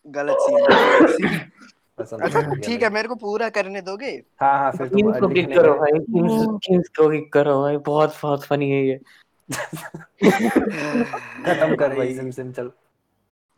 गलत 0.06 0.36
सीन 0.40 0.60
पसंद 2.04 2.22
अच्छा 2.22 2.54
ठीक 2.66 2.82
है 2.82 2.90
मेरे 2.90 3.08
को 3.08 3.14
पूरा 3.14 3.48
करने 3.48 3.80
दोगे? 3.80 4.10
हाँ 4.40 4.58
हाँ 4.58 4.70
फिर 4.72 4.88
तुम 4.88 4.96
टीम्स 4.96 5.20
को 5.20 5.28
किक 5.28 5.54
करो 5.54 5.74
भाई 5.74 5.98
टीम्स 5.98 6.46
टीम्स 6.66 6.88
को 6.88 7.08
किक 7.10 7.32
करो 7.32 7.60
भाई 7.62 7.76
बहुत 7.86 8.16
बहुत 8.22 8.44
फनी 8.44 8.70
है 8.70 8.86
ये। 8.86 8.98
खत्म 11.44 11.74
कर 11.76 11.96
भाई 11.96 12.14
सिम 12.14 12.30
सिम 12.30 12.52
चल। 12.52 12.70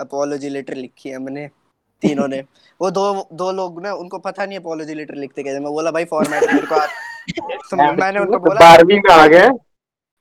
अपोलॉजी 0.00 0.48
लेटर 0.48 0.74
लिखी 0.74 1.08
है 1.08 1.16
हमने 1.16 1.46
तीनों 2.02 2.28
ने। 2.28 2.40
वो 2.80 2.90
दो 2.90 3.28
दो 3.32 3.50
लोग 3.52 3.82
ना 3.82 3.92
उनको 3.94 4.18
पता 4.18 4.46
नहीं 4.46 4.58
अपोलॉजी 4.58 4.94
लेटर 4.94 5.14
लिखते 5.14 5.42
कैसे। 5.42 5.60
मैं 5.60 5.72
बोला 5.72 5.90
भाई 5.90 6.04
फॉर्मेट 6.04 6.42
मेरे 6.52 6.66
को. 6.72 6.80
तो 7.70 7.76
मैंने 7.76 8.20
उनको 8.20 8.38
बोला 8.38 8.60
बारहवीं 8.60 9.00
में 9.00 9.12
आ 9.12 9.26
गए। 9.26 9.48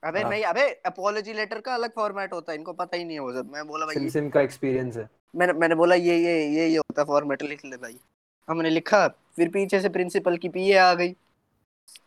अबे 0.04 0.22
हाँ। 0.22 0.30
नहीं 0.30 0.44
अबे 0.44 0.64
अपोलॉजी 0.86 1.34
लेटर 1.34 1.60
का 1.60 1.74
अलग 1.74 1.92
फॉर्मेट 1.96 2.34
होता 2.34 2.52
है 2.52 2.58
इनको 2.58 2.74
पता 2.74 2.98
ही 2.98 3.04
नहीं 3.04 3.18
है 3.18 3.22
वो 3.22 3.32
सब। 3.34 3.52
मैं 3.54 3.68
बोला 3.68 3.86
भाई 3.86 4.10
सिम 4.10 4.30
का 4.30 4.42
एक्सपीरियंस 4.42 4.98
है। 4.98 5.08
मैंने 5.36 5.54
मैंने 5.54 5.76
बोला 5.76 5.96
ये 5.96 6.18
ये 6.18 6.36
ये 6.50 6.68
ये 6.68 6.78
होता 6.78 7.02
है 7.02 7.06
फॉर्मेट 7.06 7.44
लिख 7.44 7.66
ले 7.66 7.78
भाई। 7.78 7.98
हमने 8.48 8.70
लिखा 8.70 9.08
फिर 9.38 9.50
पीछे 9.50 9.80
से 9.82 9.90
प्रिंसिपल 9.90 10.38
की 10.38 10.50
पीए 10.50 10.78
आ 10.78 10.94
गई। 10.94 11.16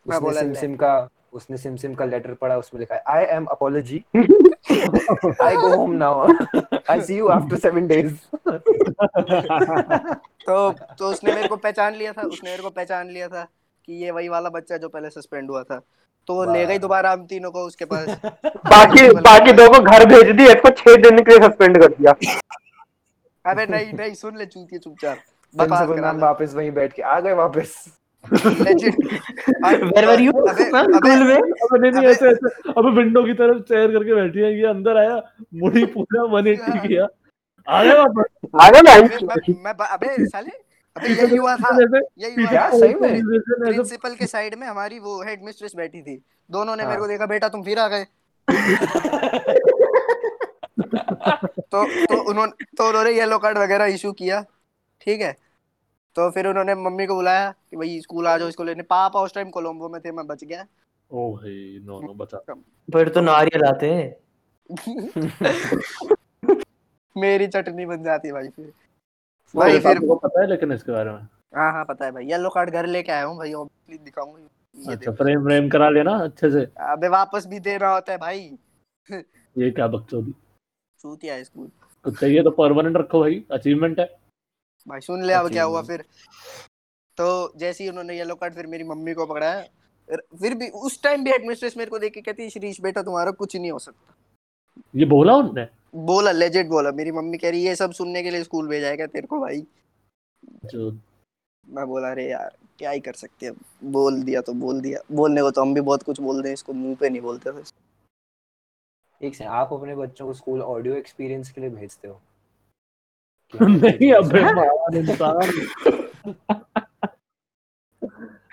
मैं 0.07 0.19
बोला 0.21 0.41
सिम 0.41 0.53
सिम 0.53 0.75
का 0.75 1.09
उसने 1.33 1.57
सिम 1.57 1.75
सिम 1.75 1.93
का 1.95 2.05
लेटर 2.05 2.33
पढ़ा 2.33 2.57
उसमें 2.57 2.79
लिखा 2.79 2.95
है 2.95 3.01
I 3.07 3.23
am 3.35 3.45
apology 3.51 4.03
I 5.43 5.55
go 5.55 5.75
home 5.75 5.91
now 5.95 6.27
I 6.89 7.01
see 7.01 7.17
you 7.17 7.27
after 7.27 7.57
seven 7.59 7.87
days 7.87 8.13
तो 10.47 10.71
तो 10.71 11.09
उसने 11.09 11.33
मेरे 11.35 11.47
को 11.47 11.55
पहचान 11.57 11.95
लिया 11.95 12.13
था 12.13 12.21
उसने 12.27 12.49
मेरे 12.49 12.63
को 12.63 12.69
पहचान 12.69 13.09
लिया 13.09 13.27
था 13.27 13.43
कि 13.87 13.93
ये 14.03 14.11
वही 14.11 14.29
वाला 14.29 14.49
बच्चा 14.49 14.73
है 14.75 14.79
जो 14.79 14.89
पहले 14.89 15.09
सस्पेंड 15.09 15.49
हुआ 15.49 15.63
था। 15.63 15.81
तो 16.27 16.33
वो 16.35 16.43
ले 16.53 16.65
गई 16.65 16.77
दोबारा 16.79 17.11
हम 17.11 17.25
तीनों 17.25 17.51
को 17.51 17.65
उसके 17.67 17.85
पास। 17.85 18.07
बाकी 18.73 19.07
बाकी 19.21 19.51
दो 19.51 19.67
को 19.67 19.79
घर 19.91 20.05
भेज 20.05 20.35
दिया 20.35 20.51
इसको 20.53 20.69
छह 20.81 20.95
दिन 21.01 21.21
के 21.23 21.31
लिए 21.31 21.47
सस्पेंड 21.47 21.81
कर 21.81 21.93
दिया। 21.93 22.11
अबे 23.45 23.65
नहीं 23.65 23.93
नहीं 23.93 24.13
सुन 24.13 24.37
ले 24.37 24.45
चूतिए 24.45 24.79
चुपचाप। 24.79 25.17
बकवास 25.55 25.69
प्रिंसिपल 25.69 25.99
करा 25.99 26.11
मैम 26.13 26.21
वापस 26.21 26.53
वहीं 26.55 26.71
बैठ 26.71 26.93
के 26.93 27.01
आ 27.01 27.19
गए 27.19 27.33
वापस। 27.33 27.73
Legit 28.23 28.95
Where 29.93 30.07
were 30.07 30.19
you? 30.19 30.33
Ma'am 30.73 30.93
अबे 30.97 31.15
स्कूल 31.15 31.23
में 31.27 31.35
अबे 31.35 31.79
नहीं 31.79 31.91
नहीं 31.91 32.07
ऐसे 32.07 32.29
ऐसे। 32.29 32.71
अबे 32.71 32.89
विंडो 32.97 33.23
की 33.25 33.33
तरफ़ 33.33 33.61
चेयर 33.69 33.91
करके 33.91 34.15
बैठी 34.15 34.39
है 34.39 34.53
ये 34.59 34.65
अंदर 34.67 34.97
आया 34.97 35.15
मुड़ी 35.61 35.85
पूरा 35.93 36.23
180 36.39 36.87
किया। 36.87 37.07
आ 37.67 37.83
गया 37.83 37.95
वापस। 38.03 38.49
आ 38.61 38.69
ना 38.69 38.81
मैं 38.81 39.53
मैं 39.63 39.73
अबे 39.87 40.25
साले 40.25 40.51
अबे 40.95 41.13
यही 41.13 41.35
हुआ 41.37 41.55
था। 41.55 41.75
यही 42.17 42.43
हुआ 42.43 42.69
सही 42.69 42.93
में। 42.93 43.21
प्रिंसिपल 43.59 44.15
के 44.15 44.25
साइड 44.27 44.55
में 44.55 44.67
हमारी 44.67 44.99
वो 44.99 45.21
हेड 45.23 45.43
मिस्ट्रेस 45.45 45.73
बैठी 45.75 46.01
थी। 46.01 46.21
दोनों 46.51 46.75
ने 46.75 46.83
हाँ। 46.83 46.89
मेरे 46.89 47.01
को 47.01 47.07
देखा 47.07 47.25
बेटा 47.25 47.47
तुम 47.49 47.63
फिर 47.63 47.79
आ 47.79 47.87
गए। 47.87 48.05
तो 51.71 51.83
तो 52.05 52.21
उन्होंने 52.29 52.65
तो 52.77 52.87
उन्होंने 52.89 53.11
येलो 53.11 53.37
कार्ड 53.37 53.57
वगैरह 53.57 53.85
इशू 53.85 54.11
किया। 54.11 54.43
ठीक 55.01 55.21
है? 55.21 55.35
तो 56.15 56.29
फिर 56.31 56.47
उन्होंने 56.47 56.75
मम्मी 56.75 57.05
को 57.05 57.15
बुलाया 57.15 57.51
कि 57.51 57.77
भाई 57.77 57.99
स्कूल 58.01 58.27
आ 58.27 58.37
जाओ 58.37 58.47
इसको 58.47 58.63
लेने। 58.63 58.83
पापा 58.83 59.21
उस 59.21 59.33
टाइम 59.33 59.49
कोलंबो 59.49 59.89
में 59.89 60.01
थे 60.01 60.11
मैं 60.11 60.27
बच 60.27 60.43
गया। 60.43 60.65
ओ 61.11 61.31
भाई 61.35 61.79
नो 61.83 61.99
नो 62.01 62.13
बचा। 62.13 62.37
फिर 62.93 63.09
तो 63.09 63.21
नारियल 63.21 63.63
आते 63.63 63.93
हैं। 63.93 64.15
मेरी 67.17 67.47
चटनी 67.47 67.85
बन 67.85 68.03
जाती 68.03 68.31
भाई 68.31 68.47
फिर। 68.47 68.71
भाई 69.55 69.79
फिर 69.79 69.97
आपको 69.97 70.15
पता 70.15 70.41
है 70.41 70.47
लेकिन 70.47 70.71
इसके 70.71 70.91
बारे 70.91 71.11
में। 71.11 71.27
हाँ 71.55 71.71
हाँ 71.73 71.85
पता 71.85 72.05
है 72.05 72.11
भाई। 72.11 72.25
येलो 72.25 72.49
कार्ड 72.49 72.69
घर 72.69 72.85
लेके 72.85 73.11
आया 73.11 73.23
हूँ 73.23 73.37
भाई 73.37 73.53
ऑब्वियसली 73.53 74.05
दिखाऊँगा। 74.05 74.91
अच्छा 74.93 75.11
फ्रेम 75.11 75.43
फ्रेम 75.43 75.69
करा 75.69 75.89
लेना 75.89 76.11
अच्छे 76.15 76.49
से। 76.51 76.59
अबे 76.91 77.07
वापस 77.07 77.45
भी 77.45 77.59
देना 77.59 77.89
होता 77.89 78.11
है 78.11 78.17
भाई। 78.17 78.57
ये 79.09 79.71
क्या 79.71 79.87
बकचोदी। 79.87 80.31
चूतिया 80.99 81.33
है 81.33 81.43
स्कूल। 81.43 81.69
कुछ 82.03 82.19
चाहिए 82.19 82.43
तो 82.43 82.51
परमानेंट 82.51 82.97
रखो 82.97 83.19
भाई 83.19 83.43
अचीवमेंट 83.51 83.99
है। 83.99 84.05
भाई 84.89 84.99
सुन 84.99 85.23
ले 85.23 85.33
अब 85.33 85.51
क्या 85.51 85.63
हुआ 85.63 85.81
फिर। 85.81 86.01
तो 87.17 87.53
जैसे 87.57 87.83
ही 87.83 87.89
उन्होंने 87.89 88.17
येलो 88.17 88.35
कार्ड 88.35 88.55
फिर 88.55 88.67
मेरी 88.67 88.83
मम्मी 88.83 89.13
को 89.13 89.25
पकड़ाया 89.25 89.61
फिर- 90.09 90.39
फिर 90.39 90.55
भी 90.55 90.69
उस 90.69 91.03
टाइम 91.03 91.23
भी 91.23 91.31
हेडमिस्ट्रेस 91.31 91.77
मेरे 91.77 91.89
को 91.89 91.99
देख 91.99 92.13
के 92.13 92.21
कहती 92.21 92.49
श्रीश 92.49 92.81
बेटा 92.81 93.03
तुम्हारा 93.03 93.31
कुछ 93.31 93.55
नहीं 93.55 93.71
हो 93.71 93.79
सकता। 93.79 94.15
ये 94.95 95.05
बोला 95.05 95.35
उनने? 95.35 95.67
बोला 95.95 96.31
लेजेट 96.31 96.67
बोला। 96.67 96.91
मेरी 96.91 97.11
मम्मी 97.11 97.37
कह 97.37 97.49
रही 97.49 97.63
है 97.63 97.69
ये 97.69 97.75
सब 97.75 97.91
सुनने 97.91 98.23
के 98.23 98.31
लिए 98.31 98.43
स्कूल 98.43 98.67
भेजा 98.67 98.87
है 98.87 98.95
क्या 98.95 99.07
तेरे 99.07 99.27
को 99.27 99.39
भाई? 99.39 99.67
जो 100.65 100.91
मैं 101.67 101.85
बोला 101.87 102.11
अरे 102.11 102.29
यार 102.29 102.57
क्या 102.79 102.91
ही 102.91 102.99
कर 102.99 103.13
सकते 103.13 103.45
हैं? 103.45 103.53
बोल 103.83 104.23
दिया 104.23 104.41
तो 104.41 104.53
बोल 104.53 104.81
दिया। 104.81 104.99
बोलने 105.11 105.41
को 105.41 105.51
तो 105.51 105.61
हम 105.61 105.73
भी 105.73 105.81
बहुत 105.81 106.03
कुछ 106.03 106.21
बोलते 106.21 106.49
हैं 106.49 106.53
इसको 106.53 106.73
मुँह 106.73 106.95
पे 106.95 107.09
नहीं 107.09 107.21
बोलते 107.21 107.51
बस। 107.51 107.73
एक 109.21 109.35
से 109.35 109.45
आप 109.45 109.73
अपने 109.73 109.95
बच्चों 109.95 110.25
को 110.25 110.33
स्कूल 110.33 110.61
ऑडियो 110.61 110.95
एक्सपीरियंस 110.95 111.51
के 111.51 111.61
लिए 111.61 111.69
भेजते 111.69 112.07
हाँ, 112.07 112.21
नहीं 113.61 114.11
अबे 114.13 114.39
इंसान। 114.99 115.37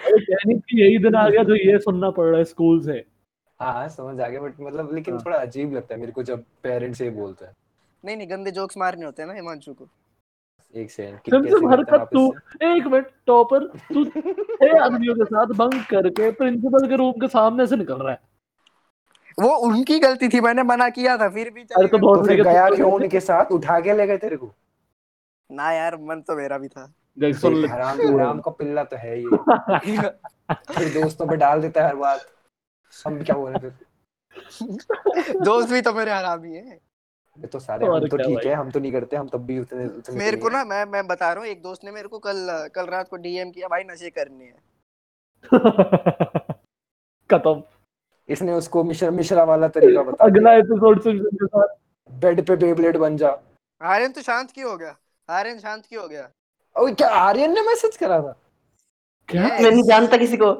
अरे 0.01 0.55
की 0.55 0.81
यही 0.81 0.99
दिन 0.99 1.15
आ 1.15 1.29
गया 1.29 1.43
जो 1.43 1.55
ये 1.55 1.79
सुनना 1.79 2.11
पड़ 2.11 2.27
रहा 2.27 2.39
है 2.39 2.45
स्कूल 2.45 2.81
से। 2.85 3.05
हाँ 3.61 3.73
हाँ 3.73 3.89
समझ 3.89 4.21
आ 4.21 4.29
गया 4.29 4.41
बट 4.41 4.61
मतलब 4.61 4.95
लेकिन 4.95 5.15
हाँ। 5.15 5.23
थोड़ा 5.27 5.37
अजीब 5.37 5.73
लगता 5.73 5.95
है 5.95 6.01
मेरे 6.01 6.13
को 6.13 6.23
जब 6.23 6.43
पेरेंट्स 6.63 7.01
ये 7.01 7.11
बोलते 7.11 7.45
हैं। 7.45 7.53
नहीं 8.05 8.17
नहीं 8.17 8.31
गंदे 8.31 8.51
जोक्स 8.51 8.77
मारने 8.79 9.05
होते 9.05 9.23
हैं 9.23 9.29
ना 9.29 9.35
हिमांशु 9.35 9.73
को। 9.73 9.89
एक 10.75 10.91
सेकंड 10.91 11.19
कि 11.21 11.31
सिर्फ़ 11.31 11.45
कैसे 11.45 11.59
सिर्फ़ 11.59 11.73
हरकत 11.73 12.09
तू 12.13 12.27
एक 12.63 12.87
मिनट 12.87 13.07
टॉपर 13.27 13.65
तू 13.93 14.05
छह 14.05 14.83
आदमियों 14.83 15.15
के 15.15 15.25
साथ 15.25 15.55
बंक 15.57 15.87
करके 15.91 16.31
प्रिंसिपल 16.31 16.89
के 16.89 16.97
रूम 16.97 17.13
के 17.13 17.29
सामने 17.29 17.67
से 17.67 17.77
निकल 17.77 17.95
रहा 17.95 18.13
है। 18.13 18.21
वो 19.39 19.57
उनकी 19.67 19.99
गलती 19.99 20.29
थी 20.29 20.41
मैंने 20.41 20.63
मना 20.63 20.89
किया 20.89 21.17
था 21.17 21.29
फिर 21.29 21.51
भी 21.51 21.63
अरे 21.63 21.89
तो 21.89 21.99
बहुत 21.99 22.29
तो 22.29 22.45
गया 22.45 22.69
क्यों 22.71 22.93
उनके 22.93 23.21
साथ? 23.21 23.53
उठा 23.53 23.81
के 23.81 23.97
ले 23.97 24.07
गए 24.07 24.17
तेरे 24.17 24.37
को? 24.37 24.55
ना 25.57 25.71
यार 25.73 25.97
मन 26.09 26.21
तो 26.29 26.37
मेरा 26.37 26.59
भी 26.59 26.69
था। 26.69 26.93
देख 27.19 27.37
सुन 27.37 27.55
ले। 27.57 27.69
हराम 27.69 28.01
हराम 28.01 28.41
का 28.41 28.51
पिल्ला 28.59 28.85
तो 28.85 28.97
है 28.97 29.19
ये 29.21 29.29
फिर 30.73 30.89
दोस्तों 30.95 31.27
पे 31.27 31.37
डाल 31.37 31.61
देता 31.63 31.83
है 31.83 31.89
हर 31.89 31.97
बात। 31.97 32.27
हम 32.93 33.23
क्या 33.25 33.37
बोले 33.37 33.59
फिर? 33.59 33.73
दोस्त 35.45 35.71
भी 35.71 35.81
तो 35.83 35.93
मेरे 35.95 36.13
हरामी 36.13 36.53
है 36.57 36.79
ये 37.37 37.47
तो 37.47 37.59
सारे 37.59 37.87
हम 37.87 38.07
तो 38.09 38.17
ठीक 38.17 38.35
भाई। 38.35 38.49
है 38.49 38.55
हम 38.55 38.71
तो 38.71 38.81
नहीं 38.81 38.93
करते 38.93 39.17
हम 39.17 39.29
तब 39.29 39.45
भी 39.47 39.59
उतने 39.61 39.87
उतने 39.87 40.17
मेरे 40.19 40.37
को 40.37 40.49
ना 40.49 40.65
मैं 40.65 40.85
मैं 40.93 41.07
बता 41.07 41.33
रहा 41.33 41.43
हूँ 41.43 41.49
एक 41.51 41.63
दोस्त 41.63 41.85
ने 41.85 41.91
मेरे 41.93 42.09
को 42.09 42.19
कल 42.19 42.47
कल 42.75 42.87
रात 42.87 43.09
को 43.09 43.17
डीएम 43.17 43.51
किया 43.51 43.69
भाई 43.69 43.85
नशे 43.85 44.11
करने 44.11 44.45
हैं। 44.45 44.63
खत्म। 47.31 47.63
इसने 48.29 48.53
उसको 48.53 48.83
मिश्रा 48.85 49.11
मिश्रा 49.11 49.45
वाला 49.45 49.69
तरीका 49.75 50.03
बता 50.03 50.25
अगला 50.25 50.53
एपिसोड 50.55 51.03
सुन 51.03 51.19
के 51.25 51.47
साथ। 51.47 51.75
बेड 52.11 52.47
पे 52.47 52.57
बेब्लेड 52.57 52.97
बन 52.99 53.17
जा। 53.17 53.37
आर्यन 53.81 54.13
तो 54.13 54.23
शांत 54.23 54.51
क्यों 54.51 54.71
हो 54.71 54.77
गया? 54.77 54.97
आर्यन 55.29 55.59
शांत 55.59 55.85
क्यों 55.89 56.03
हो 56.03 56.09
गया? 56.09 56.29
ओए 56.77 56.93
क्या 56.95 57.09
आर्यन 57.11 57.53
ने 57.55 57.61
मैसेज 57.63 57.97
करा 57.97 58.21
था? 58.23 58.35
क्या? 59.29 59.43
मैं 59.43 59.71
नहीं 59.71 59.83
जानता 59.83 60.17
किसी 60.17 60.37
को। 60.37 60.53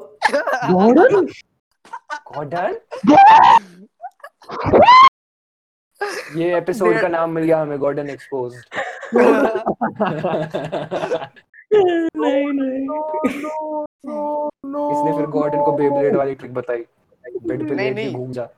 गॉर्डन? 0.71 1.27
गॉर्डन? 2.31 2.77
ये 6.35 6.57
एपिसोड 6.57 6.99
का 7.01 7.07
नाम 7.07 7.31
मिल 7.31 7.43
गया 7.43 7.61
हमें 7.61 7.77
गॉर्डन 7.79 8.09
एक्सपोज 8.09 8.55
नहीं 12.17 12.47
नहीं। 12.53 12.87
इसने 14.91 15.17
फिर 15.17 15.25
गॉर्डन 15.29 15.63
को 15.63 15.71
बेब्लेड 15.71 16.15
वाली 16.15 16.35
ट्रिक 16.35 16.53
बताई। 16.53 16.85
बेड 17.47 17.67
पे 17.69 17.75
लेट 17.75 17.95
के 17.95 18.11
घूम 18.11 18.31
जा। 18.31 18.49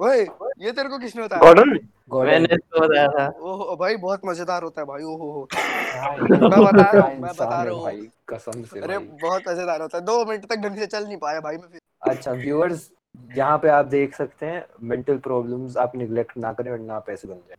ओए 0.00 0.22
ये 0.60 0.72
तेरे 0.72 0.88
को 0.88 0.98
किसने 0.98 1.22
बताया? 1.22 1.40
गॉर्डन 1.42 1.78
गॉर्डन 2.10 2.32
मैंने 2.32 2.54
इसको 2.54 2.80
बताया 2.80 3.06
था। 3.08 3.26
ओहो 3.42 3.76
भाई 3.76 3.96
बहुत 3.98 4.20
मज़ेदार 4.26 4.62
होता 4.62 4.80
है 4.80 4.86
भाई 4.86 5.02
ओहो 5.04 5.30
हो 5.32 5.48
हाँ, 5.52 6.16
मैं 6.16 6.38
बता 6.40 6.90
रहा 6.90 7.06
हूँ, 7.06 7.18
मैं 7.20 7.30
बता 7.30 7.62
रहा 7.62 7.72
हूँ। 7.72 7.82
भाई 7.82 8.08
कसम 8.28 8.62
से 8.64 8.80
अरे 8.80 8.98
बहुत 8.98 9.48
मज़ेदार 9.48 9.82
होता 9.82 9.98
है। 9.98 10.04
दो 10.04 10.24
मिनट 10.24 10.44
तक 10.46 10.56
ढंग 10.58 10.76
से 10.78 10.86
चल 10.86 11.04
नहीं 11.04 11.16
पाया 11.18 11.40
भाई 11.40 11.56
मैं 11.56 11.68
फिर। 11.68 11.80
अच्छा 12.02 12.32
व्यूअर्स 12.34 12.90
यहाँ 13.36 13.58
पे 13.58 13.68
आप 13.68 13.86
देख 13.86 14.14
सकते 14.14 14.46
हैं 14.46 14.64
मेंटल 14.84 15.18
प्रॉब्लम्स 15.18 15.76
आप 15.76 15.96
निगलेक्ट 15.96 16.36
ना 16.38 16.52
करें 16.52 16.70
और 16.72 16.78
ना 16.80 16.98
पैसे 17.06 17.28
बन 17.28 17.40
जाए। 17.48 17.56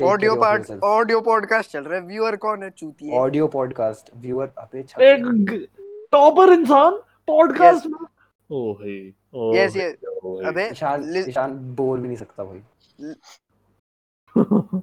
ऑडियो 0.00 0.34
पार्ट 0.36 0.70
ऑडियो 0.84 1.20
पॉडकास्ट 1.20 1.70
चल 1.70 1.84
रहा 1.84 1.98
है। 1.98 2.06
व्यूअर 2.06 2.36
कौन 2.36 2.62
है? 2.62 2.70
चूती 2.70 3.16
ऑडियो 3.18 3.46
पॉडकास्ट 3.48 4.10
व्यूअर 4.16 4.52
अबे 4.58 4.80
एक 5.04 5.68
टॉपर 6.12 6.52
इंसान 6.52 7.00
पॉडकास्ट 7.26 7.86
में 7.86 7.98
ओ 8.50 8.72
भाई 8.74 9.14
ओ 9.34 9.54
यस 9.54 9.76
यस 9.76 9.94
अबे 10.46 10.68
ईशान 10.72 11.16
ईशान 11.18 11.54
बोल 11.74 12.00
भी 12.00 12.06
नहीं 12.06 12.16
सकता 12.16 12.44
भाई। 12.44 12.60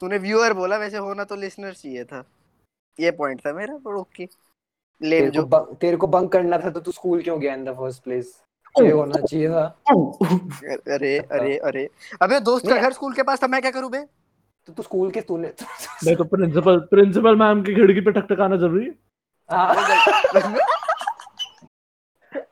तूने 0.00 0.18
व्यूअर 0.18 0.52
बोला 0.52 0.76
वैसे 0.76 0.96
होना 0.96 1.24
तो 1.24 1.36
लिसनर 1.36 1.72
चाहिए 1.72 2.04
था। 2.04 2.24
ये 2.98 3.10
पॉइंट 3.10 3.40
था 3.46 3.52
मेरा 3.52 3.76
पर 3.76 3.94
ओके 3.94 4.26
तेरे 4.26 5.30
जो 5.30 5.42
तेरे 5.80 5.96
को 5.96 6.06
बंक 6.06 6.32
करना 6.32 6.58
था 6.58 6.70
तो 6.70 6.80
तू 6.80 6.92
स्कूल 6.92 7.22
क्यों 7.22 7.40
गया 7.40 7.54
इन 7.54 7.64
द 7.64 7.74
फ़र्स्ट 7.76 8.02
प्लेस 8.04 8.32
ये 8.74 8.90
होना 8.90 9.20
चाहिए 9.20 9.48
था। 9.48 9.64
अरे 10.94 11.18
अरे 11.18 11.56
अरे। 11.58 11.88
अबे 12.22 12.40
दोस्त 12.40 12.68
का 12.68 12.76
घर 12.78 12.92
स्कूल 12.92 13.12
के 13.12 13.22
पास 13.22 13.42
था 13.42 13.46
मैं 13.46 13.60
क्या 13.60 13.70
करूँ 13.70 13.90
बे? 13.90 13.98
तो 14.68 14.72
तू 14.72 14.82
स्कूल 14.82 15.10
के 15.10 15.20
तूने 15.20 15.52
नहीं 16.04 16.16
तो 16.16 16.24
प्रिंसिपल 16.24 16.78
प्रिंसिपल 16.90 17.36
मैम 17.36 17.62
की 17.62 17.74
खिड़की 17.74 18.00
पे 18.00 18.12
टकटकाना 18.12 18.56
ज़रूरी 18.56 18.84
है। 18.86 18.94
हाँ, 19.50 19.74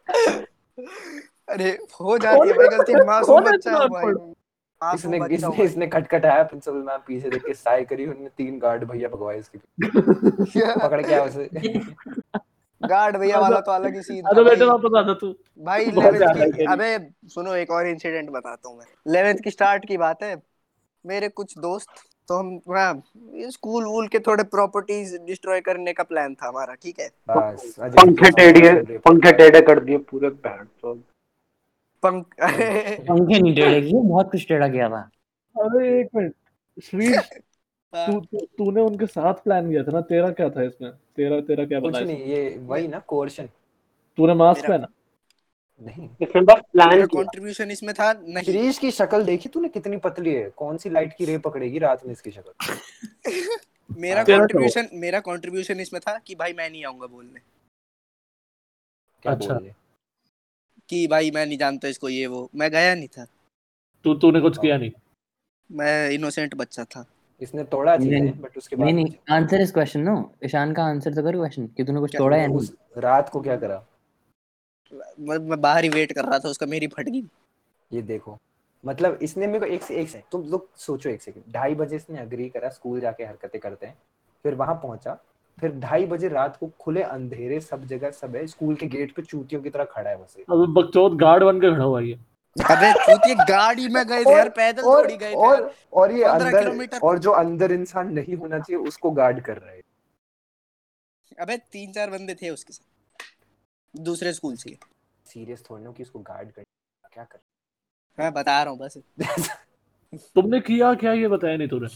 अरे 0.09 1.71
हो 2.01 2.17
जाती 2.19 2.49
है 2.49 2.55
भाई 2.55 2.69
गलती 2.69 2.95
मासूम 3.07 3.41
बच्चा 3.43 3.71
है 3.73 3.87
भाई? 3.89 4.13
इसने 4.81 5.19
इसने 5.35 5.65
इसने 5.65 5.87
खटखटाया 5.87 6.43
प्रिंसिपल 6.43 6.77
मैम 6.79 6.99
पीछे 7.07 7.31
देख 7.31 7.45
के 7.45 7.55
साय 7.55 7.85
करी 7.85 8.07
उन्होंने 8.07 8.29
तीन 8.37 8.59
गार्ड 8.59 8.85
भैया 8.85 9.09
भगवाए 9.09 9.39
इसके 9.39 9.59
पकड़ 10.79 11.03
के 11.03 11.13
आया 11.13 11.23
उसे। 11.25 11.49
गार्ड 12.81 13.17
भैया 13.17 13.39
वाला 13.39 13.61
तो 13.61 13.73
अलग 13.73 13.95
ही 13.95 14.03
सीन 14.03 14.25
अरे 14.25 14.43
बेटे 14.45 14.65
भाई। 14.65 14.69
वापस 14.69 14.97
आ 14.99 15.03
जा 15.03 15.15
तू। 15.15 15.33
भाई 15.65 15.87
11th 15.87 16.57
की 16.57 16.65
अबे 16.65 16.99
सुनो 17.29 17.55
एक 17.55 17.71
और 17.71 17.87
इंसिडेंट 17.87 18.31
बताता 18.31 18.69
हूँ 18.69 18.77
मैं। 18.79 18.87
11th 19.13 19.41
की 19.45 19.51
स्टार्ट 19.51 19.87
की 19.89 19.97
बात 19.97 20.23
है। 20.23 20.37
मेरे 21.05 21.29
कुछ 21.31 21.59
दोस्त 21.59 21.89
तो 22.29 22.39
हम 22.39 22.61
हाँ, 22.69 23.03
स्कूल 23.51 23.85
वूल 23.85 24.09
के 24.09 24.19
थोड़े 24.19 24.45
प्रॉपर्टीज़ 24.45 25.17
डिस्ट्रॉय 25.19 25.61
करने 25.61 25.93
का 25.93 26.03
प्लान 26.03 26.35
था 26.35 26.49
हमारा 26.49 26.75
ठीक 26.75 27.01
है? 27.01 27.09
पंखे 27.31 28.31
टेढ़े 28.31 28.99
पंखे 28.99 29.33
टेढ़े 29.33 29.61
कर 29.61 29.81
दिए 29.85 29.99
पूरे 29.99 30.29
बैंड 30.29 30.67
तो 30.83 30.95
पंख 32.03 32.27
पंखे 32.41 33.39
नहीं 33.39 33.55
टेढ़े 33.55 33.81
किए 33.81 34.01
बहुत 34.01 34.31
कुछ 34.31 34.49
टेढ़ा 34.49 34.69
किया 34.69 34.89
था। 34.89 35.11
अरे 35.57 36.01
एक 36.01 36.09
मिनट 36.17 36.35
श्रीश 36.83 37.31
तू 37.95 38.21
तू- 38.21 38.45
तूने 38.59 38.81
उनके 38.81 39.07
साथ 39.07 39.35
प्लान 39.35 39.69
किया 39.71 39.83
था 39.83 39.93
ना 39.93 40.01
तेरा 40.01 40.31
क्या 40.31 40.49
था 40.51 40.63
इसमें? 40.63 40.91
तेरा 41.17 41.41
तेरा 41.41 41.65
क्या 41.65 41.81
बनाया 41.81 42.05
कुछ 42.05 42.13
नहीं 42.13 42.25
ये 42.27 42.59
वही 42.63 42.89
ना 42.89 42.99
कोर्शन 42.99 43.47
तूने 44.17 44.35
मास्क 44.35 44.67
पहना? 44.67 44.87
नहीं। 45.81 46.09
प्लान 46.23 47.07
कंट्रीब्यूशन 47.07 47.71
इसमें 47.71 47.95
था 47.95 48.13
नहीं। 48.13 48.45
शिरीष 48.45 48.79
की 48.79 48.91
शक्ल 48.91 49.25
देखी 49.25 49.49
तूने? 49.49 49.69
कितनी 49.69 49.97
पतली 49.97 50.35
है? 50.35 50.51
कौन 50.51 50.77
सी 50.77 50.91
लाइट 50.91 51.13
की 51.19 51.25
रे 51.25 51.39
पकड़ेगी 51.39 51.79
रात 51.79 52.07
में 52.07 52.13
इसकी 52.13 52.31
शक्ल? 52.31 52.77
मेरा 53.99 54.23
कंट्रीब्यूशन 54.25 54.89
मेरा 54.93 55.21
कंट्रीब्यूशन 55.21 55.81
इसमें 55.81 56.01
था 56.09 56.19
कि 56.19 56.35
भाई 56.35 56.53
मैं 56.53 56.71
नहीं 56.71 56.85
आऊँगा 56.85 57.07
बोलने। 57.07 57.41
अच्छा। 59.27 59.59
कि 60.89 61.07
भाई 61.07 61.31
मैं 61.31 61.47
नहीं 61.47 61.59
जानता 61.59 61.89
इसको 61.89 62.09
ये 62.09 62.27
वो। 62.27 62.51
मैं 62.55 62.71
गया 62.71 62.95
नहीं 62.95 63.09
था। 63.09 63.27
तू 64.05 64.15
तूने 64.15 64.41
कुछ 64.41 64.59
किया 64.59 64.79
नहीं? 64.79 64.91
मैं 65.73 66.11
इनोसेंट 66.11 66.55
बच्चा 66.55 66.85
था। 66.85 67.05
इसने 67.41 67.65
तोड़ा 67.65 67.97
चीज़ें 67.97 68.21
नहीं, 68.21 68.33
बट 68.33 68.57
उसके 68.59 68.77
बाद 68.77 68.85
नहीं 68.85 68.95
नहीं 68.95 69.15
आंसर 69.31 69.61
इस 69.61 69.73
क्वेश्चन 69.73 70.01
नो 70.01 70.33
ईशान 70.45 70.73
का 70.73 70.85
आंसर 70.85 71.15
तो 71.15 71.23
करो 71.23 71.39
क्वेश्चन 71.39 71.67
कि 71.67 71.85
तूने 71.85 72.01
कुछ 72.01 72.17
तोड़ा 72.17 72.37
या 72.37 72.47
नहीं? 72.47 72.69
रात 72.99 73.29
को 73.29 73.41
क्या 73.41 73.57
करा? 73.57 73.85
मैं, 74.93 75.39
मैं 75.39 75.61
बाहर 75.61 75.85
ही 75.85 75.89
वेट 75.89 76.13
कर 76.13 76.25
रहा 76.25 76.39
था 76.39 76.49
उसका 76.49 76.67
मेरी 76.67 76.87
फट 76.87 77.09
गई 77.09 77.25
ये 77.91 78.03
देखो 78.03 78.39
मतलब 78.85 79.19
इसने 79.23 79.47
मेरे 79.47 79.59
को 79.59 79.67
एक 79.67 79.83
से 79.83 79.95
एक 80.01 80.09
से 80.09 80.23
तुम 80.33 80.43
लोग 80.51 80.69
सोचो 80.79 81.11
एक 81.11 81.23
सेकंड 81.23 81.53
ढाई 81.55 81.75
बजे 81.75 81.97
इसने 81.97 82.19
अग्री 82.19 82.49
करा 82.49 82.69
स्कूल 82.69 83.01
जाके 83.01 83.25
हरकतें 83.25 83.61
करते 83.61 83.87
हैं 83.87 83.97
फिर 84.45 84.55
वहाँ 84.55 84.75
पहुँचा 84.83 85.17
फिर 85.59 85.73
ढाई 85.81 86.07
बजे 86.07 86.29
रात 86.29 86.57
को 86.57 86.71
खुले 86.81 87.03
अंधेरे 87.03 87.61
सब 87.61 87.85
जगह 87.87 88.11
सब 88.11 88.37
है 88.37 88.47
स्कूल 88.47 88.75
के 88.75 88.87
गेट 88.87 89.15
पे 89.15 89.23
चूतियों 89.23 89.61
की 89.63 89.71
तरह 89.71 89.85
खड़ा 89.85 90.11
है 90.11 90.17
ये। 90.17 90.43
अब 90.43 90.75
बकचोद 90.75 91.17
गार्ड 91.19 91.45
बन 91.45 91.61
के 91.61 91.71
खड़ा 91.75 91.85
हुआ 91.85 92.01
है 92.03 92.13
अबे 92.57 92.93
चूतिए 92.95 93.35
गाड़ी 93.49 93.89
में 93.89 94.05
गए 94.07 94.25
थे 94.25 94.33
यार 94.33 94.49
पैदल 94.49 94.83
और 94.83 95.03
थोड़ी 95.05 95.17
गए 95.17 95.31
थे 95.31 95.37
और 95.47 95.73
और 95.93 96.13
ये 96.13 96.25
अंदर 96.25 96.99
और 97.03 97.19
जो 97.19 97.31
अंदर 97.31 97.73
इंसान 97.73 98.13
नहीं 98.13 98.37
होना 98.37 98.59
चाहिए 98.59 98.83
उसको 98.89 99.11
गार्ड 99.21 99.41
कर 99.41 99.57
रहा 99.57 99.71
है। 99.73 99.81
अबे 101.41 101.57
तीन 101.73 101.93
चार 101.93 102.11
बंदे 102.11 102.35
थे 102.35 102.51
उसके 102.51 102.73
साथ। 102.73 102.85
दूसरे 103.99 104.33
स्कूल 104.33 104.57
से। 104.57 104.77
सीरियस 105.27 105.65
थोड़ी 105.71 105.85
ना 105.85 105.93
कि 105.93 106.03
उसको 106.03 106.19
गार्ड 106.19 106.51
कर 106.53 106.63
क्या 107.13 107.25
कर 107.25 107.39
मैं 108.19 108.33
बता 108.33 108.63
रहा 108.63 108.73
हूँ 108.73 108.79
बस। 108.79 108.99
तुमने 110.35 110.61
किया 110.61 110.95
क्या 110.95 111.13
ये 111.13 111.29
बताया 111.29 111.57
नहीं 111.57 111.69
तूने? 111.69 111.89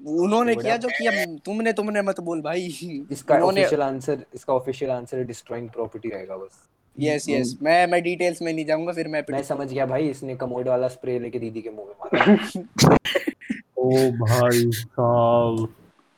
उन्होंने 0.00 0.54
किया 0.56 0.76
जो 0.76 0.88
किया 0.88 1.24
तुमने 1.36 1.72
तुमने 1.72 2.02
मत 2.02 2.20
बोल 2.20 2.42
भाई। 2.42 3.06
इसका 3.12 3.38
ऑफिशियल 3.38 3.82
आंसर 3.82 4.24
इसका 4.34 4.54
ऑफिशियल 4.54 4.90
आंसर 4.90 5.22
डिस्ट्रॉइंग 5.24 5.68
प्रॉपर्टी 5.70 6.08
रहेगा 6.08 6.36
बस। 6.36 6.68
यस 7.00 7.28
यस 7.28 7.58
मैं 7.62 7.86
मैं 7.86 8.02
डिटेल्स 8.02 8.42
में 8.42 8.52
नहीं 8.52 8.64
जाऊँगा 8.64 8.92
फिर 8.92 9.08
मैं 9.08 9.22
मैं 9.30 9.42
समझ 9.42 9.72
गया 9.72 9.86
भाई 9.86 10.08
इसने 10.08 10.36
कमोड 10.36 10.68
वाला 10.68 10.88
स्प्रे 10.88 11.18
लेके 11.18 11.38
दीदी 11.38 11.62
के 11.62 11.70
मुँह 11.70 11.86
में 11.86 11.94
मारा। 11.94 12.96
ओ 13.78 14.10
भाई 14.10 14.70
साहब 14.72 15.74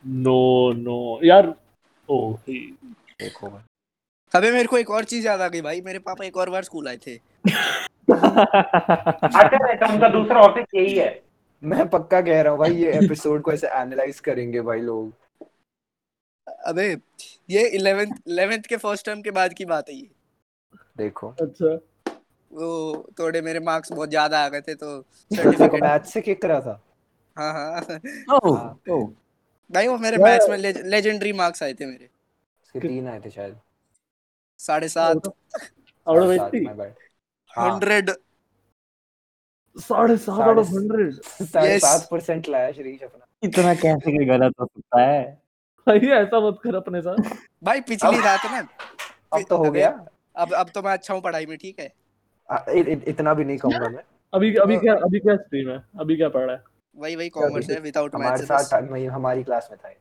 नो 0.06 0.72
नो 0.72 1.20
यार 1.24 1.54
ओ 2.08 2.36
देखो 2.48 3.48
भाई। 3.48 3.62
अबे 4.34 4.50
मेरे 4.52 4.66
को 4.68 4.78
एक 4.78 4.90
और 4.90 5.04
चीज़ 5.04 5.26
याद 5.26 5.40
आ 5.40 5.48
गई 5.48 5.60
भाई 5.62 5.80
मेरे 5.80 5.98
पापा 5.98 6.24
एक 6.24 6.36
और 6.36 6.50
बार 6.50 6.62
स्कूल 6.64 6.88
आए 6.88 6.96
थे। 6.96 7.14
अच्छा 8.10 9.42
रहता 9.42 9.92
उनका 9.92 10.08
दूसरा 10.08 10.40
ऑफ़िस 10.40 10.66
यही 10.74 10.94
है। 10.98 11.08
मैं 11.62 11.88
पक्का 11.88 12.20
कह 12.20 12.40
रहा 12.42 12.52
हूँ 12.52 12.58
भाई 12.60 12.74
ये 12.74 12.92
एपिसोड 12.98 13.42
को 13.42 13.52
ऐसे 13.52 13.66
एनालाइज 13.68 14.20
करेंगे 14.20 14.60
भाई 14.60 14.80
लोग। 14.80 15.12
अबे 16.66 16.86
ये 17.50 17.62
11th 17.78 18.18
11th 18.28 18.66
के 18.66 18.76
फ़र्स्ट 18.76 19.06
टर्म 19.06 19.22
के 19.22 19.30
बाद 19.30 19.52
की 19.52 19.64
बात 19.64 19.88
है 19.88 19.94
ये। 19.94 20.08
देखो। 20.96 21.28
अच्छा। 21.40 21.74
वो 22.50 22.68
थोड़े 23.18 23.40
मेरे 23.42 23.60
मार्क्स 23.60 23.92
बहुत 23.92 24.08
ज़्यादा 24.08 24.44
आ 24.44 24.48
गए 24.48 24.60
थे 24.60 24.74
तो 24.74 25.00
सर्टिफिकेट 25.32 25.82
मैथ 25.82 26.04
से 26.10 26.20
किक 26.20 26.42
करा 26.42 26.60
था। 26.60 26.80
हाँ 27.36 27.52
हाँ। 27.52 27.98
ओह 28.36 28.56
हाँ। 28.58 28.78
ओह 28.90 29.06
भाई 29.70 29.86
वो 29.88 29.96
मेरे 29.98 30.16
मैथ्स 30.18 30.48
में 30.48 30.56
लेजेंडरी 30.58 31.32
मार्क्स 31.32 31.62
आए 31.62 31.74
थे 31.74 31.86
मेरे। 31.86 32.04
इसके 32.04 32.88
तीन 32.88 33.08
आए 33.08 33.20
थे 33.20 33.30
शायद। 33.30 33.56
साढ़े 34.58 34.88
सात। 34.88 35.16
आउट 36.06 36.18
ऑफ़ 36.18 36.36
सात, 36.36 36.48
80 36.48 36.66
my 36.66 36.72
bad। 36.72 36.92
हाँ, 37.56 37.72
हंड्रेड। 37.72 38.10
साढ़े 39.76 40.16
सात 40.16 40.40
आउट 40.40 40.58
ऑफ़ 40.58 40.66
हंड्रेड। 40.66 41.12
साढ़े 41.42 41.78
सात 41.78 42.08
परसेंट 42.10 42.48
लाया 42.48 42.72
शरीफ 42.72 43.02
अपना। 43.02 43.26
इतना 43.42 43.74
कैसे 43.74 44.18
कि 44.18 44.24
गलत 44.24 44.54
हो 44.60 44.66
सकता 44.66 45.00
है? 45.02 45.42
भाई 45.88 45.98
ऐसा 45.98 46.40
मत 46.40 46.58
कर 46.64 46.74
अपने 46.74 47.02
साथ। 47.02 47.16
भाई 47.64 47.80
पिछली 47.80 48.18
रात 48.18 48.40
ना 48.44 48.68
अब 49.32 49.44
तो 49.50 49.56
हो 49.56 49.70
गया। 49.70 50.06
अब 50.36 50.52
अब 50.52 50.70
तो 50.70 50.82
मैं 50.82 50.92
अच्छा 50.92 51.14
हूँ 51.14 51.22
पढ़ाई 51.22 51.46
में 51.46 51.58
ठीक 51.58 51.80
है? 51.80 51.92
आ, 52.50 52.58
इ, 52.68 52.80
इ, 52.80 53.02
इतना 53.08 53.34
भी 53.34 53.44
नहीं 53.44 53.58
कहूँगा 53.58 53.88
मैं। 53.88 54.02
अभी 54.34 54.54
अभी 54.54 54.76
क्या 54.76 54.94
अभी 54.94 55.18
क्या 55.18 55.36
स्ट्रीम 55.36 55.70
है? 55.70 55.84
अभी 56.00 56.16
क्या 56.16 56.28
पढ़ 56.28 56.42
रहा 56.42 56.56
है? 56.56 56.62
वही 56.96 57.16
वही 57.16 57.28
कॉमर्स 57.28 57.70
है 57.70 57.80
विदाउट 57.80 58.14
मैथ्स 58.14 58.50
हमारे 58.50 58.64
साथ 58.64 59.12
हमारी 59.12 59.42
क्लास 59.42 59.68
में 59.70 59.78
था 59.84 59.88
ये। 59.88 59.96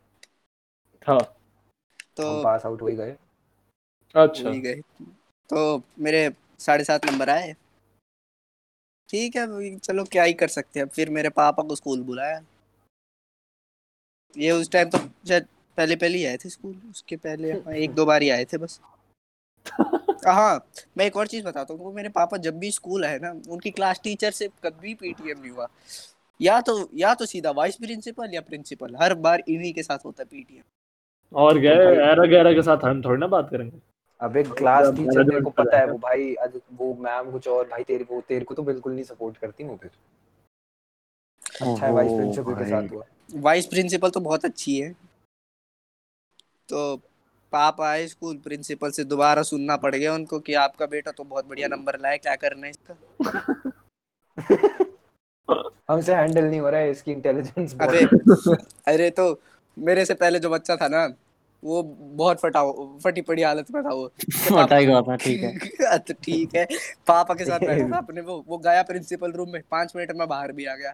हाँ। 1.08 1.20
तो 2.18 2.44
पास 2.44 2.66
आउट 2.66 2.82
हो 2.82 2.88
ही 2.88 2.96
गए। 2.96 3.16
अच्छा। 4.16 4.50
वही 4.50 4.60
गए। 4.60 4.82
तो 5.50 5.82
मेरे 6.00 6.32
साढ़े 6.60 6.84
सात 6.84 7.06
नंबर 7.06 7.30
आए। 7.30 7.56
ठीक 9.10 9.36
है 9.36 9.78
चलो 9.78 10.04
क्या 10.04 10.24
ही 10.24 10.34
कर 10.34 10.48
सकते 10.48 10.80
हैं। 10.80 10.88
फिर 10.88 11.10
मेरे 11.10 11.30
पापा 11.30 11.64
को 11.64 11.76
स्कूल 11.76 12.02
बुलाया। 12.04 12.42
ये 14.36 14.52
उस 14.52 14.72
टाइम 14.72 14.90
तो 14.90 14.98
शायद 14.98 15.46
पहले 15.78 15.96
पहले 15.96 16.18
ही 16.18 16.26
आए 16.26 16.38
थे 16.38 16.50
स्कूल। 16.50 16.76
उसके 16.90 17.16
पहले 17.16 17.52
एक 17.84 17.94
दो 17.94 18.06
बार 18.06 18.22
ही 18.22 18.30
आए 18.30 18.46
थे 18.46 18.58
बस। 18.58 18.80
हाँ 20.28 20.66
मैं 20.98 21.06
एक 21.06 21.18
और 21.18 21.28
चीज़ 21.28 21.46
बताता 21.46 21.74
हूँ। 21.74 21.82
वो 21.82 21.92
मेरे 21.92 22.10
पापा 22.10 22.38
जब 22.38 22.58
भी 22.60 22.72
स्कूल 22.72 23.06
आए 23.06 23.20
ना 23.20 23.32
उनकी 23.50 23.72
क्लास 23.72 24.00
टीचर 24.04 24.32
से 24.32 24.48
कभी 24.64 24.94
पीटीएम 24.94 25.40
नहीं 25.40 25.52
हुआ। 25.52 25.68
या 26.42 26.60
तो 26.62 26.90
या 26.96 27.14
तो 27.14 27.26
सीधा 27.26 27.52
वाइस 27.52 27.76
प्रिंसिपल 27.76 28.34
या 28.34 28.42
प्रिंसिपल 28.42 28.96
हर 29.02 29.14
बार 29.14 29.44
इन्हीं 29.48 29.74
के 29.74 29.84
साथ 29.84 30.06
होता 30.06 30.24
है 30.24 30.28
पीटीएम 30.32 31.38
और 31.38 31.58
है 31.58 31.74
एरा 32.12 32.26
गैरा 32.26 32.54
के 32.54 32.62
साथ 32.62 32.78
हम 32.78 33.02
थोड़ी 33.02 33.20
ना 33.20 33.28
बात 33.28 33.50
करेंगे। 33.50 33.78
अबे 34.26 34.44
क्लास 34.44 34.88
टीचर 34.96 35.24
मेरे 35.24 35.42
को 35.42 35.50
पता 35.50 35.78
है। 35.80 35.88
वो 35.88 35.98
भाई 35.98 36.34
आज 36.36 36.60
वो 36.74 36.94
मैम 37.00 37.32
कुछ 37.32 37.48
और 37.48 37.68
भाई 37.68 37.84
तेरे 37.84 38.04
को 38.04 38.22
तेरे 38.22 38.46
को 38.46 38.54
तो 38.54 38.64
बिल्कुल 38.64 38.94
नहीं 38.94 39.04
सपोर्ट 39.04 39.38
करती 39.38 39.64
वो 39.64 39.76
फिर। 39.82 39.92
अच्छा 41.62 41.86
है 41.86 41.92
वाइस 41.94 42.12
प्रिंसिपल 42.12 42.54
के 42.54 42.70
साथ 42.70 42.92
हुआ। 42.92 43.04
वाइस 43.42 43.66
प्रिंसिपल 43.66 44.10
तो 44.10 44.20
बहुत 44.20 44.46
अच्छी 44.46 44.80
है। 44.80 44.92
तो 46.70 46.96
पापा 47.54 47.90
आए 47.90 48.08
स्कूल 48.08 48.38
प्रिंसिपल 48.38 48.92
से 48.92 49.04
दोबारा 49.04 49.42
सुनना 49.44 49.76
पड़ 49.78 49.96
गया 49.96 50.14
उनको 50.14 50.40
कि 50.40 50.54
आपका 50.54 50.86
बेटा 50.86 51.12
तो 51.12 51.24
बहुत 51.24 51.48
बढ़िया 51.48 51.68
नंबर 51.68 52.00
लाया 52.00 52.18
क्या 52.18 52.36
करना 52.36 52.68
है 52.68 52.72
इसका? 52.72 52.96
हमसे 55.90 56.16
हैंडल 56.16 56.46
नहीं 56.46 56.60
हो 56.60 56.70
रहा 56.70 56.82
है 56.82 56.92
इसकी 56.92 57.12
इंटेलिजेंस 57.12 57.76
अबे 57.82 58.06
अरे 58.92 59.10
तो 59.10 59.42
मेरे 59.78 60.06
से 60.06 60.14
पहले 60.14 60.40
जो 60.40 60.50
बच्चा 60.50 60.76
था 60.76 60.88
ना 60.88 61.08
वो 61.64 61.82
बहुत 61.84 62.40
फटा 62.40 62.64
फटी 63.04 63.22
पड़ी 63.22 63.42
हालत 63.42 63.72
में 63.72 63.84
था 63.84 63.90
वो। 63.90 64.06
मोटा 64.52 64.78
ही 64.78 64.88
था 64.88 65.16
ठीक 65.16 65.44
है। 65.44 65.54
है 65.82 65.98
तो 66.08 66.14
ठीक 66.14 66.56
है। 66.56 66.66
पापा 67.08 67.34
के 67.34 67.46
साथ 67.46 67.60
बैठा 67.60 67.88
था 67.92 67.98
अपने 68.06 68.22
वो 68.22 68.44
वो 68.48 68.58
गया 68.58 68.82
प्रिंसिपल 68.84 69.32
रूम 69.32 69.52
में 69.52 69.62
पाँच 69.72 69.94
मिनट 69.96 70.12
में 70.12 70.28
बाहर 70.28 70.52
भी 70.52 70.66
आ 70.66 70.76
गया। 70.76 70.94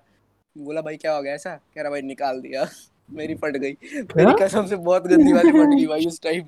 बोला 0.56 0.82
भाई 0.82 0.98
क्या 0.98 1.16
हो 1.16 1.22
गया 1.22 1.34
ऐसा? 1.34 1.56
कह 1.56 1.82
रहा 1.82 1.90
भाई 1.90 2.02
निकाल 2.02 2.42
दिया 2.42 2.68
मेरी 3.12 3.36
फट 3.36 3.58
गई। 3.58 3.72
मेरी 4.18 4.34
कसम 4.42 4.66
से 4.68 4.76
बहुत 4.76 5.08
गंदी 5.08 5.34
वाली 5.34 5.52
फट 5.52 5.76
गई 5.78 5.86
भाई 5.88 6.06
उस 6.06 6.22
टाइम 6.22 6.46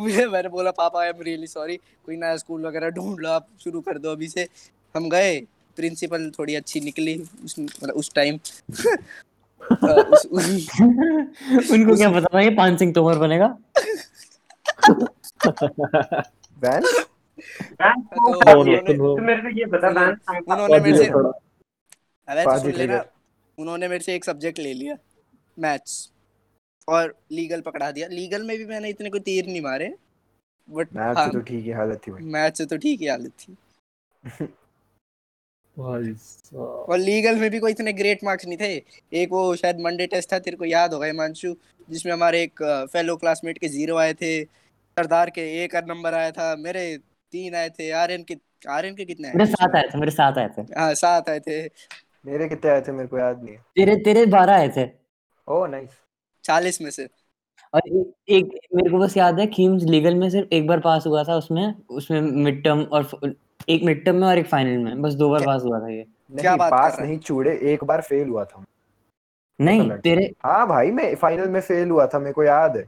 मुझे 0.00 0.26
मैंने 0.26 0.48
बोला 0.48 0.70
पापा 0.70 1.02
आई 1.02 1.08
एम 1.08 1.22
रियली 1.22 1.46
सॉरी 1.46 1.76
कोई 1.76 2.16
नया 2.16 2.36
स्कूल 2.36 2.66
वगैरह 2.66 2.90
ढूंढ 2.90 3.18
लो 3.20 3.28
आप 3.28 3.48
शुरू 3.64 3.80
कर 3.80 3.98
दो 3.98 4.12
अभी 4.12 4.28
से। 4.28 4.48
हम 4.94 5.08
गए 5.10 5.38
प्रिंसिपल 5.76 6.30
थोड़ी 6.38 6.54
अच्छी 6.54 6.80
निकली 6.80 7.16
उस 7.44 7.58
मतलब 7.58 7.94
उस 7.94 8.12
टाइम 8.14 8.38
उस, 9.72 10.26
उस, 10.26 10.68
उनको 11.72 11.96
क्या 11.96 12.10
पता 12.10 12.26
था 12.34 12.40
ये 12.40 12.50
पान 12.50 12.76
सिंह 12.76 12.92
तोमर 12.92 13.18
बनेगा? 13.18 13.58
तो 14.84 14.92
तो 17.82 18.60
उन्होंने- 18.60 19.20
मेरे 19.20 19.42
को 19.42 19.58
ये 19.58 19.64
बता 19.64 19.88
वैन 19.88 20.16
उन्होंने 20.52 20.80
मेरे 20.80 20.98
से 20.98 21.04
अरे 22.28 22.60
सुन 22.60 22.70
लेना। 22.72 23.04
उन्होंने 23.58 23.88
मेरे 23.88 24.04
से 24.04 24.14
एक 24.14 24.24
सब्जेक्ट 24.24 24.58
ले 24.58 24.72
लिया 24.74 24.96
मैथ्स 25.58 26.12
और 26.88 27.14
लीगल 27.32 27.60
पकड़ा 27.60 27.90
दिया। 27.90 28.08
लीगल 28.08 28.42
में 28.42 28.58
भी 28.58 28.64
मैंने 28.64 28.88
इतने 28.88 29.10
कोई 29.10 29.20
तीर 29.20 29.46
नहीं 29.46 29.60
मारे 29.60 29.94
बट 30.70 30.88
मैथ 30.96 31.14
हाँ 31.14 31.26
से 31.26 31.32
तो 31.32 31.40
ठीक 31.40 31.66
है 31.66 31.72
हालत 31.72 32.00
थी 32.06 32.12
भाई। 32.12 32.22
मैथ 32.22 32.50
से 32.50 32.66
तो 32.66 32.76
ठीक 32.76 33.00
ही 33.00 33.06
हालत 33.06 33.32
थी। 33.40 33.56
और 35.78 36.98
लीगल 36.98 37.36
में 37.36 37.50
भी 37.50 37.58
कोई 37.58 37.70
इतने 37.72 37.92
ग्रेट 37.92 38.24
मार्क्स 38.24 38.46
नहीं 38.46 38.58
थे। 38.58 38.74
एक 39.12 39.32
वो 39.32 39.54
शायद 39.56 39.80
मंडे 39.80 40.06
टेस्ट 40.06 40.32
था 40.32 40.38
तेरे 40.38 40.56
को 40.56 40.64
याद 40.64 40.92
होगा 40.94 41.06
हिमांशु 41.06 41.54
जिसमें 41.88 42.12
हमारे 42.12 42.42
एक 42.42 42.62
फेलो 42.92 43.16
क्लासमेट 43.16 43.58
के 43.58 43.68
ज़ीरो 43.68 43.96
आए 43.96 44.12
थे। 44.14 44.44
सरदार 44.44 45.30
के 45.30 45.42
एक 45.62 45.72
का 45.72 45.80
नंबर 45.88 46.14
आया 46.14 46.30
था 46.30 46.54
मेरे 46.58 46.86
तीन 47.32 47.54
आए 47.54 47.68
थे। 47.70 47.90
आर्यन 47.92 48.22
के 48.22 48.36
आर्यन 48.70 48.94
के 48.94 49.04
कितने 49.04 49.28
मेरे 49.28 49.46
साथ 49.46 49.76
आए 49.76 49.88
थे 49.88 49.98
मेरे 49.98 50.10
साथ 50.12 50.38
आए 50.38 50.48
थे। 50.48 50.62
हाँ 50.78 50.94
सात 50.94 51.28
आए 51.28 51.40
थे। 51.40 51.60
मेरे 52.26 52.48
कितने 52.48 52.70
आए 52.70 52.80
थे 52.80 52.92
मेरे 52.92 53.08
को 53.08 53.18
याद 53.18 53.42
नहीं 53.42 53.56
तेरे 53.76 53.96
तेरे 54.04 54.24
बारह 54.28 54.54
आए 54.54 54.68
थे। 54.76 54.84
ओह 55.48 55.66
नाइस 55.68 55.90
चालीस 56.44 56.80
में 56.82 56.90
से। 56.90 57.08
और 57.74 57.80
एक, 57.88 58.12
एक 58.28 58.44
मेरे 58.74 58.90
को 58.90 58.98
बस 58.98 59.16
याद 59.16 59.40
है 59.40 59.46
खीम्स 59.46 59.82
लीगल 59.84 60.14
में 60.14 60.28
सिर्फ़ 60.30 60.54
एक 60.54 60.66
बार 60.66 60.80
पास 60.80 61.06
हुआ 61.06 61.24
था 61.24 61.36
उसमें 61.36 61.74
उसमें 61.90 62.20
मिड 62.20 62.62
टर्म 62.64 62.82
और 62.82 63.04
एक 63.68 63.82
मिड 63.84 64.04
टर्म 64.04 64.16
में 64.16 64.28
और 64.28 64.38
एक 64.38 64.46
फाइनल 64.46 64.78
में। 64.78 65.02
बस 65.02 65.14
दो 65.14 65.30
बार 65.30 65.40
पास 65.46 65.62
हुआ 65.62 65.80
था 65.80 65.88
ये। 65.88 66.06
क्या 66.40 66.50
नहीं 66.50 66.58
बात 66.58 66.70
पास 66.70 67.00
नहीं 67.00 67.18
चूड़े 67.18 67.58
एक 67.62 67.84
बार 67.84 68.00
फेल 68.00 68.28
हुआ 68.28 68.44
था। 68.44 68.64
नहीं 69.60 69.90
तेरे 69.90 70.32
हाँ 70.44 70.68
भाई 70.68 70.90
मैं 70.90 71.14
फाइनल 71.14 71.48
में 71.48 71.60
फेल 71.60 71.90
हुआ 71.90 72.06
था 72.06 72.18
मेरे 72.18 72.32
को 72.32 72.44
याद 72.44 72.76
है। 72.76 72.82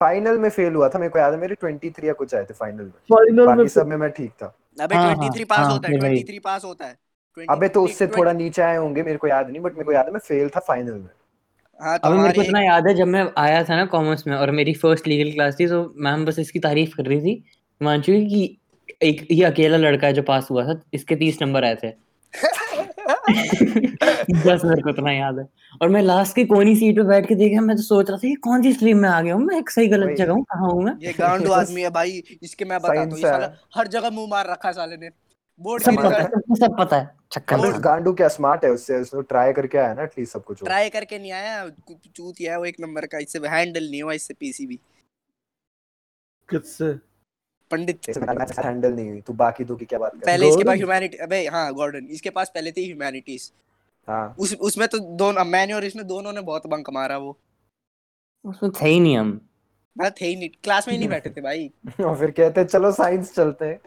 फाइनल 0.00 0.38
में 0.38 0.50
फेल 0.50 0.74
हुआ 0.74 0.88
था 0.88 0.98
मेरे 0.98 1.10
को 1.10 1.18
याद 1.18 1.32
है 1.32 1.40
मेरे 1.40 1.54
23 1.54 2.04
या 2.04 2.12
कुछ 2.12 2.34
आए 2.34 2.44
थे 2.44 2.54
फाइनल 2.54 2.82
में। 2.82 2.90
फाइनल 2.90 3.54
में 3.54 3.68
सब 3.68 3.86
में 3.86 3.96
मैं 3.96 4.10
ठीक 4.10 4.30
था। 4.30 4.56
अबे 4.80 4.94
हाँ, 4.94 5.14
ट्वेंटी 5.14 5.34
थ्री 5.34 5.46
हाँ, 5.50 5.58
पास 5.58 5.66
हाँ, 5.66 5.72
होता 5.72 5.88
है 5.88 5.94
वही। 5.94 6.00
ट्वेंटी 6.00 6.22
थ्री 6.22 6.38
पास 6.38 6.64
होता 6.64 6.86
है। 6.86 6.96
अबे 7.50 7.68
तो 7.68 7.82
उससे 7.82 8.06
थोड़ा 8.06 8.32
नीचे 8.32 8.62
आए 8.62 8.76
होंगे 8.76 9.02
मेरे 9.02 9.16
को 9.16 9.26
याद 9.26 9.50
नहीं 9.50 9.60
बट 9.60 9.72
मेरे 9.72 9.84
को 9.84 9.92
याद 9.92 10.06
है 10.06 10.12
मैं 10.12 10.20
फेल 10.20 10.48
था 10.48 10.60
फाइनल 10.60 10.92
में। 10.92 11.08
हाँ 11.80 11.98
तो 11.98 12.08
अभी 12.08 12.18
मेरे 12.18 12.34
को 12.34 12.42
इतना 12.42 12.60
याद 12.60 12.86
है 12.86 12.94
जब 12.94 13.06
मैं 13.06 13.32
आया 13.38 13.64
था 13.64 13.76
ना 13.76 13.86
कॉमर्स 13.86 14.26
में 14.26 14.36
और 14.36 14.50
मेरी 14.50 14.74
फ़र्स्ट 14.74 15.06
लीगल 15.06 15.32
क्लास 15.32 15.56
थी 15.60 15.66
तो 15.66 15.94
मैम 15.96 16.24
बस 16.24 16.38
इसकी 16.38 16.58
तारीफ़ 16.58 16.96
कर 16.96 17.06
रही 17.06 17.20
थी 17.20 17.44
की 17.82 18.26
कि 18.26 18.58
एक 19.02 19.26
ये 19.30 19.44
अकेला 19.44 19.76
लड़का 19.76 20.06
है 20.06 20.12
जो 20.12 20.22
पास 20.22 20.48
हुआ 20.50 20.64
था 20.66 20.80
इसके 20.94 21.16
तीस 21.16 21.38
नंबर 21.42 21.64
आए 21.64 21.74
थे। 21.82 21.90
बस 24.36 24.64
मेरे 24.64 24.82
को 24.82 24.90
इतना 24.90 25.12
याद 25.12 25.38
है। 25.38 25.46
और 25.82 25.88
मैं 25.88 26.02
लास्ट 26.02 26.34
की 26.36 26.44
कोनी 26.44 26.74
सीट 26.76 26.96
पे 26.96 27.02
बैठ 27.08 27.26
के 27.28 27.34
देखा 27.34 27.60
मैं 27.60 27.76
तो 27.76 27.82
सोच 27.82 28.10
रहा 28.10 28.18
था 28.18 28.28
ये 28.28 28.34
कौन 28.46 28.62
सी 28.62 28.72
स्ट्रीम 28.72 28.98
में 28.98 29.08
आ 29.08 29.20
गया 29.20 29.34
हूँ? 29.34 29.44
मैं 29.44 29.58
एक 29.58 29.70
सही 29.70 29.88
गलत 29.88 30.16
जगह 30.18 30.32
हूँ 30.32 30.42
कहाँ 30.44 30.70
हूँ 30.70 30.82
मैं? 30.84 30.92
ये 31.02 31.12
गांडू 31.18 31.50
आदमी 31.60 31.82
है 31.82 31.90
भाई 31.90 32.22
इसके 32.42 32.64
मैं 32.64 32.78
बताता 32.80 33.00
हूँ 33.00 33.16
ये 33.16 33.22
साला 33.22 33.52
हर 33.76 33.88
जगह 33.88 34.10
मुँह 34.10 34.28
मार 34.30 34.50
रखा 34.50 34.68
है 34.68 34.74
साले 34.74 34.96
ने। 34.96 35.10
बोर्ड 35.60 35.82
सब 35.82 35.96
पता 35.96 36.18
है 36.18 36.56
सब 36.56 36.76
पता 36.78 36.96
है 36.96 37.10
चक्कर 37.32 37.78
गांडू 37.80 38.12
क्या 38.12 38.28
स्मार्ट 38.28 38.64
है 38.64 38.70
उससे? 38.70 39.00
उसने 39.00 39.22
ट्राई 39.22 39.52
करके 39.52 39.78
आया 39.78 39.94
ना 39.94 40.02
एटलीस्ट 40.02 40.32
सब 40.32 40.44
कुछ 40.44 40.62
ट्राई 40.64 40.88
करके 40.90 41.18
नहीं 41.18 41.32
आया 41.32 41.68
चूतिया 42.16 42.52
है 42.52 42.58
वो 42.58 42.64
एक 42.64 42.76
नंबर 42.80 43.06
का 43.06 43.18
इससे 43.18 43.38
हैंडल 43.48 43.88
नहीं 43.90 44.02
हुआ 44.02 44.12
इससे 44.12 44.34
पीसीबी 44.34 44.78
किससे? 46.48 46.92
पंडित 47.70 48.08
हैंडल 48.58 48.92
नहीं 48.92 49.08
हुई। 49.10 49.20
तू 49.20 49.32
बाकी 49.32 49.64
दो 49.64 49.76
की 49.76 49.84
क्या 49.84 49.98
बात 49.98 50.12
कर 50.14 50.26
पहले 50.26 50.48
इसके 50.48 50.64
पास 50.64 50.76
ह्यूमैनिटी 50.76 51.16
अबे 51.16 51.46
हाँ 51.46 51.72
गॉर्डन 51.74 52.06
इसके 52.10 52.30
पास 52.30 52.50
पहले 52.54 52.72
थी 52.72 52.84
ह्यूमैनिटीज 52.86 53.50
हाँ। 54.08 54.34
उस 54.38 54.54
उसमें 54.60 54.86
तो 54.88 54.98
दोनों 55.16 55.44
मैंने 55.44 55.72
और 55.72 55.84
इसने 55.84 56.02
दोनों 56.04 56.32
ने 56.32 56.40
बहुत 56.40 56.66
बंक 56.66 56.90
मारा 56.90 57.16
वो। 57.18 57.36
उसमें 58.44 58.70
थे 58.72 58.88
ही 58.88 59.00
नहीं 59.00 59.16
हम। 59.16 59.40
मैं 59.96 60.10
थे 60.10 60.26
ही 60.26 60.36
नहीं। 60.36 60.48
क्लास 60.64 60.88
में 60.88 60.92
ही 60.94 60.98
नहीं 60.98 61.08
बैठे 61.08 61.30
थे 61.30 61.40
भाई। 61.40 61.70
और 62.00 62.16
फिर 62.18 62.30
कहते 62.30 62.60
हैं 62.60 62.68
चलो 62.68 62.92
साइंस 62.92 63.34
चलते 63.34 63.64
हैं। 63.64 63.78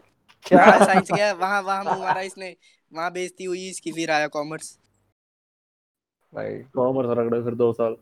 क्या 0.46 0.66
क्या 0.66 0.86
साइंस 0.86 1.12
गया। 1.12 1.32
वहाँ 1.34 1.62
वहाँ 1.62 1.84
मुँह 1.84 1.98
मारा 2.00 2.22
इसने। 2.22 2.56
वहाँ 2.92 3.12
बेइज्जती 3.14 3.44
हुई 3.44 3.68
इसकी 3.70 3.92
फिर 3.92 4.12
आया 4.12 4.28
कॉमर्स 4.28 4.78
भाई 6.34 6.56
कॉमर्स 6.76 7.18
रगड़े 7.18 7.42
फिर 7.44 7.56
दो 7.56 7.72
साल। 7.74 7.96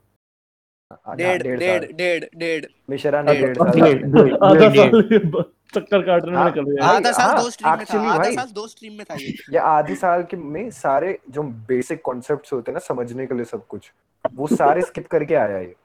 डेढ़ 0.91 1.41
डेढ़ 1.43 1.59
डेढ़ 1.59 1.85
डेढ़ 1.93 2.23
डेढ़। 2.37 2.65
मिश्रा 2.89 3.21
ने 3.21 3.33
डेढ़- 3.33 3.47
डेढ़ 3.47 3.69
साल। 3.69 3.81
डेढ़- 3.81 4.13
डेढ़- 4.15 4.37
आधा 4.43 4.69
साल 4.69 5.43
चक्कर 5.75 6.01
काटने 6.01 6.31
में 6.31 6.37
हाँ, 6.37 6.45
निकल 6.45 6.63
गया। 6.63 6.85
हाँ, 6.85 6.95
आधा 6.95 7.11
साल 7.11 7.27
हाँ, 7.27 7.41
दो 7.43 7.49
स्ट्रीम 7.49 7.69
में 7.71 7.85
था 7.85 7.99
आधा 8.13 8.29
साल 8.31 8.49
दो 8.53 8.67
स्ट्रीम 8.67 8.93
में 8.93 9.05
था 9.11 9.15
ये। 9.15 9.27
ये 9.27 9.57
आधे 9.57 9.95
साल 9.95 10.23
के 10.23 10.37
में 10.37 10.69
सारे 10.71 11.17
जो 11.29 11.43
बेसिक 11.43 12.01
कॉन्सेप्ट्स 12.01 12.53
होते 12.53 12.71
हैं 12.71 12.73
ना 12.73 12.79
समझने 12.79 13.25
के 13.27 13.35
लिए 13.35 13.45
सब 13.45 13.65
कुछ 13.67 13.91
वो 14.33 14.47
सारे 14.47 14.81
स्किप 14.81 15.07
करके 15.07 15.35
आया 15.35 15.59
ये। 15.59 15.75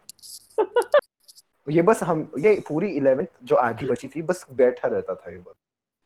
ये 1.71 1.83
बस 1.83 2.03
हम 2.03 2.31
ये 2.39 2.55
पूरी 2.69 2.89
इलेवेंथ 2.89 3.27
जो 3.45 3.57
आधी 3.57 3.87
बची 3.87 4.09
थी 4.09 4.23
बस 4.23 4.47
बैठा 4.53 4.89
रहता 4.89 5.15
था 5.15 5.31
ये 5.31 5.39
बस। 5.39 5.55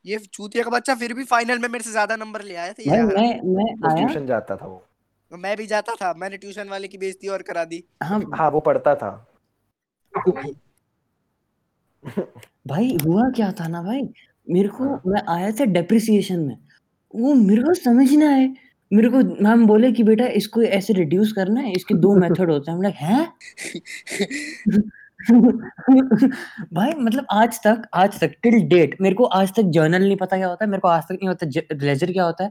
ये 0.07 0.19
चूतिया 0.33 0.65
का 0.65 0.71
बच्चा 0.71 0.95
फिर 0.95 1.13
भी 1.15 1.25
फाइनल 1.25 1.59
में 1.59 1.69
मेरे 1.69 1.85
से 1.85 1.91
ज़्यादा 1.91 2.17
नंबर 2.17 2.43
ले 2.43 2.55
आया 2.57 2.73
था 2.73 2.83
यार 2.87 3.03
मैं 3.03 3.41
मैं 3.45 3.73
आया। 3.91 4.07
ट्यूशन 4.07 4.27
जाता 4.27 4.57
था 4.57 4.67
वो। 4.67 4.86
मैं 5.33 5.57
भी 5.57 5.67
जाता 5.67 5.95
था 5.95 6.15
मैंने 6.17 6.37
ट्यूशन 6.37 6.69
वाले 6.69 6.89
की 6.89 6.99
बेइज्जती 6.99 7.29
और 7.29 7.43
करा 7.43 7.65
दी। 7.65 7.85
हाँ 8.03 8.25
हाँ 8.35 8.51
वो 8.51 8.61
पढ़ता 8.61 8.95
था। 8.95 9.33
भाई 12.67 12.99
हुआ 13.07 13.31
क्या 13.31 13.53
था 13.53 13.69
ना 13.69 13.83
भाई? 13.83 14.03
मेरे 14.51 14.69
को 14.69 15.11
मैं 15.11 15.23
आया 15.29 15.53
था 15.53 15.65
डेप्रिसिएशन 15.65 16.41
में। 16.41 16.59
वो 17.15 17.35
मेरे 17.35 17.63
को 17.63 17.75
समझ 17.75 18.13
ना 18.13 18.35
आए। 18.35 18.55
मेरे 18.93 19.09
को 19.09 19.19
मैम 19.19 19.67
बोले 19.67 19.93
कि 19.93 20.03
बेटा 20.03 20.27
इसको 20.27 20.63
ऐसे 20.63 20.93
रिड्यूस 20.93 21.33
करना 21.33 21.61
है 21.61 21.73
इसके 21.73 21.95
दो 21.95 22.15
मेथड 22.15 22.51
होते 22.51 22.71
हैं। 22.71 22.79
हम 22.79 22.83
लाइक 22.83 22.95
हैं? 22.95 23.33
भाई 25.29 26.93
मतलब 26.95 27.27
आज 27.33 27.59
तक 27.61 27.83
आज 27.95 28.19
तक 28.21 28.35
टिल 28.43 28.61
डेट 28.69 28.97
मेरे 29.01 29.15
को 29.15 29.25
आज 29.37 29.53
तक 29.57 29.71
जर्नल 29.75 30.03
नहीं 30.03 30.17
पता 30.17 30.37
क्या 30.37 30.49
होता 30.49 30.65
है 30.65 30.71
मेरे 30.71 30.81
को 30.81 30.89
आज 30.89 31.03
तक 31.03 31.13
नहीं 31.13 31.29
होता 31.29 31.47
लेजर 31.85 32.13
क्या 32.13 32.25
होता 32.25 32.45
है। 32.45 32.51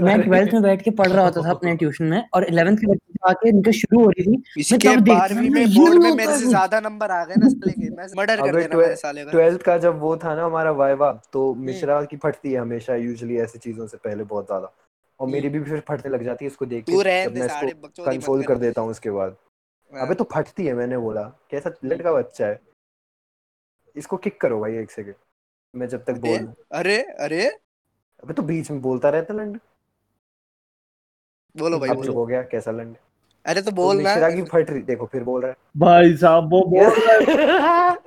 मैं 0.00 0.20
ट्वेल्थ 0.22 0.52
में 0.52 0.62
बैठ 0.62 0.82
के 0.82 0.90
पढ़ 0.92 1.08
रहा 1.08 1.24
होता 1.24 1.42
था 1.42 1.50
अपने 1.50 1.74
ट्यूशन 1.76 2.04
में 2.04 2.24
और 2.34 2.44
इलेवेंथ 2.44 2.76
के 2.76 2.86
बच्चे 2.86 3.28
आके 3.30 3.48
इनका 3.48 3.70
शुरू 3.72 4.02
हो 4.02 4.08
रही 4.10 4.24
थी। 4.26 4.60
इसके 4.60 4.96
बारहवीं 5.02 5.50
में 5.50 5.66
बोर्ड 5.68 6.02
में 6.02 6.10
मेरे 6.12 6.36
से 6.38 6.46
ज़्यादा 6.46 6.80
नंबर 6.80 7.10
आ 7.10 7.24
गए 7.24 7.34
ना 7.36 7.48
साले 7.48 7.72
के 7.72 7.90
मैं 7.90 8.06
मर्डर 8.16 8.42
कर 8.42 8.56
देना 8.56 8.76
मेरे 8.76 8.96
साले 8.96 9.24
का। 9.24 9.30
ट्वेल्थ 9.30 9.62
का 9.62 9.78
जब 9.78 10.00
वो 10.00 10.16
था 10.16 10.34
ना 10.34 10.44
हमारा 10.44 10.70
वाइवा 10.80 11.12
तो 11.32 11.52
मिश्रा 11.62 12.02
की 12.04 12.16
फटती 12.18 12.52
है 12.52 12.60
हमेशा 12.60 12.94
यूजुअली 12.96 13.36
ऐसी 13.38 13.58
चीज़ों 13.60 13.86
से 13.86 13.96
पहले 13.98 14.24
बहुत 14.24 14.46
ज़्यादा। 14.46 14.72
और 15.20 15.28
मेरी 15.28 15.48
भी 15.48 15.60
फिर 15.62 15.82
फटने 15.88 16.10
लग 16.12 16.24
जाती 16.24 16.44
है 16.44 16.50
इसको 16.50 16.66
देख 16.66 16.84
के 16.84 16.96
मैं 17.30 17.46
इसको 17.46 18.04
कंसोल 18.04 18.42
कर। 18.42 18.46
कर 18.46 18.60
देता 18.60 18.80
हूँ 18.80 18.90
उसके 18.90 19.10
बाद। 19.10 19.36
अबे 19.92 20.14
तो 20.14 20.24
फटती 20.32 20.66
है 20.66 20.72
मैंने 20.74 20.98
बोला। 20.98 21.22
कैसा 21.50 21.70
लड़का 21.84 22.12
बच्चा 22.12 22.46
है। 22.46 22.60
इसको 23.96 24.16
किक 24.16 24.40
करो 24.40 24.60
भाई 24.60 24.76
एक 24.78 24.90
सेकंड 24.90 25.14
मैं 25.74 25.86
जब 25.88 26.04
तक 26.04 26.16
बोल 26.20 26.52
अरे 26.72 26.96
अरे। 27.02 27.46
अबे 28.22 28.32
तो 28.34 28.42
बीच 28.42 28.70
में 28.70 28.80
बोलता 28.82 29.10
रहता 29.10 29.34
लंड। 29.34 29.58
बोलो 31.54 31.78
भाई 31.78 31.90
बोलो। 31.90 32.12
हो 32.12 32.26
गया 32.26 32.42
कैसा 32.42 32.70
लंड? 32.70 32.96
अरे 33.46 33.62
तो 33.62 33.70
बोल 33.70 33.96
ना 33.96 34.02
मिश्रा 34.02 34.30
की 34.30 34.42
फट 34.42 34.70
रही 34.70 34.82
देखो 34.82 35.06
फिर 35.06 35.24
बोल 35.24 35.42
रहा 35.42 35.50
है। 35.50 35.56
भाई 35.76 36.16
साहब 36.16 36.50
वो 36.50 36.66
बोल 36.66 36.84
रहा 36.84 37.12
है। 37.12 37.96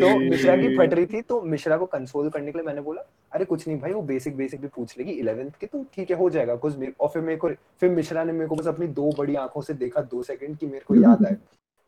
तो 0.00 0.18
मिश्रा 0.18 0.56
की 0.56 0.76
फट 0.76 0.94
रही 0.94 1.06
थी 1.06 1.22
तो 1.22 1.42
मिश्रा 1.42 1.76
को 1.76 1.86
कंसोल 1.86 2.30
करने 2.30 2.52
के 2.52 2.58
लिए 2.58 2.66
मैंने 2.66 2.80
बोला 2.80 3.02
अरे 3.32 3.44
कुछ 3.44 3.68
नहीं 3.68 3.80
भाई 3.80 3.92
वो 3.92 4.02
बेसिक 4.02 4.36
बेसिक 4.36 4.60
भी 4.60 4.66
पूछ 4.66 4.98
लेगी 4.98 5.10
इलेवेंथ 5.10 5.50
के 5.60 5.66
तो 5.66 5.86
ठीक 5.94 6.10
है 6.10 6.16
हो 6.16 6.30
जाएगा 6.30 6.56
कुछ 6.56 6.76
मेरे 6.76 6.92
और 7.00 7.08
फिर 7.08 7.22
मेरे 7.22 7.36
को 7.36 7.50
फिर 7.50 7.90
मिश्रा 7.90 8.24
ने 8.24 8.32
मेरे 8.32 8.46
को 8.46 8.54
बस 8.54 8.66
अपनी 8.66 8.86
दो 8.86 9.14
बड़ी 9.18 9.34
आँखों 9.34 9.60
से 9.60 9.74
देखा 9.74 10.00
दो 10.00 10.22
सेकंड 10.22 10.58
की 10.58 10.66
मेरे 10.66 10.84
को 10.88 10.94
याद 10.94 11.26
आया। 11.26 11.36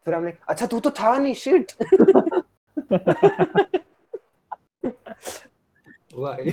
फिर 0.07 0.15
हमने 0.15 0.33
अच्छा 0.49 0.67
तू 0.67 0.81
तो 0.81 0.91
था 0.91 1.19
नहीं 1.19 1.35
शिट 1.35 1.73
भाई 6.17 6.51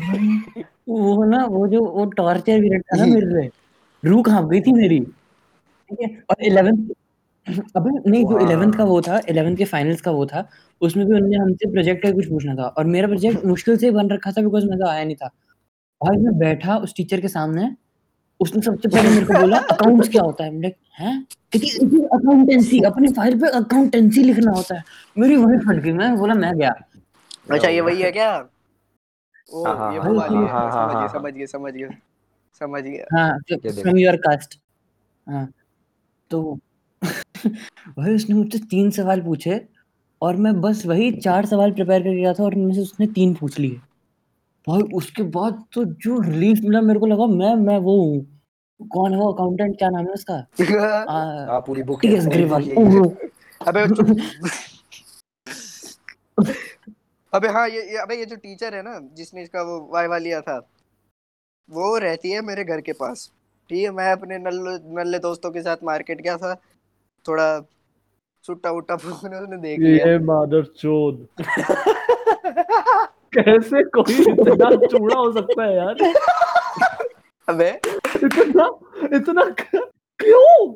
वो 0.88 1.24
ना 1.26 1.44
वो 1.46 1.68
जो 1.68 1.84
वो 1.86 2.06
टॉर्चर 2.12 2.62
पीरियड 2.62 2.82
था 2.84 2.98
ना 2.98 3.06
मेरे 3.06 3.26
लिए। 3.28 3.50
रूह 4.04 4.24
काँप 4.24 4.50
गई 4.50 4.62
थी 4.62 4.72
मेरी। 4.74 5.00
ठीक 5.00 6.00
है? 6.02 6.08
और 6.30 6.44
इलेवेंथ 6.44 6.90
अबे 7.76 7.90
नहीं 8.10 8.24
जो 8.26 8.38
हाँ। 8.38 8.46
इलेवेंथ 8.46 8.74
का 8.74 8.84
वो 8.84 9.00
था 9.02 9.20
इलेवेंथ 9.30 9.58
के 9.58 9.66
फाइनल्स 9.66 10.02
का 10.02 10.12
वो 10.12 10.26
था 10.26 10.48
उसमें 10.82 11.06
भी 11.06 11.14
उन्होंने 11.16 11.38
हमसे 11.38 11.70
प्रोजेक्ट 11.72 12.04
का 12.04 12.12
कुछ 12.12 12.28
पूछना 12.30 12.56
था। 12.56 12.68
और 12.68 12.86
मेरा 12.88 13.08
प्रोजेक्ट 13.08 13.46
मुश्किल 13.46 13.78
से 13.78 13.92
बन 13.92 14.10
रखा 14.10 14.32
था 14.32 14.42
बिकॉज़ 14.42 14.66
मैं 14.66 14.80
तो 14.80 14.88
आया 14.88 15.04
नहीं 15.04 15.16
था। 15.16 15.28
भाई 16.02 16.18
मैं 16.18 16.38
बैठा 16.40 16.78
उस 16.78 16.96
टीचर 16.96 17.22
के 17.22 17.28
सामने 17.28 17.70
उसने 18.40 18.62
सबसे 18.62 18.90
पहले 18.90 19.10
मेरे 19.10 19.26
को 19.26 19.40
बोला 19.40 19.58
अकाउंट्स 19.72 20.10
क्या 20.10 20.22
होता 20.24 20.44
है? 20.44 20.52
मैं 20.52 20.62
लाइक 20.62 20.76
हैं? 21.00 21.26
अकाउंटेंसी 22.14 22.80
अपनी 22.86 23.08
फ़ाइल 23.14 23.40
पे 23.42 23.50
अकाउंटेंसी 23.58 24.24
लिखना 24.24 24.52
होता 24.52 24.76
है। 24.76 24.84
मेरी 25.18 25.36
वही 25.36 25.58
फट 25.60 25.82
गई 25.84 25.92
मैं 25.94 26.16
बोला 26.18 26.34
मैं 26.34 26.54
गया। 26.58 26.74
अच्छा 27.52 27.68
ये 27.70 27.82
वही 27.82 28.02
है 28.02 28.12
क्या? 28.12 28.32
ओ 29.52 29.66
हाँ, 29.66 29.76
हाँ, 29.78 29.94
ये 29.94 30.00
हाँ, 30.00 30.10
वो 30.10 30.20
वाली 30.20 30.36
है 30.36 30.48
हाँ, 30.48 30.72
हाँ, 30.72 30.72
समझ 30.72 30.96
गए 30.98 31.08
समझ 31.08 31.34
गए 31.34 31.46
समझ 31.46 31.74
गए 31.74 31.88
समझ 32.62 32.84
गया 32.84 33.18
हाँ 33.18 33.38
फ्रॉम 33.70 33.98
योर 33.98 34.16
कास्ट 34.16 34.60
हाँ 35.30 35.52
तो 36.30 36.60
भाई 37.88 38.16
उसने 38.16 38.36
मुझसे 38.36 38.60
तीन 38.60 38.92
सवाल 38.92 39.22
पूछे 39.22 39.68
और 40.22 40.36
मैं 40.36 40.62
बस 40.62 40.86
वही 40.86 41.12
चार 41.12 41.46
सवाल 41.46 41.72
प्रिपेयर 41.72 42.04
करके 42.04 42.16
गया 42.16 42.34
था 42.34 42.44
और 42.44 42.56
उनमें 42.56 42.74
से 42.74 42.82
उसने 42.82 43.08
तीन 43.08 43.34
पूछ 43.34 43.60
लिए। 43.60 43.76
भाई 44.68 44.82
उसके 44.82 45.24
बाद 45.24 45.64
तो 45.74 45.86
जो 45.86 46.20
रिलीफ 46.20 46.60
मिला 46.64 46.82
मेरे 46.82 47.00
को 47.00 47.06
लगा 47.06 47.26
मैं 47.26 47.56
मैं 47.56 47.78
वो 47.78 48.04
हूँ। 48.04 48.42
कौन 48.88 49.14
है 49.14 49.20
वो 49.20 49.32
अकाउंटेंट 49.34 49.78
क्या 49.78 49.90
नाम 49.90 50.06
है 50.06 50.12
उसका? 50.12 50.36
आ, 51.10 51.46
हाँ 51.52 51.60
पूरी 51.60 51.84
बुक 51.84 52.06
अबे 53.68 53.84
अबे 57.34 57.48
हाँ 57.48 57.68
ये, 57.70 57.82
ये 57.92 57.98
अबे 57.98 58.16
ये 58.16 58.26
जो 58.26 58.36
टीचर 58.36 58.76
है 58.76 58.82
ना 58.82 59.00
जिसने 59.14 59.44
इसका 59.44 59.62
वो 59.62 59.80
वाइवा 59.94 60.18
लिया 60.18 60.42
था 60.42 60.58
वो 61.70 61.98
रहती 61.98 62.32
है 62.32 62.42
मेरे 62.42 62.64
घर 62.64 62.82
के 62.82 62.94
पास। 62.94 63.32
ठीक 63.70 63.84
है 63.84 63.92
मैं 63.92 64.12
अपने 64.12 64.38
नल्ले 64.38 64.78
नल्ले 64.96 65.20
दोस्तों 65.20 65.52
के 65.52 65.62
साथ 65.62 65.78
मार्केट 65.84 66.22
गया 66.22 66.38
था 66.38 66.54
थोड़ा 67.26 67.48
सुट्टा 68.46 68.72
उट्टा 68.72 68.96
फूकने 68.96 69.40
उसने 69.40 69.58
देख 69.58 69.80
लिया। 69.80 70.06
ये 70.06 70.18
मादर 70.20 70.64
चोद 70.78 71.28
कैसे 73.36 73.84
कोई 73.98 74.20
इतना 74.22 74.70
चूड़ा 74.88 75.16
हो 75.16 75.32
सकता 75.34 75.64
है 75.64 75.76
यार? 75.76 75.96
अबे? 77.48 77.70
इतना 78.26 78.66
इतना 79.16 79.44
क्यों? 80.20 80.74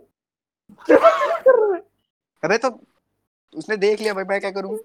अबे 2.43 2.57
तो 2.57 2.69
उसने 3.57 3.77
देख 3.77 4.01
लिया 4.01 4.13
भाई 4.13 4.23
मैं 4.23 4.39
क्या 4.41 4.51
करूँ? 4.51 4.77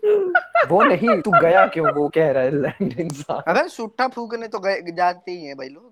वो 0.69 0.83
नहीं 0.83 1.21
तू 1.23 1.31
गया 1.33 1.67
क्यों? 1.67 1.93
वो 1.95 2.09
कह 2.15 2.31
रहा 2.33 2.43
है 2.43 2.51
लैंड 2.53 2.93
इंसान। 3.01 3.43
अबे 3.49 3.69
सुट्टा 3.69 4.07
फूकने 4.09 4.49
तो 4.49 4.59
गए 4.61 4.93
जाते 4.93 5.33
ही 5.33 5.45
हैं 5.45 5.57
भाई 5.57 5.69
लोग। 5.69 5.91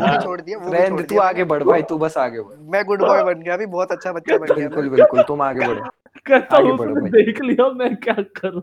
हाँ। 0.00 0.20
छोड़ 0.22 0.40
दिया 0.40 0.58
वो 0.58 0.88
छोड़ 0.88 1.02
तू 1.02 1.18
आगे 1.20 1.44
बढ़ 1.44 1.62
भाई 1.64 1.82
तू 1.82 1.98
बस 1.98 2.16
आगे 2.18 2.40
बढ़। 2.40 2.56
मैं 2.72 2.84
गुड 2.86 3.00
बॉय 3.00 3.22
बन 3.24 3.42
गया 3.42 3.54
अभी 3.54 3.66
बहुत 3.68 3.92
अच्छा 3.92 4.12
बच्चा 4.12 4.36
बन 4.36 4.46
गया। 4.46 4.54
बिल्कुल 4.56 4.88
बिल्कुल 4.88 5.22
तुम 5.28 5.42
आगे 5.42 5.66
बढ़ो। 5.66 5.90
कहता 6.26 6.56
आगे 6.56 6.68
हूँ 6.68 6.78
उसने 6.78 7.10
देख 7.12 7.40
लिया 7.42 7.68
मैं 7.74 7.94
क्या 7.98 8.14
करूँ? 8.36 8.62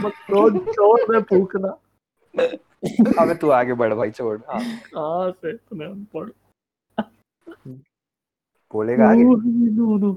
मत 0.00 0.12
छोड़ 0.28 0.58
छोड़ 0.58 1.00
मैं 1.10 1.20
फूकना। 1.30 1.68
अबे 3.22 3.34
तू 3.34 3.50
आगे 3.52 3.74
बढ़ 3.74 3.94
भाई 3.94 4.10
छोड़। 4.10 4.38
हाँ। 4.48 4.60
कहाँ 4.84 5.30
से 5.32 5.50
इतने 5.50 5.84
अनपढ़ 5.84 6.28
बोलेगा 8.74 9.10
आगे। 9.10 9.22
नो 9.22 9.96
नो 9.98 10.12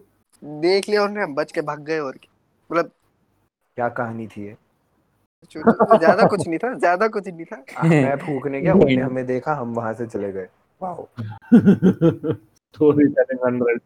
देख 0.62 0.90
लिया 0.90 1.04
उन्होंने 1.04 1.24
हम 1.24 1.36
बच 1.36 1.52
के 1.52 1.62
भाग 1.64 1.84
गए 1.86 2.00
और 2.00 2.12
क्या। 2.14 2.34
मतलब 2.70 2.92
क्या 3.78 3.90
कहानी 3.90 4.28
थी 4.28 4.46
ये? 4.46 4.56
ज़्यादा 5.56 6.26
कुछ 6.28 6.48
नहीं 6.48 6.58
था 6.60 6.74
ज़्यादा 6.74 7.08
कुछ 7.08 7.28
नहीं 7.28 7.46
था। 7.46 7.58
मैं 7.84 8.16
फूकने 8.18 8.62
गया 8.62 8.74
उन्होंने 8.74 9.02
हमें 9.02 9.26
देखा 9.26 9.54
हम 9.56 9.74
वहाँ 9.74 9.94
से 9.94 10.06
चले 10.08 10.32
गए। 10.32 10.48
Wow. 10.82 11.08
Story 12.76 13.06
telling 13.10 13.46
hundred. 13.46 13.82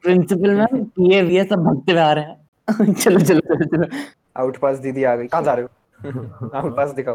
Principal 0.00 0.54
ma'am 0.54 0.84
ये 1.12 1.22
भी 1.22 1.42
सब 1.44 1.62
भगते 1.64 1.92
हुए 1.92 2.00
आ 2.00 2.12
रहे 2.12 2.24
हैं। 2.24 2.36
चलो 2.94 3.20
चलो 3.20 3.40
चलो 3.40 3.64
चलो। 3.66 3.86
आउट 4.36 4.56
पास 4.58 4.78
दीदी 4.78 5.04
आ 5.04 5.14
गई। 5.16 5.26
कहाँ 5.26 5.42
जा 5.42 5.54
रहे 5.54 5.64
हो? 5.64 6.48
आउट 6.54 6.76
पास 6.76 6.90
दिखाओ। 6.90 7.14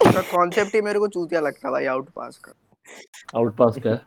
उसका 0.00 0.20
कॉन्सेप्ट 0.30 0.74
ही 0.74 0.80
मेरे 0.80 0.98
को 0.98 1.08
चूतिया 1.08 1.40
लगता 1.40 1.68
है 1.68 1.72
भाई 1.72 1.86
आउट 1.86 2.08
पास 2.10 2.36
का। 2.38 2.52
आउट 3.38 3.56
पास 3.56 3.78
है 3.86 4.00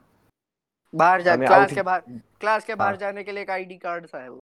बाहर 0.93 1.21
जा 1.21 1.36
क्लास 1.36 1.73
के 1.73 1.82
बाहर 1.82 2.01
क्लास 2.39 2.65
के 2.65 2.76
बाहर 2.76 2.91
हाँ। 2.91 2.99
जाने 2.99 3.23
के 3.23 3.32
लिए 3.32 3.43
एक 3.43 3.49
आईडी 3.49 3.76
कार्ड 3.78 4.05
सा 4.05 4.17
है 4.17 4.30
वो। 4.30 4.39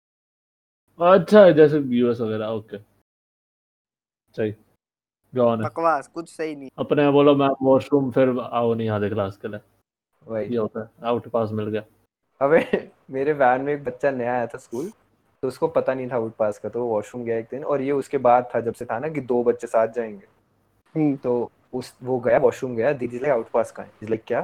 अच्छा 1.01 1.49
जैसे 1.51 1.79
यूएस 1.79 2.19
वगैरह 2.21 2.47
ओके 2.47 2.77
सही। 4.35 4.51
गॉन 5.33 5.63
बकवास 5.63 6.07
कुछ 6.07 6.29
सही 6.29 6.55
नहीं। 6.55 6.69
अपने 6.77 7.09
बोलो 7.11 7.35
मैं 7.35 7.47
वॉशरूम 7.61 8.11
फिर 8.11 8.39
आओ 8.39 8.73
नहीं 8.73 8.89
आधे 8.89 9.09
क्लास 9.09 9.37
के 9.37 9.47
लिए। 9.47 9.59
वही। 10.25 10.45
ये 10.45 10.57
होता 10.57 10.79
है 10.79 11.07
आउट 11.09 11.27
पास 11.27 11.51
मिल 11.51 11.67
गया। 11.67 11.83
अबे 12.41 12.89
मेरे 13.11 13.33
वैन 13.33 13.61
में 13.61 13.73
एक 13.73 13.83
बच्चा 13.83 14.11
नया 14.11 14.33
आया 14.33 14.47
था 14.47 14.57
स्कूल 14.57 14.89
तो 15.43 15.47
उसको 15.47 15.67
पता 15.67 15.93
नहीं 15.93 16.09
था 16.09 16.15
आउट 16.15 16.35
पास 16.35 16.59
का 16.59 16.69
तो 16.69 16.79
वो 16.79 16.87
वॉशरूम 16.87 17.23
गया 17.23 17.37
एक 17.37 17.47
दिन 17.51 17.63
और 17.63 17.81
ये 17.81 17.91
उसके 17.91 18.17
बाद 18.17 18.49
था 18.55 18.59
जब 18.61 18.73
से 18.73 18.85
था 18.85 18.99
ना 18.99 19.09
कि 19.09 19.21
दो 19.21 19.43
बच्चे 19.43 19.67
साथ 19.67 19.87
जाएँगे। 19.87 20.27
हम्म। 20.95 21.15
तो 21.15 21.51
उस 21.73 21.93
वो 22.03 22.19
गया 22.19 22.37
वॉशरूम 22.37 22.75
गया 22.75 22.93
दीदी 22.93 23.19
लाइक 23.19 23.33
आउट 23.33 23.49
पास 23.49 23.71
कहाँ 23.71 23.85
है? 23.85 24.07
लाइक 24.07 24.23
क्या? 24.27 24.41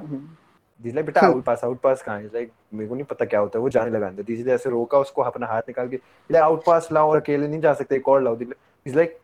दीदी 0.84 0.95
लाइक 0.95 1.05
बेटा 1.05 1.21
आउट 1.21 1.43
पास 1.43 1.63
आउट 1.63 1.80
पास 1.80 2.03
कहाँ 2.03 2.19
है? 2.19 2.25
लाइक 2.25 2.51
मेरे 2.73 2.88
को 2.89 2.95
नहीं 2.95 3.05
पता 3.05 3.25
क्या 3.25 3.39
होता 3.39 3.59
है 3.59 3.63
वो 3.63 3.69
जाने 3.69 3.91
लगा 3.91 4.07
अंदर। 4.07 4.23
ने 4.30 4.51
ऐसे 4.51 4.69
रोका 4.69 4.99
उसको 4.99 5.21
अपना 5.21 5.47
हाथ 5.47 5.61
निकाल 5.61 5.89
के 5.89 5.95
लाइक 6.32 6.43
आउट 6.43 6.65
पास 6.65 6.89
लाओ 6.91 7.09
और 7.09 7.17
अकेले 7.17 7.47
नहीं 7.47 7.61
जा 7.61 7.73
सकते 7.73 7.95
एक 7.95 8.07
और 8.07 8.21
लाओ 8.21 8.36
दीदी 8.36 8.91
लाइक 8.91 9.17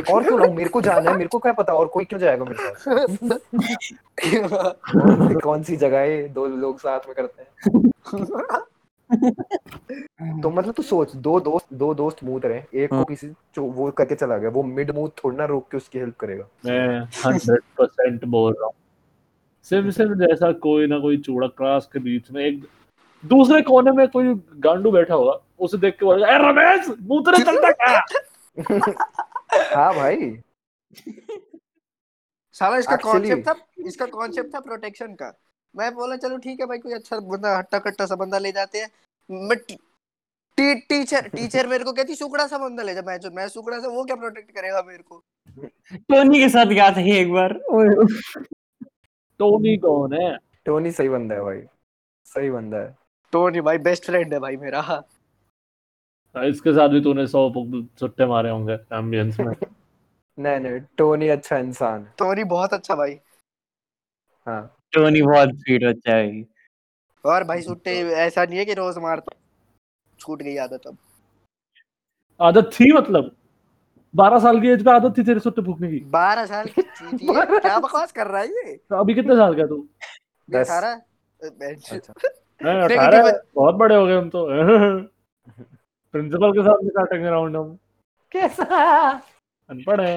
एक 0.00 0.10
और 0.10 0.22
क्यों 0.22 0.40
लाऊं? 0.40 0.54
मेरे 0.54 0.68
को 0.68 0.80
जाना 0.80 1.10
है 1.10 1.16
मेरे 1.16 1.28
को 1.28 1.38
क्या 1.38 1.52
पता 1.52 1.72
और 1.72 1.86
कोई 1.86 2.04
क्यों 2.04 2.20
जाएगा 2.20 2.44
मेरे 2.44 2.56
साथ 2.58 2.74
कौन 5.40 5.62
सी- 5.62 5.78
जगह 5.78 5.98
है 5.98 6.28
दो 6.28 6.46
लोग 6.46 6.78
साथ 6.78 7.00
में 7.08 7.14
करते 7.14 7.42
हैं। 7.42 7.48
तो 10.42 10.50
मतलब 10.50 10.72
तू 10.72 10.82
सोच 10.82 11.16
दो 11.16 11.40
दोस्त 11.40 11.66
दो 11.72 11.94
दोस्त 11.94 12.24
मूत 12.24 12.46
रहे 12.46 12.62
एक 12.74 12.90
को 12.90 13.04
किसी 13.04 13.28
जो 13.28 13.62
वो 13.62 13.90
करके 13.90 14.14
चला 14.14 14.38
गया 14.38 14.50
वो 14.50 14.62
मिड 14.62 14.90
मूव 14.90 15.08
थोड़ा 15.08 15.36
ना 15.36 15.44
रोक 15.44 15.68
के 15.70 15.76
उसकी 15.76 15.98
हेल्प 15.98 16.16
करेगा। 16.16 16.44
मैं 16.64 17.00
हंड्रेड 17.26 17.60
परसेंट 17.78 18.24
बोल 18.24 18.52
रहा 18.52 18.66
हूँ। 18.66 18.74
सिर्फ़ 19.70 19.90
सिर्फ़ 19.90 20.12
जैसा 20.18 20.52
कोई 20.52 20.86
ना 20.86 20.98
कोई 20.98 21.16
चूड़ा 21.18 21.46
क्लास 21.48 21.88
के 21.92 21.98
बीच 21.98 22.30
में 22.30 22.44
एक 22.44 22.64
दूसरे 23.24 23.62
कोने 23.62 23.90
में 23.90 24.06
कोई 24.08 24.34
गांडू 24.56 24.90
बैठा 24.90 25.14
होगा 25.14 25.32
उसे 25.58 25.78
देख 25.78 25.96
के 25.98 26.04
बोलेगा 26.06 26.34
"ए 26.34 26.38
रमेश 26.38 26.88
मुँह 27.00 27.22
तेरे 27.22 27.44
चलता 27.44 27.70
क्या 27.70 28.04
हाँ। 29.76 29.94
भाई। 29.94 30.30
साला 32.52 32.76
इसका 32.76 32.96
कॉन्सेप्ट 32.96 33.48
था 33.48 33.54
इसका 33.86 34.06
कॉन्सेप्ट 34.06 34.54
था 34.54 34.60
प्रोटेक्शन 34.60 35.14
का। 35.14 35.32
मैं 35.74 35.94
बोला 35.94 36.16
चलो 36.16 36.36
ठीक 36.36 36.60
है 36.60 36.66
भाई 36.66 36.78
कोई 36.78 36.92
अच्छा 36.92 37.18
बंदा 37.20 37.56
हट्टा 37.58 37.78
कट्टा 37.78 38.06
सा 38.06 38.14
बंदा 38.14 38.38
ले 38.38 38.52
जाते 38.52 38.78
हैं। 38.78 38.88
मैं 39.30 39.58
टी, 39.58 39.74
टी, 40.58 40.74
टीचर 40.74 41.28
टीचर 41.28 41.66
मेरे 41.66 41.84
को 41.84 41.92
कहती 41.92 42.14
सुकड़ा 42.14 42.46
सा 42.46 42.58
बंदा 42.58 42.82
ले 42.82 42.94
जा 42.94 43.02
मैं 43.06 43.18
जो 43.20 43.30
मैं 43.30 43.48
सुकड़ा 43.48 43.78
सा 43.78 43.88
वो 43.88 44.04
क्या 44.04 44.16
प्रोटेक्ट 44.16 44.50
करेगा 44.50 44.82
मेरे 44.86 45.02
को? 45.02 45.22
टोनी 45.94 46.38
के 46.38 46.48
साथ 46.48 46.66
गया 46.66 46.90
था 46.90 47.00
एक 47.16 47.32
बार। 47.32 47.54
ओए, 47.70 47.88
टोनी 49.38 49.76
कौन 49.76 50.12
है? 50.14 50.38
टोनी 50.64 50.90
सही 50.90 51.08
बंदा 51.08 51.34
है 51.34 51.40
भाई। 51.40 51.62
सही 52.24 52.50
बंदा 52.50 52.78
है। 52.78 52.98
टोनी 53.32 53.60
भाई 53.60 53.78
बेस्ट 53.78 54.04
फ्रेंड 54.04 54.32
है 54.34 54.40
भाई 54.40 54.56
मेरा। 54.56 55.02
इसके 56.36 56.72
साथ 56.72 56.88
भी 56.88 57.00
तूने 57.00 57.26
सौ 57.26 57.52
सुट्टे 58.00 58.26
मारे 58.26 58.50
होंगे 58.50 58.72
एम्बियंस 58.72 59.40
में। 59.40 59.46
नहीं 60.38 60.60
नहीं 60.60 60.80
टोनी 60.98 61.28
अच्छा 61.28 61.58
इंसान 61.58 62.00
है। 62.00 62.14
टोनी 62.18 62.44
बहुत 62.44 62.72
अच्छा 62.72 62.94
भाई। 62.94 63.20
हाँ। 64.46 64.76
टोनी 64.92 65.22
बहुत 65.22 65.48
स्वीट 65.48 65.84
बच्चा 65.84 66.14
है 66.14 66.44
और 67.24 67.44
भाई 67.44 67.62
सुट्टे 67.62 68.00
ऐसा 68.00 68.44
नहीं 68.44 68.58
है 68.58 68.64
कि 68.64 68.74
रोज 68.74 68.98
मारता 68.98 69.36
छूट 70.20 70.42
गई 70.42 70.56
आदत 70.56 70.86
अब। 70.86 70.98
आदत 72.40 72.70
थी 72.72 72.92
मतलब? 72.92 73.35
बारह 74.16 74.38
साल 74.38 74.60
की 74.60 74.68
एज 74.68 74.84
पे 74.84 74.90
आदत 74.90 75.18
थी 75.18 75.22
तेरे 75.24 75.40
सुट्टे 75.40 75.62
फूकने 75.62 75.88
की। 75.90 75.98
बारह 76.10 76.46
साल 76.46 76.66
की 76.68 76.82
क्या 76.82 77.78
बकवास 77.78 78.12
कर 78.12 78.26
रहा 78.26 78.40
है 78.40 78.48
ये? 78.48 78.76
तो 78.76 78.96
अभी 78.96 79.14
कितने 79.14 79.36
साल 79.36 79.54
का 79.54 79.66
तू? 79.66 79.76
अठारह? 80.48 80.92
अच्छा। 81.42 81.96
अठारह 82.60 83.40
बहुत 83.56 83.74
बड़े 83.74 83.96
हो 83.96 84.06
गए 84.06 84.16
हम 84.16 84.28
तो। 84.28 84.46
प्रिंसिपल 86.14 86.52
के 86.52 86.62
साथ 86.62 86.82
भी 86.84 86.90
काटेंगे 86.90 87.28
राउंड 87.28 87.56
हम। 87.56 87.76
कैसा? 88.32 89.10
अनपढ़ 89.68 90.00
है। 90.00 90.16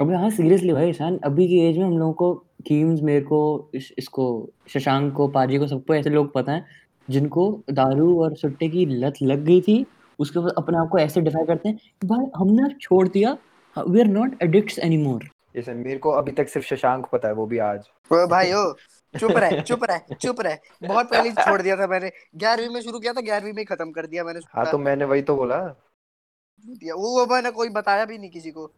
अबे 0.00 0.14
हाँ 0.14 0.30
सीरियसली 0.30 0.72
भाई 0.72 0.90
ईशान 0.90 1.18
अभी 1.24 1.46
की 1.48 1.58
एज 1.60 1.78
में 1.78 1.84
हम 1.84 1.98
लोगों 1.98 2.12
को 2.12 2.34
कीम्स 2.66 3.00
मेरे 3.02 3.20
को 3.20 3.70
इस, 3.74 3.92
इसको 3.98 4.50
शशांक 4.68 5.12
को 5.14 5.28
पाजी 5.28 5.58
को 5.58 5.66
सबको 5.66 5.94
ऐसे 5.94 6.10
लोग 6.10 6.32
पता 6.32 6.52
है 6.52 6.64
जिनको 7.08 7.62
दारू 7.70 8.22
और 8.22 8.36
सुट्टे 8.36 8.68
की 8.68 8.84
लत 8.86 9.14
लग 9.22 9.44
गई 9.44 9.60
थी। 9.60 9.84
उसके 10.20 10.40
बाद 10.40 10.54
अपने 10.58 10.78
आप 10.78 10.88
को 10.92 10.98
ऐसे 10.98 11.20
डिफाई 11.20 11.46
करते 11.46 11.68
हैं 11.68 11.76
कि 11.76 12.06
भाई 12.06 12.26
हमने 12.36 12.74
छोड़ 12.80 13.06
दिया 13.08 13.36
we 13.76 14.00
are 14.00 14.06
not 14.08 14.42
addicts 14.42 14.78
anymore 14.78 15.28
जैसे 15.56 15.74
मेरे 15.74 15.98
को 15.98 16.10
अभी 16.12 16.32
तक 16.32 16.48
सिर्फ़ 16.48 16.66
शशांक 16.66 17.06
पता 17.12 17.28
है 17.28 17.34
वो 17.34 17.46
भी 17.46 17.58
आज। 17.58 17.88
ओ 18.10 18.26
भाई 18.26 18.52
ओ 18.52 18.72
चुप 19.14 19.30
रह 19.36 19.60
चुप 19.60 19.84
रह 19.84 20.14
चुप 20.14 20.40
रह। 20.40 20.58
बहुत 20.82 21.10
पहले 21.10 21.30
छोड़ 21.32 21.60
दिया 21.62 21.76
था 21.76 21.86
मैंने। 21.86 22.10
ग्यारहवीं 22.36 22.74
में 22.74 22.80
शुरू 22.80 22.98
किया 22.98 23.12
था 23.12 23.20
ग्यारहवीं 23.20 23.52
में 23.52 23.64
खत्म 23.64 23.90
कर 23.92 24.06
दिया 24.06 24.24
मैंने। 24.24 24.40
हाँ 24.48 24.70
तो 24.70 24.78
मैंने 24.78 25.04
वही 25.04 25.22
तो 25.22 25.36
बोला। 25.36 25.58
दिया। 25.58 26.94
वो 26.94 27.18
वो 27.18 27.26
मैंने 27.26 27.50
कोई 27.50 27.68
बताया 27.70 28.04
भी 28.04 28.18
नहीं 28.18 28.30
किसी 28.30 28.50
को। 28.50 28.70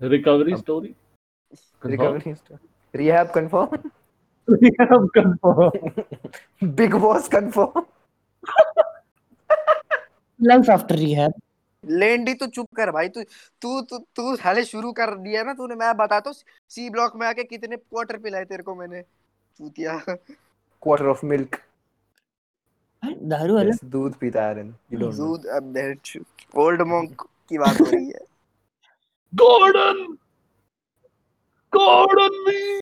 Recovery 0.00 0.56
story 0.56 0.94
recovery 1.86 2.34
story 2.34 2.68
rehab 2.94 3.30
confirm 3.30 3.90
rehab 4.48 5.08
confirm 5.14 6.70
Bigg 6.72 6.94
Boss 6.96 7.28
confirm 7.28 7.84
life 10.40 10.70
after 10.70 10.94
rehab 10.96 11.32
लेंडी 11.84 12.34
तो 12.34 12.46
चुप 12.46 12.66
कर 12.76 12.90
भाई 12.90 13.08
तू 13.08 13.22
तू 13.62 13.80
तू 13.82 13.98
तू 14.16 14.34
साले 14.36 14.64
शुरू 14.64 14.92
कर 14.92 15.14
दिया 15.18 15.42
ना 15.42 15.52
तूने 15.54 15.74
मैं 15.74 15.96
बताता 15.96 16.30
हूँ 16.30 16.36
सी 16.68 16.88
ब्लॉक 16.90 17.16
में 17.16 17.26
आके 17.26 17.44
कितने 17.44 17.76
क्वार्टर 17.76 18.16
पिलाए 18.18 18.44
तेरे 18.44 18.62
को 18.62 18.74
मैंने? 18.74 19.02
चूतिया। 19.02 19.98
क्वार्टर 20.08 21.06
ऑफ़ 21.06 21.24
मिल्क 21.26 21.60
दारू 23.02 23.56
अलग 23.56 23.84
दूध 23.84 24.14
पीता 24.14 24.42
है 24.42 24.50
आर्यन 24.50 24.74
यू 24.92 24.98
डोंट 25.00 25.14
दूध 25.14 25.46
अब 25.46 26.58
ओल्ड 26.58 26.82
मॉन्क 26.82 27.26
की 27.48 27.58
बात 27.58 27.80
हो 27.80 27.86
रही 27.86 28.06
है। 28.06 28.24
गॉर्डन 29.32 30.04
गॉर्डन 31.72 32.44
भी 32.44 32.80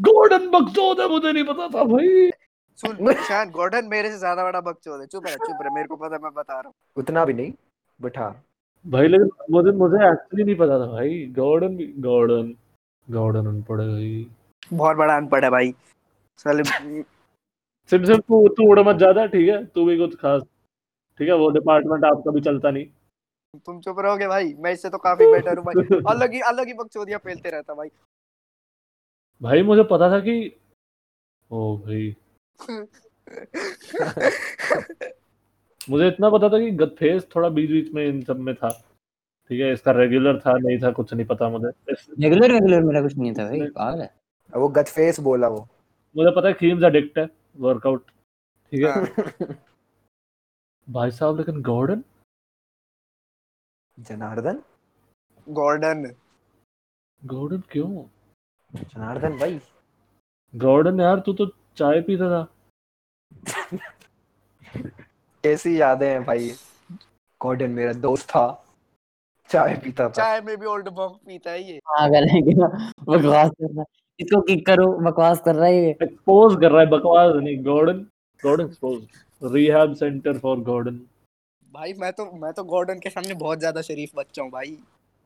गॉर्डन 0.00 0.48
बकचोद 0.50 1.00
है 1.00 1.08
मुझे 1.08 1.32
नहीं 1.32 1.44
पता 1.44 1.68
था 1.68 1.84
भाई। 1.84 2.30
सुन 2.78 2.96
ईशान 3.10 3.50
गॉर्डन 3.50 3.86
मेरे 3.88 4.10
से 4.10 4.18
ज़्यादा 4.18 4.44
बड़ा 4.44 4.60
बकचोद 4.60 5.00
है। 5.00 5.06
चुप 5.06 5.26
रह 5.26 5.36
चुप 5.36 5.62
रह 5.62 5.74
मेरे 5.74 5.86
को 5.88 5.96
पता 5.96 6.18
मैं 6.18 6.32
बता 6.34 6.52
रहा 6.54 6.66
हूँ। 6.66 6.74
उतना 6.96 7.24
भी 7.24 7.32
नहीं 7.32 7.52
बट 8.00 8.18
हाँ। 8.18 8.30
भाई 8.84 9.08
लेकिन 9.08 9.28
मुझे 9.50 9.72
मुझे 9.72 9.96
एक्चुअली 10.08 10.44
नहीं 10.44 10.56
पता 10.56 10.78
था 10.80 10.86
भाई। 10.86 11.24
गॉर्डन 11.36 11.76
भी 11.76 11.86
गॉर्डन 11.98 12.54
गॉर्डन 13.08 13.46
अनपढ़ 13.46 13.80
है 13.80 13.88
भाई। 13.88 14.26
बहुत 14.72 14.96
बड़ा 14.96 15.16
अनपढ़ 15.16 15.44
है 15.44 15.50
भाई। 15.50 15.74
साले 16.38 16.64
सिर्फ़ 16.64 18.06
सिर्फ़ 18.06 18.20
तू 18.20 18.46
तू 18.48 18.68
उड़ 18.70 18.78
मत 18.80 18.96
ज़्यादा 18.96 19.26
ठीक 19.26 19.48
है? 19.48 19.64
तू 19.64 19.84
भी 19.84 19.96
कुछ 19.98 20.14
खास 20.16 20.42
ठीक 21.20 21.28
है? 21.28 21.34
वो 21.34 21.50
डिपार्टमेंट 21.50 22.04
आपका 22.04 22.30
भी 22.30 22.40
चलता 22.40 22.70
नहीं। 22.70 22.86
तुम 23.66 23.80
चुप 23.80 23.98
रहोगे 23.98 24.26
भाई? 24.28 24.54
मैं 24.58 24.72
इससे 24.72 24.90
तो 24.90 24.98
काफ़ी 24.98 25.26
बेटर 25.32 25.58
हूँ 25.58 25.64
भाई। 25.64 25.74
अलग 26.08 26.32
ही 26.32 26.40
अलग 26.44 26.66
ही 26.66 26.74
बकचोदियाँ 26.74 27.18
फैलते 27.24 27.50
रहता 27.50 27.74
भाई। 27.74 27.88
भाई 29.40 29.62
मुझे 29.62 29.82
पता 29.82 30.10
था 30.10 30.18
कि 30.20 30.36
ओ 31.50 31.76
भाई 31.76 32.14
मुझे 35.90 36.08
इतना 36.08 36.30
पता 36.30 36.48
था 36.48 36.58
कि 36.58 36.70
गतफेस 36.70 37.26
थोड़ा 37.34 37.48
बीच 37.48 37.70
बीच 37.70 37.92
में 37.94 38.06
इन 38.06 38.22
सब 38.24 38.38
में 38.40 38.54
था। 38.54 38.68
ठीक 39.50 39.60
है 39.60 39.72
इसका 39.72 39.92
रेगुलर 39.92 40.38
था 40.40 40.56
नहीं 40.58 40.78
था 40.82 40.90
कुछ 40.92 41.12
नहीं 41.14 41.26
पता 41.26 41.48
मुझे। 41.48 41.68
रेगुलर 42.20 42.50
रेगुलर 42.50 42.82
मेरा 42.82 43.02
कुछ 43.02 43.16
नहीं 43.16 43.32
था 43.34 43.44
भाई 43.48 43.60
पागल 43.70 44.00
है। 44.02 44.14
वो 44.52 44.68
गट 44.68 44.88
फेस 44.88 45.20
बोला 45.20 45.48
वो। 45.48 45.68
मुझे 46.16 46.30
पता 46.36 46.48
है 46.48 46.54
खीम्स 46.54 46.84
एडिक्ट 46.84 47.18
है 47.18 47.28
वर्कआउट 47.56 48.10
ठीक 48.72 48.84
है। 48.84 48.90
हाँ, 48.90 49.06
भाई 50.88 51.10
साहब 51.10 51.36
लेकिन 51.38 51.62
गॉर्डन 51.62 52.02
जनार्दन? 53.98 54.62
गॉर्डन 55.46 56.10
गॉर्डन 57.22 57.62
क्यों? 57.70 58.04
जनार्दन 58.72 59.38
भाई। 59.38 59.60
गॉर्डन 60.54 61.00
यार 61.00 61.20
तू 61.26 61.32
तो 61.32 61.46
चाय 61.76 62.00
पीता 62.00 62.28
था। 62.30 62.42
कैसी 65.44 65.80
यादें 65.80 66.08
हैं 66.08 66.24
भाई? 66.24 66.50
गॉर्डन 67.40 67.70
मेरा 67.70 67.92
दोस्त 68.00 68.28
था 68.28 68.46
चाय 69.50 69.74
पीता 69.84 70.04
था। 70.04 70.12
चाय 70.12 70.40
में 70.40 70.56
भी 70.58 70.66
ओल्ड 70.66 70.88
मॉन्क 70.90 71.18
पीता 71.26 71.50
है 71.50 71.62
ये। 71.62 71.78
पागल 71.90 72.28
है 72.28 72.40
क्या? 72.42 72.68
बकवास 73.02 73.50
कर 73.50 73.66
रहा 73.66 73.80
है। 73.80 73.86
इसको 74.20 74.40
किक 74.42 74.66
करो 74.66 74.86
बकवास 75.00 75.40
कर 75.44 75.54
रहा 75.54 75.66
है 75.66 75.74
ये। 75.76 75.90
एक्सपोज 75.92 76.56
कर 76.60 76.70
रहा 76.70 76.80
है 76.80 76.86
बकवास 76.90 77.34
नहीं 77.36 77.56
Gordon 77.64 78.06
Gordon 78.42 78.64
expose 78.64 79.52
rehab 79.54 79.94
centre 79.94 80.38
for 80.38 80.60
Gordon 80.62 81.00
भाई 81.68 81.92
मैं 81.98 82.12
तो 82.12 82.30
मैं 82.36 82.52
तो 82.52 82.64
गॉर्डन 82.64 82.98
के 82.98 83.10
सामने 83.10 83.34
बहुत 83.36 83.58
ज़्यादा 83.58 83.82
शरीफ 83.82 84.10
बच्चा 84.16 84.42
हूँ 84.42 84.50
भाई। 84.50 84.76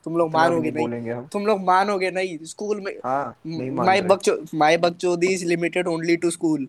तुम 0.06 0.16
लोग 0.16 0.32
मानोगे 0.32 0.70
नहीं 0.70 1.22
तुम 1.32 1.46
लोग 1.46 1.60
मानोगे 1.60 2.10
नहीं। 2.10 2.38
स्कूल 2.44 2.80
में 2.80 2.92
हाँ 3.04 3.36
माय 3.84 4.02
बकचो 4.02 4.36
माय 4.54 4.76
बकचोदी 4.78 5.32
is 5.34 5.44
limited 5.46 5.88
only 5.88 6.16
to 6.16 6.30
school. 6.30 6.68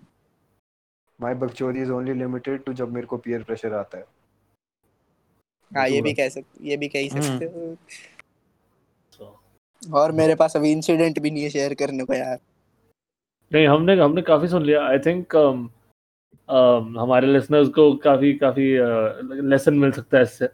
My 1.20 1.36
बकचोदी 1.36 1.82
इज़ 1.82 1.92
ओनली 1.92 2.14
लिमिटेड 2.14 2.64
टू 2.64 2.74
जब 2.74 2.94
मेरे 2.94 3.08
को 3.08 3.18
पीयर 3.18 3.44
प्रेशर 3.44 3.74
आता 3.74 3.98
है। 3.98 4.06
हाँ 5.72 5.88
ये 5.90 6.02
भी 6.02 6.14
कह 6.14 6.30
सकते 6.30 6.68
ये 6.70 6.78
भी 6.78 6.88
कह 6.88 7.00
ही 7.00 7.08
हम्म। 7.08 7.22
सकते 7.22 7.46
हो। 7.46 7.76
और 9.82 10.12
मेरे 10.12 10.36
पास 10.36 10.56
अभी 10.58 10.72
इंसिडेंट 10.72 11.20
भी 11.20 11.32
नहीं 11.32 11.44
है 11.44 11.50
शेयर 11.50 11.74
करने 11.74 12.04
को 12.04 12.14
यार। 12.14 12.38
नहीं 13.52 13.68
हमने 13.68 13.96
हमने 14.02 14.22
काफ़ी 14.22 14.48
सुन 14.48 14.64
लिया। 14.64 14.82
आई 14.88 15.00
थिंक 15.00 15.36
um, 15.36 15.62
um, 16.50 16.98
हमारे 17.00 17.28
लिसनर्स 17.28 17.70
को 17.70 17.94
काफ़ी 18.04 18.34
काफ़ी 18.44 18.68
लेसन 19.50 19.74
uh, 19.74 19.82
मिल 19.82 19.92
सकता 19.92 20.18
है 20.18 20.24
इससे। 20.24 20.50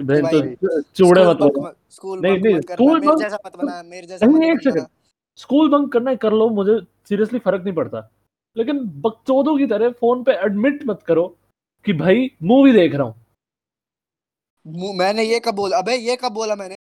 बहन 0.00 0.54
तो 0.54 0.80
चूड़े 0.80 1.22
स्कूल 1.22 1.34
मत 1.34 1.40
बंक 1.40 1.58
बनो। 1.58 1.72
स्कूल 1.90 2.20
नहीं, 2.20 2.38
नहीं, 2.38 2.54
करना 2.54 2.74
स्कूल 2.74 3.00
मेरे 3.00 3.06
बंक- 3.06 3.22
जैसा 3.22 3.38
मत 3.46 3.56
बना 3.56 3.82
मेरे 3.82 4.06
जैसा 4.06 4.26
नहीं 4.26 4.50
एक 4.52 4.58
सेकंड 4.58 4.86
स्कूल 5.36 5.68
बंक 5.70 5.92
करना 5.92 6.10
है 6.10 6.16
कर 6.16 6.32
लो 6.32 6.48
मुझे 6.48 6.80
सीरियसली 7.08 7.38
फ़र्क 7.38 7.64
नहीं 7.64 7.74
पड़ता। 7.74 8.10
लेकिन 8.56 8.78
बकचोदों 8.78 9.58
की 9.58 9.66
तरह 9.66 9.90
फ़ोन 9.90 10.22
पे 10.22 10.32
एडमिट 10.32 10.86
मत 10.86 11.02
करो 11.02 11.36
कि 11.84 11.92
भाई 11.92 12.30
मूवी 12.42 12.72
देख 12.72 12.94
रहा 12.94 13.06
हूँ। 13.06 13.14
मैंने 14.96 15.22
ये 15.22 15.40
कब 15.40 15.54
बोला? 15.54 15.78
अबे 15.78 15.96
ये 15.96 16.16
कब 16.16 16.32
बोला 16.32 16.54
मैंने? 16.54 16.76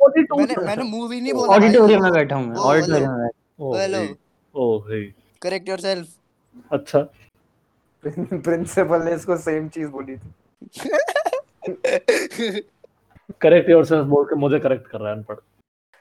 मैंने 0.00 0.66
मैंने 0.66 0.82
मूवी 0.82 1.20
नहीं 1.20 1.32
बोला 1.32 1.52
ऑडिटोरियम 1.52 2.02
में 2.02 2.12
बैठा 2.12 2.36
हूँ 2.36 2.46
मैं 2.46 2.56
ऑडिटोरियम 2.56 3.12
में 3.12 3.78
hello. 3.80 3.98
Hey, 3.98 4.16
oh 4.54 4.78
hey 4.78 5.04
correct 5.42 5.68
yourself 5.68 6.08
अच्छा। 6.72 6.98
प्रिंसिपल 8.32 9.02
ने 9.02 9.14
इसको 9.14 9.36
सेम 9.36 9.68
चीज़ 9.68 9.88
बोली 9.88 10.16
थी। 10.16 10.32
करेक्ट 13.42 13.70
योरसेल्फ 13.70 14.06
बोल 14.08 14.24
के 14.24 14.36
मुझे 14.36 14.58
करेक्ट 14.58 14.86
कर 14.88 15.00
रहा 15.00 15.10
है 15.10 15.16
अनपढ़। 15.16 15.36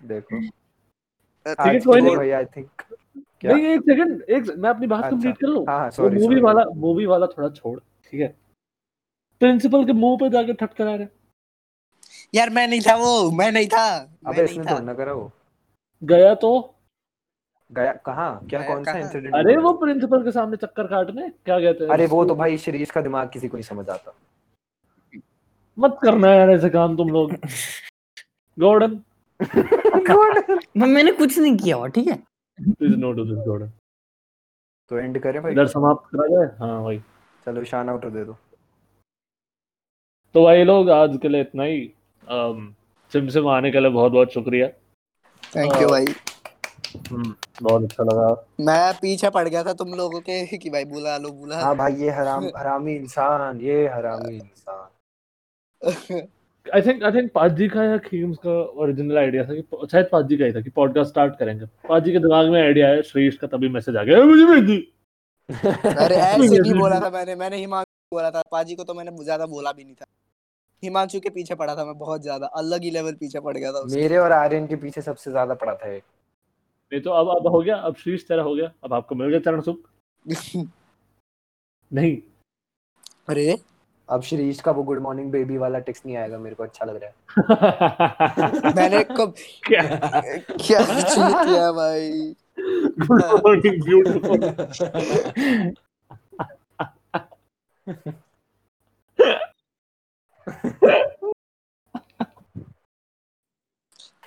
देखो। 0.01 0.39
ठीक 0.39 1.59
है 1.59 1.79
कोई 1.79 1.99
के 2.01 2.05
नहीं। 2.05 2.15
भाई 2.15 2.29
आई 2.31 2.45
थिंक 2.45 2.81
क्या? 3.41 3.53
नहीं 3.53 3.65
एक 3.65 3.81
सेकंड 3.81 4.21
एक 4.29 4.47
मैं 4.57 4.69
अपनी 4.69 4.87
बात 4.87 5.03
अच्छा, 5.03 5.09
कंप्लीट 5.15 5.37
कर 5.37 5.47
लूँ? 5.47 5.65
हाँ 5.69 5.89
सॉरी 5.91 6.19
मूवी 6.21 6.39
वाला 6.41 6.63
मूवी 6.75 7.05
वाला 7.05 7.27
थोड़ा 7.27 7.49
छोड़ 7.49 7.79
ठीक 7.79 8.21
है? 8.21 8.27
प्रिंसिपल 9.41 9.85
के 9.85 9.93
मुँह 9.93 10.17
पे 10.19 10.29
जाके 10.29 10.53
ठट 10.53 10.73
करा 10.73 10.95
रहे 10.95 11.07
यार 12.33 12.49
मैं 12.49 12.67
नहीं 12.67 12.81
था 12.81 12.95
वो 12.95 13.29
मैं 13.31 13.51
नहीं 13.51 13.67
था 13.67 13.85
अबे 14.27 14.43
इसने 14.43 14.63
तो 14.65 14.79
ना 14.83 14.93
करा 14.93 15.13
वो। 15.13 15.31
गया 16.01 16.33
तो? 16.35 16.51
गया 17.71 17.93
कहाँ? 18.05 18.45
क्या 18.49 18.59
गया 18.59 18.73
कौन 18.73 18.83
सा 18.83 18.97
इंसिडेंट 18.99 19.35
अरे 19.35 19.55
वो 19.57 19.73
प्रिंसिपल 19.77 20.23
के 20.23 20.31
सामने 20.31 20.57
चक्कर 20.57 20.87
काटने 20.87 21.29
क्या 21.29 21.59
कहते 21.59 21.83
हैं 21.83 21.91
अरे 21.91 22.05
वो 22.07 22.23
तो 22.25 22.35
भाई 22.35 22.57
शरीर 22.57 22.91
का 22.93 23.01
दिमाग 23.01 23.29
किसी 23.33 23.47
को 23.47 23.57
नहीं 23.57 23.63
समझ 23.63 23.89
आता। 23.89 24.13
मत 25.77 25.97
करना 26.03 26.33
यार 26.33 26.49
ऐसे 26.49 26.69
काम 26.69 26.95
तुम 26.97 27.09
लोग। 27.09 27.31
गॉर्डन 28.57 28.99
मैं- 30.75 30.87
मैंने 30.93 31.11
कुछ 31.11 31.37
नहीं 31.39 31.57
किया 31.57 31.77
और 31.77 31.89
ठीक 31.89 32.07
है? 32.07 32.15
Please 32.59 32.95
no 32.95 33.11
do 33.11 33.23
this 33.25 33.37
Gordon 33.47 33.71
तो 34.91 34.97
एंड 34.97 35.19
करें 35.21 35.41
भाई। 35.43 35.51
इधर 35.51 35.67
समाप्त 35.67 36.09
करा 36.15 36.27
जाए? 36.27 36.57
हाँ 36.59 36.83
भाई 36.83 36.99
चलो 37.45 37.63
शान 37.63 37.89
आउट 37.89 38.05
दे 38.05 38.23
दो। 38.25 38.33
तो 40.35 40.43
भाई 40.43 40.63
लोग 40.63 40.89
आज 40.89 41.17
के 41.21 41.27
लिए 41.29 41.41
इतना 41.41 41.63
ही। 41.63 41.93
सिम 43.11 43.27
सिम 43.29 43.47
आने 43.47 43.71
के 43.71 43.79
लिए 43.79 43.89
बहुत 43.89 44.11
बहुत 44.11 44.31
शुक्रिया। 44.33 44.67
थैंक 45.55 45.81
यू 45.81 45.87
भाई। 45.89 46.05
हम्म, 47.11 47.33
बहुत 47.61 47.83
अच्छा 47.83 48.03
लगा। 48.03 48.27
मैं 48.59 48.93
पीछे 48.93 49.29
पड़ 49.29 49.47
गया 49.47 49.63
था 49.63 49.73
तुम 49.73 49.93
लोगों 49.93 50.19
के 50.19 50.57
कि 50.57 50.69
भाई 50.69 50.85
बुला 50.85 51.17
लो 51.17 51.29
बुला 51.29 51.59
हाँ 51.61 51.75
भाई 51.75 51.93
ये 51.93 52.09
हराम 52.09 52.43
हरामी 52.57 52.95
इंसान 52.95 53.61
ये 53.61 53.87
हरामी 53.87 54.35
इंसान। 54.35 54.87
आई 55.81 56.81
थिंक 56.81 57.03
आई 57.03 57.11
थिंक 57.11 57.31
पाजी 57.33 57.67
का 57.69 57.83
या 57.83 57.97
खीम्स 58.05 58.37
का 58.37 58.51
ओरिजिनल 58.81 59.17
आइडिया 59.17 59.43
था 59.43 59.53
कि 59.53 59.87
शायद 59.91 60.09
पाजी 60.11 60.37
का 60.37 60.45
ही 60.45 60.53
था 60.53 60.61
कि 60.61 60.69
पॉडकास्ट 60.69 61.09
स्टार्ट 61.11 61.37
करेंगे। 61.39 61.65
पाजी 61.89 62.11
के 62.11 62.19
दिमाग 62.19 62.49
में 62.51 62.61
आइडिया 62.61 62.87
आया 62.87 63.01
श्रेष्ठ 63.01 63.39
का 63.39 63.47
तभी 63.47 63.69
मैसेज 63.69 63.95
आ 63.97 64.03
गया 64.03 64.23
मुझे 64.25 64.45
भेज 64.45 64.63
दी 64.63 64.77
अरे 65.97 66.15
ऐसे 66.27 66.59
नहीं 66.59 66.73
बोला 66.73 66.99
था 66.99 67.09
मैंने 67.09 67.35
मैंने 67.35 67.57
हिमांशु 67.57 67.85
को 67.85 68.15
बोला 68.15 68.31
था। 68.31 68.41
पाजी 68.51 68.75
को 68.75 68.83
तो 68.83 68.93
मैंने 68.93 69.11
ज़्यादा 69.23 69.45
बोला 69.45 69.71
भी 69.71 69.83
नहीं 69.83 69.95
था। 69.95 70.05
हिमांशु 70.83 71.19
के 71.19 71.29
पीछे 71.29 71.55
पड़ा 71.55 71.75
था 71.75 71.85
मैं 71.85 71.97
बहुत 71.97 72.21
ज़्यादा 72.21 72.47
अलग 72.57 72.83
ही 72.83 72.91
लेवल 72.91 73.13
पीछे 73.19 73.39
पड़ 73.39 73.57
गया 73.57 73.71
था 73.71 73.79
उसके। 73.79 74.01
मेरे 74.01 74.17
और 74.17 74.31
आर्यन 74.31 74.67
के 74.67 74.75
पीछे 74.75 75.01
सबसे 75.01 75.31
ज़्यादा 75.31 75.53
पड़ा 75.53 75.75
था 75.75 75.91
ये। 75.91 76.01
नहीं 76.91 77.01
तो 77.01 77.11
अब 77.11 77.29
अब 77.35 77.47
हो 77.47 77.61
गया 77.61 77.75
अब 77.77 77.95
शीश 77.95 78.25
तेरा 78.27 78.43
हो 78.43 78.55
गया 78.55 78.71
अब 78.83 78.93
आपको 78.93 79.15
मिल 79.15 79.29
गया 79.29 79.39
चरण 79.39 79.61
सुख। 79.61 79.77
नहीं। 81.91 82.17
अरे? 83.29 83.57
अब 84.09 84.21
श्रीश 84.21 84.59
का 84.61 84.71
वो 84.71 84.83
गुड 84.83 84.99
मॉर्निंग 85.01 85.31
बेबी 85.31 85.57
वाला 85.57 85.79
टेक्स्ट 85.79 86.05
नहीं 86.05 86.15
आएगा 86.17 86.37
मेरे 86.39 86.55
को 86.55 86.63
अच्छा 86.63 86.85
लग 86.85 86.99
रहा 87.03 87.09
है। 87.09 88.73
मैंने 88.75 89.03
कब 89.03 89.33
क्या? 89.67 89.81
क्या 90.57 90.81
किया 90.81 91.71
भाई? 91.71 92.35
गुड 92.59 93.23
मॉर्निंग 93.23 93.83
ब्यूटीफुल 93.83 94.39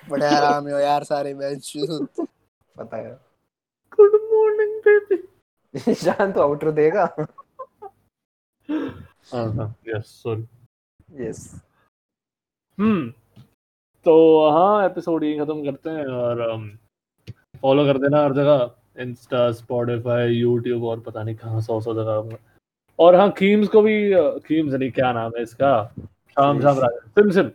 बड़े 0.09 0.25
आराम 0.25 0.67
हो 0.69 0.79
यार 0.79 1.03
सारे 1.03 1.33
बेंच 1.33 1.73
पता 1.77 2.97
है। 2.97 3.11
गुड 3.99 4.15
मॉर्निंग 4.31 4.79
बेबी 4.87 5.93
शान 5.95 6.31
तो 6.31 6.41
आउटरो 6.41 6.71
देगा। 6.71 7.05
यस 9.33 10.05
सॉरी 10.23 11.25
यस 11.25 11.39
हम्म 12.77 13.09
तो 14.05 14.13
हाँ 14.49 14.85
एपिसोड 14.85 15.23
यही 15.23 15.39
खत्म 15.39 15.63
करते 15.65 15.89
हैं 15.89 16.05
और 16.07 16.69
फॉलो 17.61 17.85
कर 17.85 17.97
देना 17.97 18.23
हर 18.23 18.33
जगह। 18.33 18.69
इंस्टा 19.01 19.51
स्पॉटिफाई 19.51 20.33
यूट्यूब 20.33 20.83
और 20.83 20.99
पता 20.99 21.23
नहीं 21.23 21.35
कहाँ 21.35 21.61
सौ 21.61 21.79
सौ 21.81 21.93
जगह 21.93 22.37
और 22.99 23.15
हाँ 23.15 23.29
खीम्स 23.37 23.67
को 23.69 23.81
भी 23.81 23.93
खीम्स 24.47 24.73
नहीं 24.73 24.91
क्या 24.91 25.11
नाम 25.13 25.31
है 25.37 25.43
इसका? 25.43 25.71
शाम 26.37 26.61
शाम 26.61 26.79
राजा। 26.79 26.97
सिम 27.09 27.29
सिम 27.31 27.49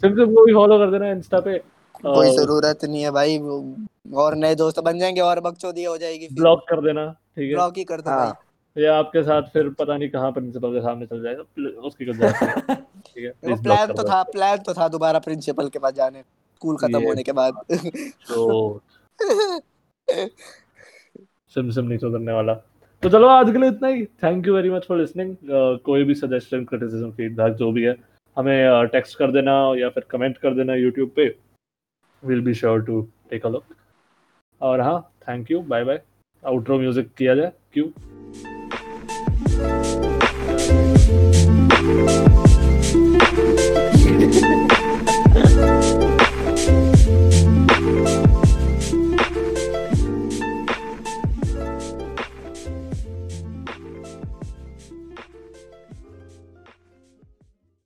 सिम 0.00 0.14
सिम 0.16 0.34
को 0.34 0.44
भी 0.46 0.54
फॉलो 0.54 0.78
कर 0.78 0.90
देना 0.90 1.10
इंस्टा 1.10 1.40
पे। 1.40 1.58
कोई 2.04 2.30
ज़रूरत 2.36 2.84
नहीं 2.84 3.02
है 3.02 3.10
भाई। 3.10 3.38
और 4.16 4.34
नए 4.36 4.54
दोस्त 4.54 4.80
बन 4.84 4.98
जाएँगे 4.98 5.20
और 5.20 5.40
बकचोदी 5.40 5.84
हो 5.84 5.96
जाएगी 5.98 6.28
ब्लॉक 6.32 6.64
कर 6.68 6.80
देना 6.84 7.06
ठीक 7.10 7.48
है? 7.48 7.54
ब्लॉक 7.54 7.76
ही 7.78 7.84
कर 7.84 8.00
दो 8.00 8.10
हाँ 8.10 8.18
भाई। 8.18 8.32
या 8.76 8.96
आपके 8.96 9.22
साथ 9.22 9.42
फिर 9.52 9.68
पता 9.68 9.96
नहीं 9.96 10.08
कहाँ 10.10 10.30
प्रिंसिपल 10.32 10.72
के 10.72 10.80
सामने 10.80 11.06
चल 11.06 11.22
जाएगा 11.22 11.80
उसकी 11.80 12.06
कुछ 12.06 12.16
ठीक 13.06 13.24
है 13.24 13.56
प्लान 13.56 13.92
तो 13.92 14.02
था 14.02 14.22
प्लान 14.22 14.58
तो 14.58 14.74
था 14.74 14.88
दोबारा 14.88 15.18
प्रिंसिपल 15.18 15.68
के 15.68 15.78
पास 15.78 15.94
जाने 15.94 16.22
स्कूल 16.22 16.76
खत्म 16.76 17.02
होने 17.02 17.22
के 17.22 17.32
बाद। 17.32 17.54
तो 18.28 18.80
सिम 21.54 21.70
सिम 21.70 21.84
नहीं 21.84 21.98
सुधरने 21.98 22.32
वाला। 22.32 22.54
तो 23.02 23.08
चलो 23.08 23.26
आज 23.26 23.50
के 23.52 23.58
लिए 23.58 23.68
इतना 23.70 23.88
ही। 23.88 24.04
Thank 24.22 24.46
you 24.46 24.54
very 24.54 24.70
much 24.70 24.86
for 24.86 24.98
listening 24.98 25.36
कोई 25.84 26.04
भी 26.04 26.14
सजेशन 26.14 26.64
क्रिटिसिज्म 26.64 27.10
फीडबैक 27.10 27.54
जो 27.54 27.70
भी 27.72 27.82
है 27.82 27.96
हमें 28.36 28.86
टेक्स्ट 28.86 29.18
कर 29.18 29.32
देना 29.32 29.52
या 29.76 29.88
फिर 29.88 30.04
कमेंट 30.10 30.36
कर 30.38 30.54
देना 30.54 30.74
यूट्यूब 30.74 31.10
पे। 31.16 31.28
Will 32.22 32.40
be 32.40 32.54
sure 32.54 32.82
to 32.82 33.00
take 33.30 33.46
a 33.46 33.48
look 33.48 33.64
और 34.60 34.80
हाँ 34.80 35.00
thank 35.28 35.50
you 35.50 35.60
bye 35.62 35.84
bye 35.84 36.02
outro 36.44 36.78
music 36.78 37.12
किया 37.18 37.34
जाए। 37.34 37.52
क्यों 37.72 37.88
you 41.82 42.29